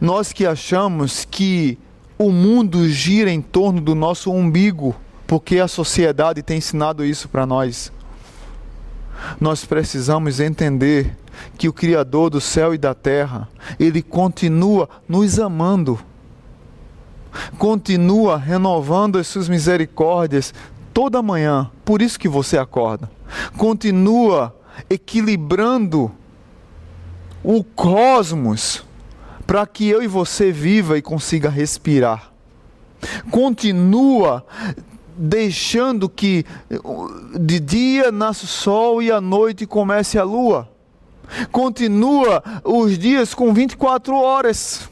Nós 0.02 0.34
que 0.34 0.46
achamos 0.46 1.26
que 1.26 1.78
o 2.18 2.32
mundo 2.32 2.90
gira 2.90 3.30
em 3.30 3.42
torno 3.42 3.80
do 3.80 3.94
nosso 3.94 4.32
umbigo, 4.32 4.96
porque 5.28 5.60
a 5.60 5.68
sociedade 5.68 6.42
tem 6.42 6.58
ensinado 6.58 7.06
isso 7.06 7.30
para 7.30 7.46
nós. 7.46 7.92
Nós 9.40 9.66
precisamos 9.66 10.40
entender 10.40 11.16
que 11.58 11.68
o 11.68 11.74
Criador 11.74 12.30
do 12.30 12.42
céu 12.42 12.74
e 12.74 12.78
da 12.78 12.94
terra, 12.94 13.48
ele 13.80 14.02
continua 14.02 14.90
nos 15.08 15.40
amando, 15.40 16.00
continua 17.58 18.38
renovando 18.38 19.18
as 19.18 19.28
suas 19.28 19.48
misericórdias 19.48 20.54
toda 20.94 21.22
manhã, 21.22 21.70
por 21.86 22.02
isso 22.02 22.20
que 22.20 22.28
você 22.28 22.58
acorda, 22.58 23.10
continua 23.58 24.56
equilibrando 24.90 26.12
o 27.44 27.64
cosmos 27.64 28.84
para 29.46 29.66
que 29.66 29.88
eu 29.88 30.04
e 30.04 30.08
você 30.08 30.52
viva 30.52 30.98
e 30.98 31.02
consiga 31.02 31.50
respirar. 31.50 32.32
Continua 33.32 34.46
deixando 35.18 36.10
que 36.10 36.46
de 37.40 37.60
dia 37.60 38.12
nasce 38.12 38.46
o 38.46 38.48
sol 38.48 39.02
e 39.02 39.12
à 39.12 39.22
noite 39.22 39.66
comece 39.66 40.20
a 40.20 40.24
lua. 40.24 40.70
Continua 41.52 42.44
os 42.64 42.98
dias 42.98 43.34
com 43.34 43.54
24 43.54 44.16
horas 44.16 44.90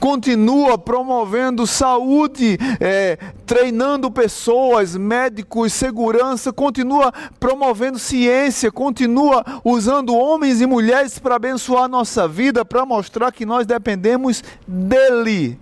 continua 0.00 0.78
promovendo 0.78 1.66
saúde, 1.66 2.58
é, 2.80 3.18
treinando 3.44 4.10
pessoas, 4.10 4.96
médicos, 4.96 5.72
segurança, 5.72 6.52
continua 6.52 7.12
promovendo 7.38 7.98
ciência, 7.98 8.72
continua 8.72 9.44
usando 9.64 10.14
homens 10.14 10.60
e 10.60 10.66
mulheres 10.66 11.18
para 11.18 11.36
abençoar 11.36 11.88
nossa 11.88 12.26
vida, 12.26 12.64
para 12.64 12.84
mostrar 12.84 13.32
que 13.32 13.46
nós 13.46 13.66
dependemos 13.66 14.42
dele. 14.66 15.58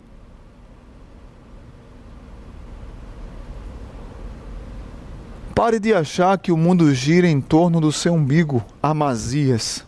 Pare 5.54 5.78
de 5.78 5.94
achar 5.94 6.36
que 6.36 6.50
o 6.50 6.56
mundo 6.56 6.92
gira 6.92 7.28
em 7.28 7.40
torno 7.40 7.80
do 7.80 7.92
seu 7.92 8.12
umbigo, 8.12 8.64
Amazias. 8.82 9.86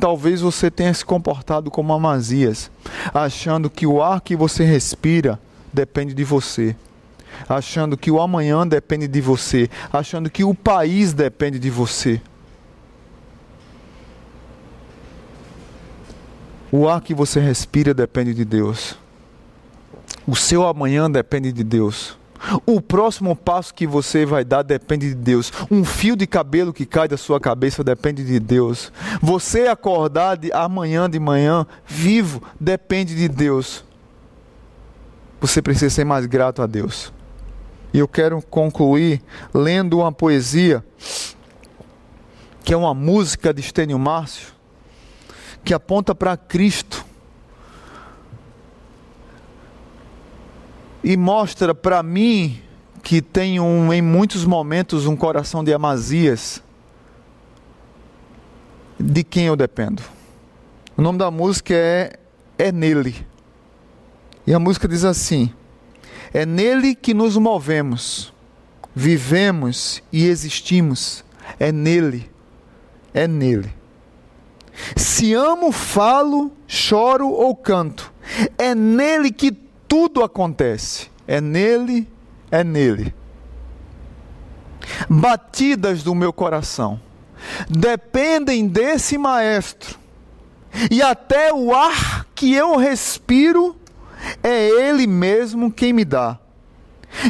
Talvez 0.00 0.40
você 0.40 0.70
tenha 0.70 0.92
se 0.92 1.04
comportado 1.04 1.70
como 1.70 1.92
Amazias, 1.92 2.68
achando 3.14 3.70
que 3.70 3.86
o 3.86 4.02
ar 4.02 4.20
que 4.20 4.34
você 4.34 4.64
respira 4.64 5.40
depende 5.72 6.12
de 6.12 6.24
você, 6.24 6.74
achando 7.48 7.96
que 7.96 8.10
o 8.10 8.20
amanhã 8.20 8.66
depende 8.66 9.06
de 9.06 9.20
você, 9.20 9.70
achando 9.92 10.28
que 10.28 10.42
o 10.42 10.52
país 10.52 11.12
depende 11.12 11.60
de 11.60 11.70
você. 11.70 12.20
O 16.72 16.88
ar 16.88 17.00
que 17.00 17.14
você 17.14 17.38
respira 17.38 17.94
depende 17.94 18.34
de 18.34 18.44
Deus. 18.44 18.98
O 20.26 20.34
seu 20.34 20.66
amanhã 20.66 21.08
depende 21.08 21.52
de 21.52 21.62
Deus. 21.62 22.18
O 22.64 22.80
próximo 22.80 23.34
passo 23.34 23.74
que 23.74 23.86
você 23.86 24.24
vai 24.24 24.44
dar 24.44 24.62
depende 24.62 25.08
de 25.08 25.14
Deus. 25.14 25.52
Um 25.70 25.84
fio 25.84 26.16
de 26.16 26.26
cabelo 26.26 26.72
que 26.72 26.86
cai 26.86 27.08
da 27.08 27.16
sua 27.16 27.40
cabeça 27.40 27.82
depende 27.82 28.24
de 28.24 28.38
Deus. 28.38 28.92
Você 29.20 29.66
acordar 29.66 30.36
de 30.36 30.52
amanhã 30.52 31.08
de 31.08 31.18
manhã 31.18 31.66
vivo 31.86 32.42
depende 32.60 33.14
de 33.14 33.28
Deus. 33.28 33.84
Você 35.40 35.60
precisa 35.60 35.90
ser 35.90 36.04
mais 36.04 36.26
grato 36.26 36.62
a 36.62 36.66
Deus. 36.66 37.12
E 37.92 37.98
eu 37.98 38.08
quero 38.08 38.42
concluir 38.42 39.22
lendo 39.52 39.98
uma 39.98 40.12
poesia 40.12 40.84
que 42.62 42.74
é 42.74 42.76
uma 42.76 42.92
música 42.92 43.54
de 43.54 43.60
Estênio 43.60 43.98
Márcio 43.98 44.48
que 45.64 45.72
aponta 45.72 46.14
para 46.14 46.36
Cristo 46.36 47.04
e 51.06 51.16
mostra 51.16 51.72
para 51.72 52.02
mim 52.02 52.60
que 53.00 53.22
tenho 53.22 53.62
um, 53.62 53.92
em 53.92 54.02
muitos 54.02 54.44
momentos 54.44 55.06
um 55.06 55.14
coração 55.14 55.62
de 55.62 55.72
Amazias, 55.72 56.60
de 58.98 59.22
quem 59.22 59.46
eu 59.46 59.54
dependo. 59.54 60.02
O 60.96 61.02
nome 61.02 61.16
da 61.16 61.30
música 61.30 61.72
é 61.72 62.18
É 62.58 62.72
Nele. 62.72 63.24
E 64.44 64.52
a 64.52 64.58
música 64.58 64.88
diz 64.88 65.04
assim: 65.04 65.52
É 66.34 66.44
nele 66.44 66.96
que 66.96 67.14
nos 67.14 67.36
movemos, 67.36 68.32
vivemos 68.92 70.02
e 70.12 70.26
existimos. 70.26 71.24
É 71.60 71.70
nele, 71.70 72.28
é 73.14 73.28
nele. 73.28 73.72
Se 74.96 75.32
amo, 75.34 75.70
falo, 75.70 76.50
choro 76.66 77.28
ou 77.28 77.54
canto. 77.54 78.12
É 78.58 78.74
nele 78.74 79.30
que 79.30 79.65
tudo 79.88 80.22
acontece. 80.22 81.10
É 81.26 81.40
nele, 81.40 82.08
é 82.50 82.62
nele. 82.62 83.14
Batidas 85.08 86.02
do 86.02 86.14
meu 86.14 86.32
coração 86.32 87.00
dependem 87.68 88.66
desse 88.66 89.18
maestro. 89.18 89.98
E 90.90 91.00
até 91.00 91.52
o 91.52 91.74
ar 91.74 92.26
que 92.34 92.52
eu 92.52 92.76
respiro 92.76 93.76
é 94.42 94.68
ele 94.88 95.06
mesmo 95.06 95.70
quem 95.70 95.92
me 95.92 96.04
dá. 96.04 96.38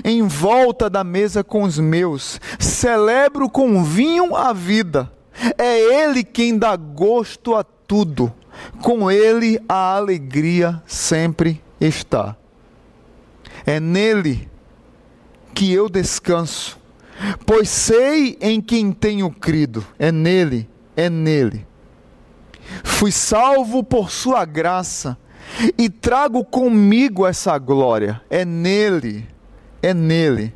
Em 0.05 0.23
volta 0.23 0.91
da 0.91 1.05
mesa 1.05 1.45
com 1.45 1.63
os 1.63 1.79
meus, 1.79 2.41
celebro 2.59 3.49
com 3.49 3.85
vinho 3.85 4.35
a 4.35 4.53
vida. 4.53 5.13
É 5.59 6.03
ele 6.03 6.25
quem 6.25 6.59
dá 6.59 6.75
gosto 6.75 7.55
a 7.55 7.63
tudo. 7.63 8.33
Com 8.83 9.11
ele 9.11 9.61
a 9.69 9.95
alegria 9.95 10.83
sempre 10.87 11.63
está. 11.81 12.37
É 13.67 13.81
nele 13.81 14.49
que 15.53 15.73
eu 15.73 15.89
descanso, 15.89 16.79
pois 17.45 17.69
sei 17.69 18.39
em 18.41 18.61
quem 18.61 18.93
tenho 18.93 19.31
crido. 19.31 19.85
É 19.99 20.12
nele, 20.12 20.69
é 20.97 21.11
nele. 21.11 21.67
Fui 22.85 23.11
salvo 23.11 23.83
por 23.83 24.11
sua 24.11 24.45
graça 24.45 25.19
e 25.77 25.89
trago 25.89 26.45
comigo 26.45 27.27
essa 27.27 27.59
glória. 27.59 28.23
É 28.31 28.45
nele, 28.45 29.27
é 29.83 29.93
nele. 29.93 30.55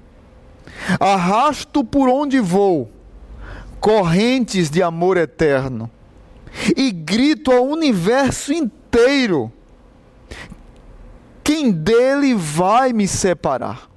Arrasto 0.99 1.85
por 1.85 2.09
onde 2.09 2.39
vou 2.39 2.91
correntes 3.81 4.71
de 4.71 4.83
amor 4.83 5.17
eterno 5.17 5.91
e 6.77 6.91
grito 6.91 7.51
ao 7.51 7.67
universo 7.67 8.53
inteiro 8.53 9.51
quem 11.51 11.73
dele 11.73 12.33
vai 12.33 12.93
me 12.93 13.09
separar? 13.09 13.91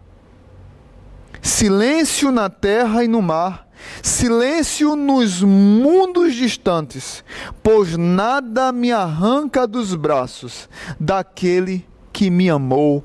Silêncio 1.39 2.31
na 2.31 2.49
terra 2.49 3.03
e 3.03 3.07
no 3.07 3.21
mar, 3.21 3.67
silêncio 4.01 4.95
nos 4.95 5.43
mundos 5.43 6.33
distantes, 6.33 7.23
pois 7.61 7.95
nada 7.95 8.71
me 8.71 8.91
arranca 8.91 9.67
dos 9.67 9.93
braços 9.93 10.67
daquele 10.99 11.87
que 12.11 12.31
me 12.31 12.49
amou 12.49 13.03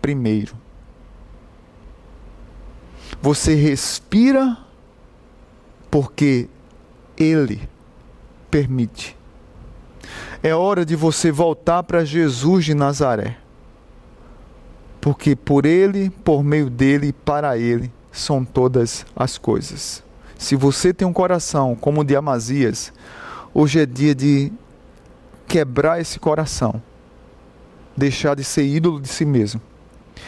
primeiro. 0.00 0.56
Você 3.20 3.54
respira 3.54 4.56
porque 5.90 6.48
Ele 7.18 7.68
permite. 8.50 9.14
É 10.42 10.54
hora 10.54 10.86
de 10.86 10.96
você 10.96 11.30
voltar 11.30 11.82
para 11.82 12.02
Jesus 12.02 12.64
de 12.64 12.72
Nazaré 12.72 13.36
porque 15.00 15.34
por 15.34 15.64
Ele, 15.64 16.10
por 16.10 16.44
meio 16.44 16.68
dele 16.68 17.08
e 17.08 17.12
para 17.12 17.56
Ele 17.56 17.90
são 18.12 18.44
todas 18.44 19.06
as 19.16 19.38
coisas. 19.38 20.02
Se 20.38 20.54
você 20.56 20.92
tem 20.92 21.06
um 21.06 21.12
coração 21.12 21.74
como 21.74 22.00
o 22.00 22.04
de 22.04 22.16
Amazias, 22.16 22.92
hoje 23.54 23.80
é 23.80 23.86
dia 23.86 24.14
de 24.14 24.52
quebrar 25.46 26.00
esse 26.00 26.18
coração, 26.18 26.80
deixar 27.96 28.36
de 28.36 28.44
ser 28.44 28.64
ídolo 28.64 29.00
de 29.00 29.08
si 29.08 29.24
mesmo 29.24 29.60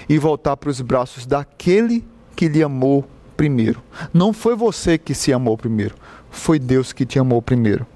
e 0.08 0.18
voltar 0.18 0.56
para 0.56 0.70
os 0.70 0.80
braços 0.80 1.26
daquele 1.26 2.04
que 2.34 2.48
lhe 2.48 2.62
amou 2.62 3.06
primeiro. 3.36 3.82
Não 4.12 4.32
foi 4.32 4.56
você 4.56 4.98
que 4.98 5.14
se 5.14 5.32
amou 5.32 5.56
primeiro, 5.56 5.94
foi 6.30 6.58
Deus 6.58 6.92
que 6.92 7.04
te 7.04 7.18
amou 7.18 7.42
primeiro. 7.42 7.86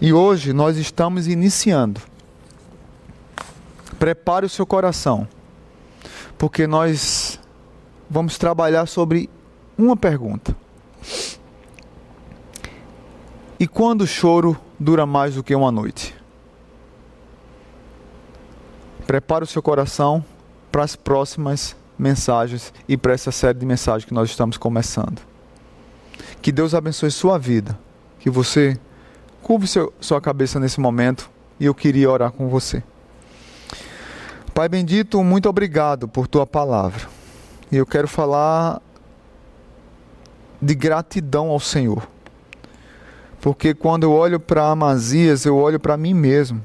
E 0.00 0.12
hoje 0.12 0.52
nós 0.52 0.78
estamos 0.78 1.28
iniciando 1.28 2.00
Prepare 4.00 4.46
o 4.46 4.48
seu 4.48 4.64
coração, 4.64 5.28
porque 6.38 6.66
nós 6.66 7.38
vamos 8.08 8.38
trabalhar 8.38 8.86
sobre 8.86 9.28
uma 9.76 9.94
pergunta. 9.94 10.56
E 13.58 13.68
quando 13.68 14.00
o 14.00 14.06
choro 14.06 14.58
dura 14.78 15.04
mais 15.04 15.34
do 15.34 15.44
que 15.44 15.54
uma 15.54 15.70
noite? 15.70 16.16
Prepare 19.06 19.44
o 19.44 19.46
seu 19.46 19.60
coração 19.60 20.24
para 20.72 20.82
as 20.82 20.96
próximas 20.96 21.76
mensagens 21.98 22.72
e 22.88 22.96
para 22.96 23.12
essa 23.12 23.30
série 23.30 23.58
de 23.58 23.66
mensagens 23.66 24.06
que 24.06 24.14
nós 24.14 24.30
estamos 24.30 24.56
começando. 24.56 25.20
Que 26.40 26.50
Deus 26.50 26.74
abençoe 26.74 27.10
sua 27.10 27.38
vida. 27.38 27.78
Que 28.18 28.30
você 28.30 28.80
curve 29.42 29.66
seu, 29.66 29.92
sua 30.00 30.22
cabeça 30.22 30.58
nesse 30.58 30.80
momento 30.80 31.30
e 31.58 31.66
eu 31.66 31.74
queria 31.74 32.10
orar 32.10 32.32
com 32.32 32.48
você. 32.48 32.82
Pai 34.60 34.68
bendito, 34.68 35.24
muito 35.24 35.48
obrigado 35.48 36.06
por 36.06 36.28
tua 36.28 36.46
palavra. 36.46 37.08
E 37.72 37.78
eu 37.78 37.86
quero 37.86 38.06
falar 38.06 38.82
de 40.60 40.74
gratidão 40.74 41.48
ao 41.48 41.58
Senhor. 41.58 42.06
Porque 43.40 43.72
quando 43.72 44.02
eu 44.02 44.12
olho 44.12 44.38
para 44.38 44.68
Amazias, 44.68 45.46
eu 45.46 45.56
olho 45.56 45.80
para 45.80 45.96
mim 45.96 46.12
mesmo. 46.12 46.60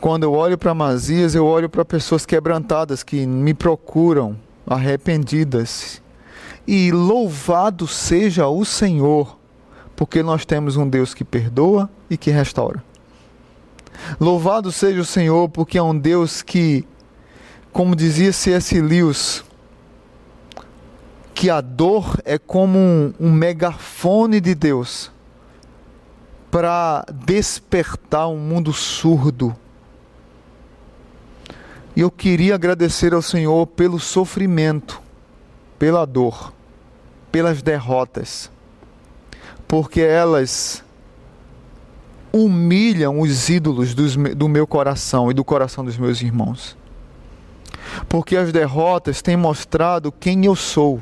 Quando 0.00 0.24
eu 0.24 0.32
olho 0.32 0.58
para 0.58 0.72
Amazias, 0.72 1.32
eu 1.36 1.46
olho 1.46 1.68
para 1.68 1.84
pessoas 1.84 2.26
quebrantadas 2.26 3.04
que 3.04 3.24
me 3.24 3.54
procuram, 3.54 4.36
arrependidas. 4.66 6.02
E 6.66 6.90
louvado 6.90 7.86
seja 7.86 8.48
o 8.48 8.64
Senhor, 8.64 9.38
porque 9.94 10.24
nós 10.24 10.44
temos 10.44 10.76
um 10.76 10.88
Deus 10.88 11.14
que 11.14 11.22
perdoa 11.22 11.88
e 12.10 12.16
que 12.16 12.32
restaura. 12.32 12.89
Louvado 14.18 14.70
seja 14.72 15.00
o 15.00 15.04
Senhor, 15.04 15.48
porque 15.48 15.78
é 15.78 15.82
um 15.82 15.96
Deus 15.96 16.42
que, 16.42 16.86
como 17.72 17.96
dizia 17.96 18.32
C.S. 18.32 18.80
Lewis, 18.80 19.44
que 21.34 21.48
a 21.48 21.60
dor 21.60 22.20
é 22.24 22.38
como 22.38 22.78
um, 22.78 23.14
um 23.18 23.32
megafone 23.32 24.40
de 24.40 24.54
Deus 24.54 25.10
para 26.50 27.04
despertar 27.24 28.28
um 28.28 28.36
mundo 28.36 28.72
surdo. 28.72 29.56
E 31.94 32.00
eu 32.00 32.10
queria 32.10 32.54
agradecer 32.54 33.14
ao 33.14 33.22
Senhor 33.22 33.66
pelo 33.66 33.98
sofrimento, 33.98 35.00
pela 35.78 36.04
dor, 36.04 36.52
pelas 37.32 37.62
derrotas, 37.62 38.50
porque 39.66 40.00
elas 40.00 40.84
humilham 42.32 43.20
os 43.20 43.48
ídolos 43.48 43.94
dos, 43.94 44.16
do 44.16 44.48
meu 44.48 44.66
coração 44.66 45.30
e 45.30 45.34
do 45.34 45.44
coração 45.44 45.84
dos 45.84 45.96
meus 45.96 46.20
irmãos. 46.22 46.76
Porque 48.08 48.36
as 48.36 48.52
derrotas 48.52 49.20
têm 49.20 49.36
mostrado 49.36 50.12
quem 50.12 50.44
eu 50.44 50.54
sou. 50.54 51.00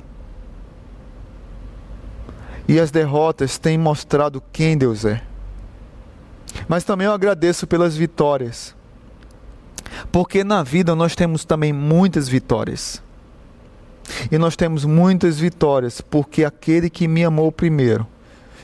E 2.67 2.79
as 2.79 2.91
derrotas 2.91 3.59
têm 3.59 3.79
mostrado 3.79 4.43
quem 4.53 4.77
Deus 4.77 5.05
é. 5.05 5.23
Mas 6.67 6.85
também 6.85 7.07
eu 7.07 7.13
agradeço 7.13 7.67
pelas 7.67 7.97
vitórias. 7.97 8.75
Porque 10.13 10.45
na 10.45 10.63
vida 10.63 10.95
nós 10.95 11.15
temos 11.15 11.45
também 11.45 11.73
muitas 11.73 12.29
vitórias. 12.29 13.03
E 14.31 14.39
nós 14.39 14.57
temos 14.57 14.85
muitas 14.85 15.39
vitórias 15.39 16.01
porque 16.01 16.45
aquele 16.45 16.89
que 16.89 17.07
me 17.07 17.25
amou 17.25 17.53
primeiro 17.53 18.07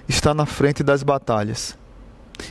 está 0.09 0.33
na 0.33 0.47
frente 0.47 0.83
das 0.83 1.03
batalhas 1.03 1.77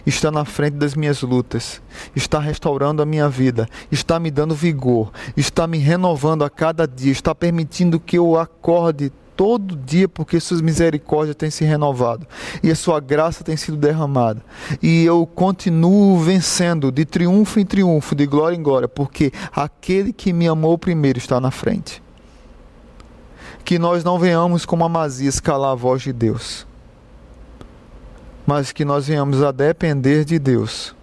está 0.05 0.31
na 0.31 0.45
frente 0.45 0.75
das 0.75 0.95
minhas 0.95 1.21
lutas, 1.21 1.81
está 2.15 2.39
restaurando 2.39 3.01
a 3.01 3.05
minha 3.05 3.29
vida, 3.29 3.67
está 3.91 4.19
me 4.19 4.29
dando 4.29 4.55
vigor, 4.55 5.11
está 5.35 5.67
me 5.67 5.77
renovando 5.77 6.43
a 6.43 6.49
cada 6.49 6.87
dia, 6.87 7.11
está 7.11 7.33
permitindo 7.33 7.99
que 7.99 8.17
eu 8.17 8.37
acorde 8.37 9.11
todo 9.35 9.75
dia, 9.75 10.07
porque 10.07 10.39
suas 10.39 10.61
misericórdias 10.61 11.35
têm 11.35 11.49
se 11.49 11.65
renovado 11.65 12.27
e 12.61 12.69
a 12.69 12.75
sua 12.75 12.99
graça 12.99 13.43
tem 13.43 13.57
sido 13.57 13.77
derramada. 13.77 14.43
E 14.81 15.03
eu 15.03 15.25
continuo 15.25 16.19
vencendo 16.19 16.91
de 16.91 17.05
triunfo 17.05 17.59
em 17.59 17.65
triunfo, 17.65 18.15
de 18.15 18.25
glória 18.25 18.55
em 18.55 18.61
glória, 18.61 18.87
porque 18.87 19.31
aquele 19.51 20.13
que 20.13 20.31
me 20.31 20.47
amou 20.47 20.77
primeiro 20.77 21.17
está 21.17 21.39
na 21.39 21.51
frente. 21.51 22.01
Que 23.65 23.79
nós 23.79 24.03
não 24.03 24.19
venhamos 24.19 24.65
como 24.65 24.83
Amazias 24.83 25.39
calar 25.39 25.71
a 25.71 25.75
voz 25.75 26.01
de 26.01 26.11
Deus 26.11 26.67
mas 28.45 28.71
que 28.71 28.83
nós 28.83 29.07
venhamos 29.07 29.41
a 29.41 29.51
depender 29.51 30.25
de 30.25 30.37
Deus, 30.37 30.95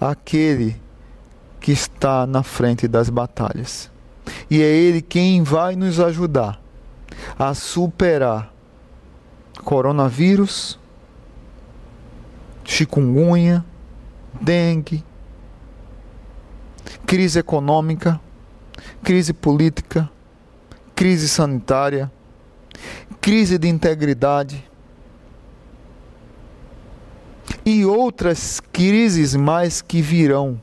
aquele 0.00 0.80
que 1.60 1.72
está 1.72 2.26
na 2.26 2.42
frente 2.42 2.86
das 2.88 3.08
batalhas. 3.08 3.90
E 4.50 4.60
é 4.60 4.66
Ele 4.66 5.00
quem 5.00 5.42
vai 5.42 5.76
nos 5.76 6.00
ajudar 6.00 6.60
a 7.38 7.54
superar 7.54 8.52
coronavírus, 9.64 10.78
chikungunya, 12.64 13.64
dengue, 14.40 15.04
crise 17.06 17.38
econômica, 17.38 18.20
crise 19.02 19.32
política, 19.32 20.10
crise 20.94 21.28
sanitária, 21.28 22.10
crise 23.20 23.56
de 23.58 23.68
integridade 23.68 24.64
e 27.64 27.84
outras 27.84 28.60
crises 28.72 29.34
mais 29.34 29.80
que 29.80 30.02
virão. 30.02 30.60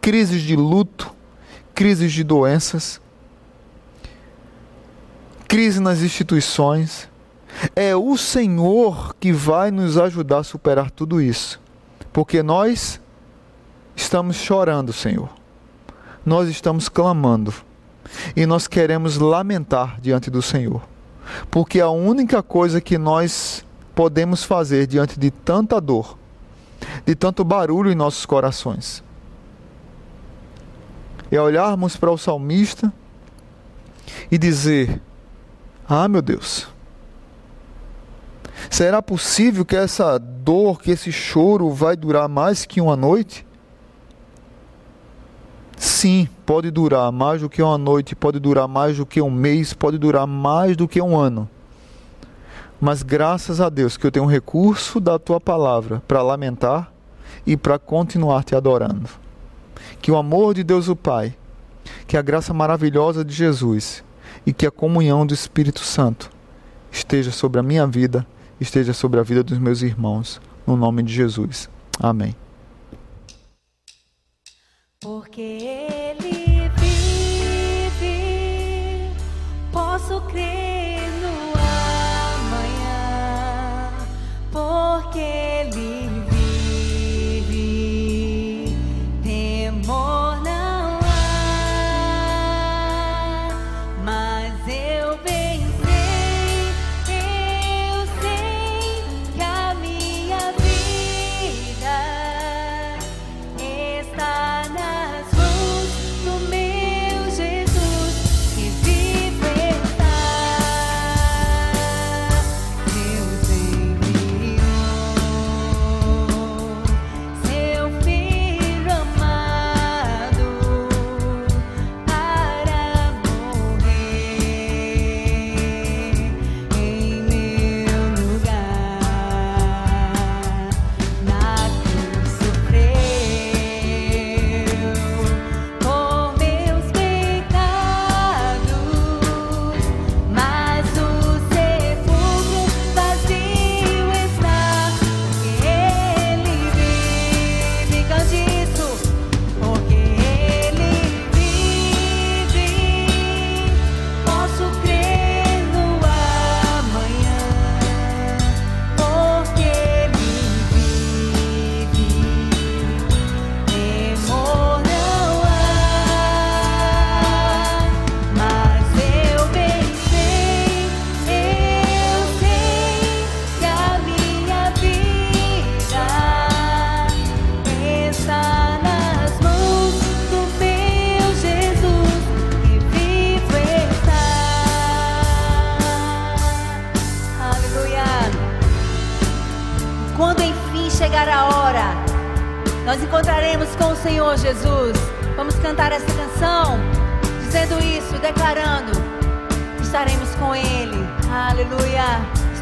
Crises 0.00 0.42
de 0.42 0.56
luto, 0.56 1.14
crises 1.74 2.12
de 2.12 2.24
doenças, 2.24 3.00
crise 5.46 5.78
nas 5.80 6.00
instituições. 6.00 7.08
É 7.76 7.94
o 7.94 8.16
Senhor 8.16 9.14
que 9.20 9.32
vai 9.32 9.70
nos 9.70 9.96
ajudar 9.98 10.38
a 10.38 10.44
superar 10.44 10.90
tudo 10.90 11.20
isso, 11.20 11.60
porque 12.12 12.42
nós 12.42 13.00
estamos 13.94 14.36
chorando, 14.36 14.92
Senhor, 14.92 15.28
nós 16.24 16.48
estamos 16.48 16.88
clamando. 16.88 17.54
E 18.34 18.44
nós 18.44 18.66
queremos 18.66 19.16
lamentar 19.16 19.98
diante 20.00 20.30
do 20.30 20.42
Senhor, 20.42 20.82
porque 21.50 21.80
a 21.80 21.88
única 21.88 22.42
coisa 22.42 22.80
que 22.80 22.98
nós 22.98 23.64
podemos 23.94 24.42
fazer 24.42 24.86
diante 24.86 25.18
de 25.18 25.30
tanta 25.30 25.80
dor 25.80 26.18
de 27.04 27.14
tanto 27.14 27.44
barulho 27.44 27.90
em 27.90 27.94
nossos 27.94 28.26
corações. 28.26 29.02
É 31.30 31.40
olharmos 31.40 31.96
para 31.96 32.10
o 32.10 32.18
salmista 32.18 32.92
e 34.30 34.36
dizer: 34.36 35.00
Ah, 35.88 36.06
meu 36.08 36.20
Deus, 36.20 36.68
será 38.70 39.00
possível 39.02 39.64
que 39.64 39.76
essa 39.76 40.18
dor, 40.18 40.80
que 40.80 40.90
esse 40.90 41.10
choro 41.10 41.70
vai 41.70 41.96
durar 41.96 42.28
mais 42.28 42.66
que 42.66 42.80
uma 42.80 42.96
noite? 42.96 43.46
Sim, 45.76 46.28
pode 46.46 46.70
durar 46.70 47.10
mais 47.10 47.40
do 47.40 47.48
que 47.48 47.62
uma 47.62 47.76
noite, 47.76 48.14
pode 48.14 48.38
durar 48.38 48.68
mais 48.68 48.96
do 48.96 49.06
que 49.06 49.20
um 49.20 49.30
mês, 49.30 49.72
pode 49.72 49.98
durar 49.98 50.26
mais 50.26 50.76
do 50.76 50.86
que 50.86 51.00
um 51.00 51.18
ano. 51.18 51.48
Mas 52.82 53.04
graças 53.04 53.60
a 53.60 53.68
Deus 53.68 53.96
que 53.96 54.04
eu 54.04 54.10
tenho 54.10 54.24
um 54.24 54.28
recurso 54.28 54.98
da 54.98 55.16
tua 55.16 55.40
palavra 55.40 56.02
para 56.08 56.20
lamentar 56.20 56.92
e 57.46 57.56
para 57.56 57.78
continuar 57.78 58.42
te 58.42 58.56
adorando. 58.56 59.08
Que 60.00 60.10
o 60.10 60.16
amor 60.16 60.52
de 60.52 60.64
Deus 60.64 60.88
o 60.88 60.96
Pai, 60.96 61.32
que 62.08 62.16
a 62.16 62.22
graça 62.22 62.52
maravilhosa 62.52 63.24
de 63.24 63.32
Jesus 63.32 64.02
e 64.44 64.52
que 64.52 64.66
a 64.66 64.70
comunhão 64.72 65.24
do 65.24 65.32
Espírito 65.32 65.78
Santo 65.78 66.28
esteja 66.90 67.30
sobre 67.30 67.60
a 67.60 67.62
minha 67.62 67.86
vida, 67.86 68.26
esteja 68.60 68.92
sobre 68.92 69.20
a 69.20 69.22
vida 69.22 69.44
dos 69.44 69.58
meus 69.58 69.80
irmãos, 69.82 70.40
no 70.66 70.76
nome 70.76 71.04
de 71.04 71.14
Jesus. 71.14 71.70
Amém. 72.00 72.34
Porque 75.00 75.40
ele 75.40 76.68
vive, 76.80 78.18
posso 79.70 80.20
crer. 80.22 80.51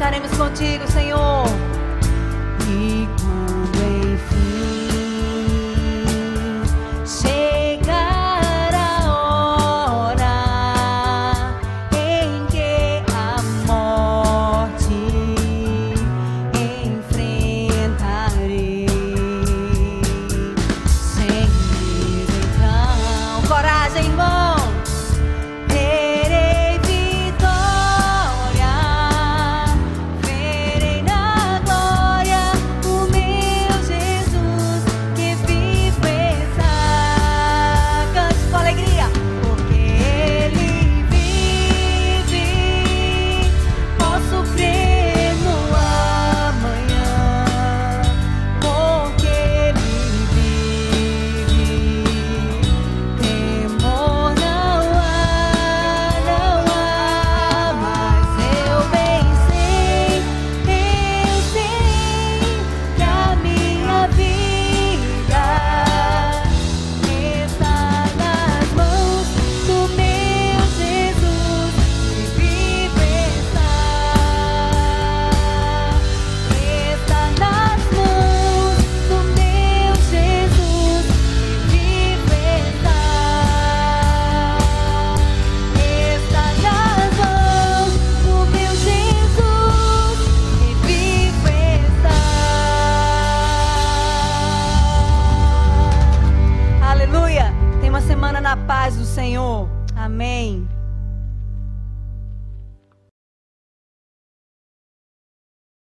Estaremos 0.01 0.31
contigo, 0.35 0.87
Senhor. 0.87 1.45
E 2.67 3.00